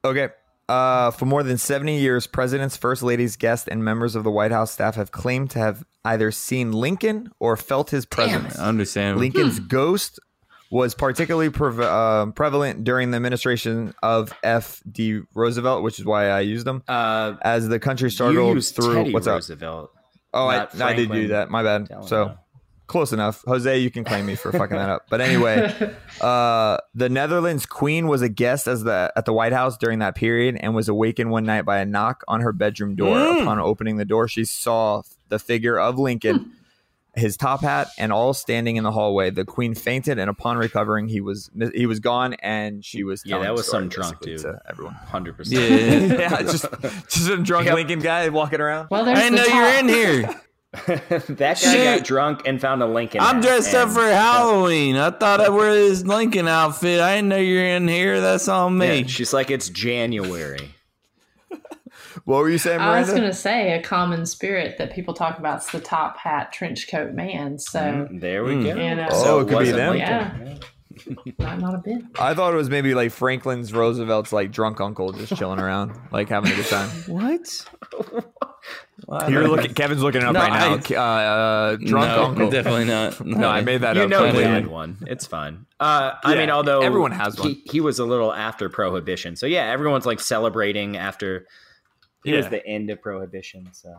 [0.05, 0.29] Okay.
[0.69, 4.53] Uh, for more than 70 years, presidents, first ladies, guests, and members of the White
[4.53, 8.57] House staff have claimed to have either seen Lincoln or felt his presence.
[8.57, 9.19] I understand.
[9.19, 10.21] Lincoln's ghost
[10.71, 15.23] was particularly preve- uh, prevalent during the administration of F.D.
[15.35, 16.83] Roosevelt, which is why I used them.
[16.87, 19.35] Uh As the country struggled through Teddy what's up?
[19.35, 19.91] Roosevelt.
[20.33, 21.51] Oh, I, I did do that.
[21.51, 21.89] My bad.
[21.89, 22.07] Delano.
[22.07, 22.39] So
[22.87, 23.43] close enough.
[23.47, 25.07] Jose, you can claim me for fucking that up.
[25.09, 25.73] But anyway,
[26.21, 30.15] uh, the Netherlands queen was a guest as the at the White House during that
[30.15, 33.17] period and was awakened one night by a knock on her bedroom door.
[33.17, 33.43] Mm.
[33.43, 36.53] Upon opening the door, she saw the figure of Lincoln.
[37.17, 39.31] His top hat and all standing in the hallway.
[39.31, 43.39] The queen fainted, and upon recovering, he was he was gone, and she was Yeah,
[43.41, 44.39] that was some drunk dude.
[44.43, 44.95] to everyone.
[44.95, 45.61] Hundred percent.
[46.11, 46.19] Yeah.
[46.19, 46.67] yeah, just
[47.09, 47.75] just a drunk Yep.
[47.75, 48.89] Lincoln guy walking around.
[48.91, 49.81] Well, there's I didn't the know you were top.
[49.81, 50.41] in here.
[51.37, 51.99] that guy Shit.
[51.99, 53.21] got drunk and found a Lincoln.
[53.21, 54.95] I'm dressed up for Halloween.
[54.97, 57.01] I thought I wear this Lincoln outfit.
[57.01, 58.21] I didn't know you're in here.
[58.21, 59.01] That's on me.
[59.01, 60.73] Yeah, she's like, it's January.
[62.25, 65.39] What were you saying, I was going to say a common spirit that people talk
[65.39, 67.59] about is the top hat, trench coat man.
[67.59, 68.63] So, Mm, there we Mm.
[68.75, 68.81] go.
[68.83, 69.09] You know.
[69.11, 69.97] Oh, it could be them.
[69.97, 70.59] Lincoln.
[71.09, 72.03] yeah, not, not a bit.
[72.19, 76.29] I thought it was maybe like Franklin's Roosevelt's like drunk uncle just chilling around, like
[76.29, 76.89] having a good time.
[77.07, 77.65] What?
[79.31, 79.73] You're looking.
[79.75, 80.79] Kevin's looking it up No, right now.
[81.01, 82.51] I- uh, uh, drunk no, uncle.
[82.51, 83.19] Definitely not.
[83.25, 84.09] No, I made that You up.
[84.11, 84.45] know totally.
[84.45, 84.99] he had one.
[85.07, 85.65] It's fine.
[85.81, 87.49] Uh, I mean, although everyone has one.
[87.49, 91.47] He, he was a little after prohibition, so yeah, everyone's like celebrating after.
[92.25, 93.95] It was the end of prohibition, so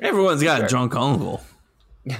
[0.00, 1.42] Everyone's got a drunk uncle.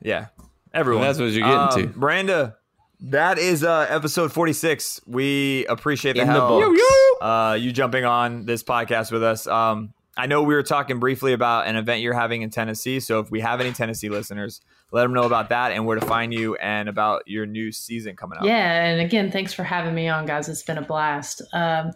[0.00, 0.26] Yeah,
[0.74, 1.02] everyone.
[1.04, 1.98] That's what you're getting Um, to.
[1.98, 2.56] Branda.
[3.00, 5.00] that is uh, episode 46.
[5.06, 6.80] We appreciate the In hell books.
[7.22, 9.46] uh, you jumping on this podcast with us.
[9.46, 13.00] Um, I know we were talking briefly about an event you're having in Tennessee.
[13.00, 14.60] So if we have any Tennessee listeners,
[14.92, 18.14] let them know about that and where to find you and about your new season
[18.14, 18.44] coming up.
[18.44, 20.48] Yeah, and again, thanks for having me on, guys.
[20.50, 21.40] It's been a blast.
[21.54, 21.92] Um,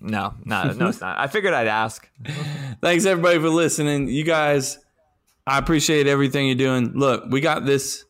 [0.00, 1.18] no, no, no, it's not.
[1.18, 2.06] I figured I'd ask.
[2.82, 4.08] Thanks everybody for listening.
[4.08, 4.78] You guys,
[5.46, 6.92] I appreciate everything you're doing.
[6.94, 8.04] Look, we got this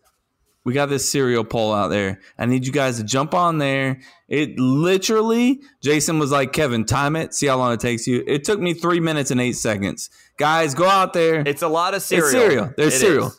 [0.65, 2.21] we got this cereal poll out there.
[2.37, 4.01] I need you guys to jump on there.
[4.29, 8.25] It literally, Jason was like, Kevin, time it, see how long it takes you.
[8.27, 10.11] It took me three minutes and eight seconds.
[10.39, 11.43] Guys, go out there.
[11.47, 12.27] It's a lot of cereal.
[12.27, 12.71] It's cereal.
[12.77, 13.27] There's It cereal.
[13.29, 13.39] is.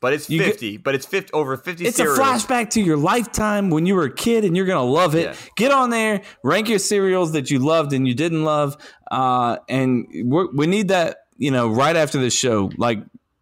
[0.00, 0.76] But it's You get- 50.
[0.76, 2.18] but it's 50 over 50 It's cereals.
[2.18, 5.26] a flashback to your lifetime when you were a kid, and you're gonna love it.
[5.26, 5.34] Yeah.
[5.56, 8.76] Get on there, rank your cereals that you loved and you didn't love,
[9.10, 11.18] uh, and we're, we need that.
[11.38, 12.98] You know, right after the show, like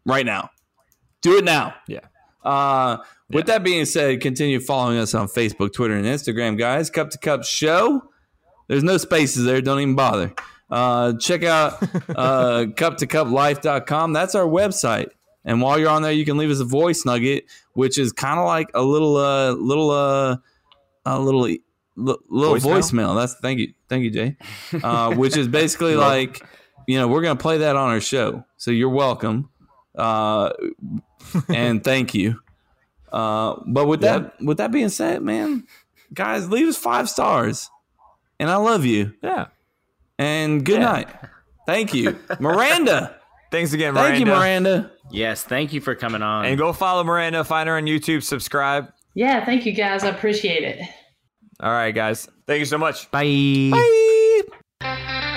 [0.07, 0.51] right now.
[1.23, 1.75] Do it now.
[1.87, 2.01] Yeah.
[2.43, 2.99] Uh,
[3.31, 6.91] with that being said, continue following us on Facebook, Twitter, and Instagram, guys.
[6.91, 8.03] Cup to Cup Show.
[8.69, 9.61] There's no spaces there.
[9.61, 10.35] Don't even bother.
[10.75, 11.81] Uh, check out
[12.17, 14.13] uh, cup to cuplife.com.
[14.13, 15.11] That's our website.
[15.45, 17.45] And while you're on there, you can leave us a voice nugget,
[17.75, 20.37] which is kind of like a little, uh, little, uh,
[21.05, 21.61] a little, li-
[21.97, 22.61] little Voicemail?
[22.61, 23.17] voicemail.
[23.17, 24.37] That's thank you, thank you, Jay.
[24.83, 26.43] Uh, which is basically like,
[26.89, 28.45] you know, we're gonna play that on our show.
[28.57, 29.51] So you're welcome,
[29.95, 30.51] uh,
[31.49, 32.41] and thank you.
[33.13, 35.67] Uh, but with that, with that being said, man,
[36.13, 37.71] guys, leave us five stars,
[38.41, 39.15] and I love you.
[39.23, 39.47] Yeah.
[40.19, 40.93] And good Yeah.
[40.93, 41.09] night.
[41.66, 43.16] Thank you, Miranda.
[43.51, 44.11] Thanks again, Miranda.
[44.11, 44.91] Thank you, Miranda.
[45.12, 46.45] yes, thank you for coming on.
[46.45, 47.45] And go follow Miranda.
[47.45, 48.23] Find her on YouTube.
[48.24, 48.93] Subscribe.
[49.15, 50.03] Yeah, thank you guys.
[50.03, 50.81] I appreciate it.
[51.61, 52.28] All right, guys.
[52.49, 53.09] Thank you so much.
[53.12, 53.70] Bye.
[54.81, 55.31] Bye.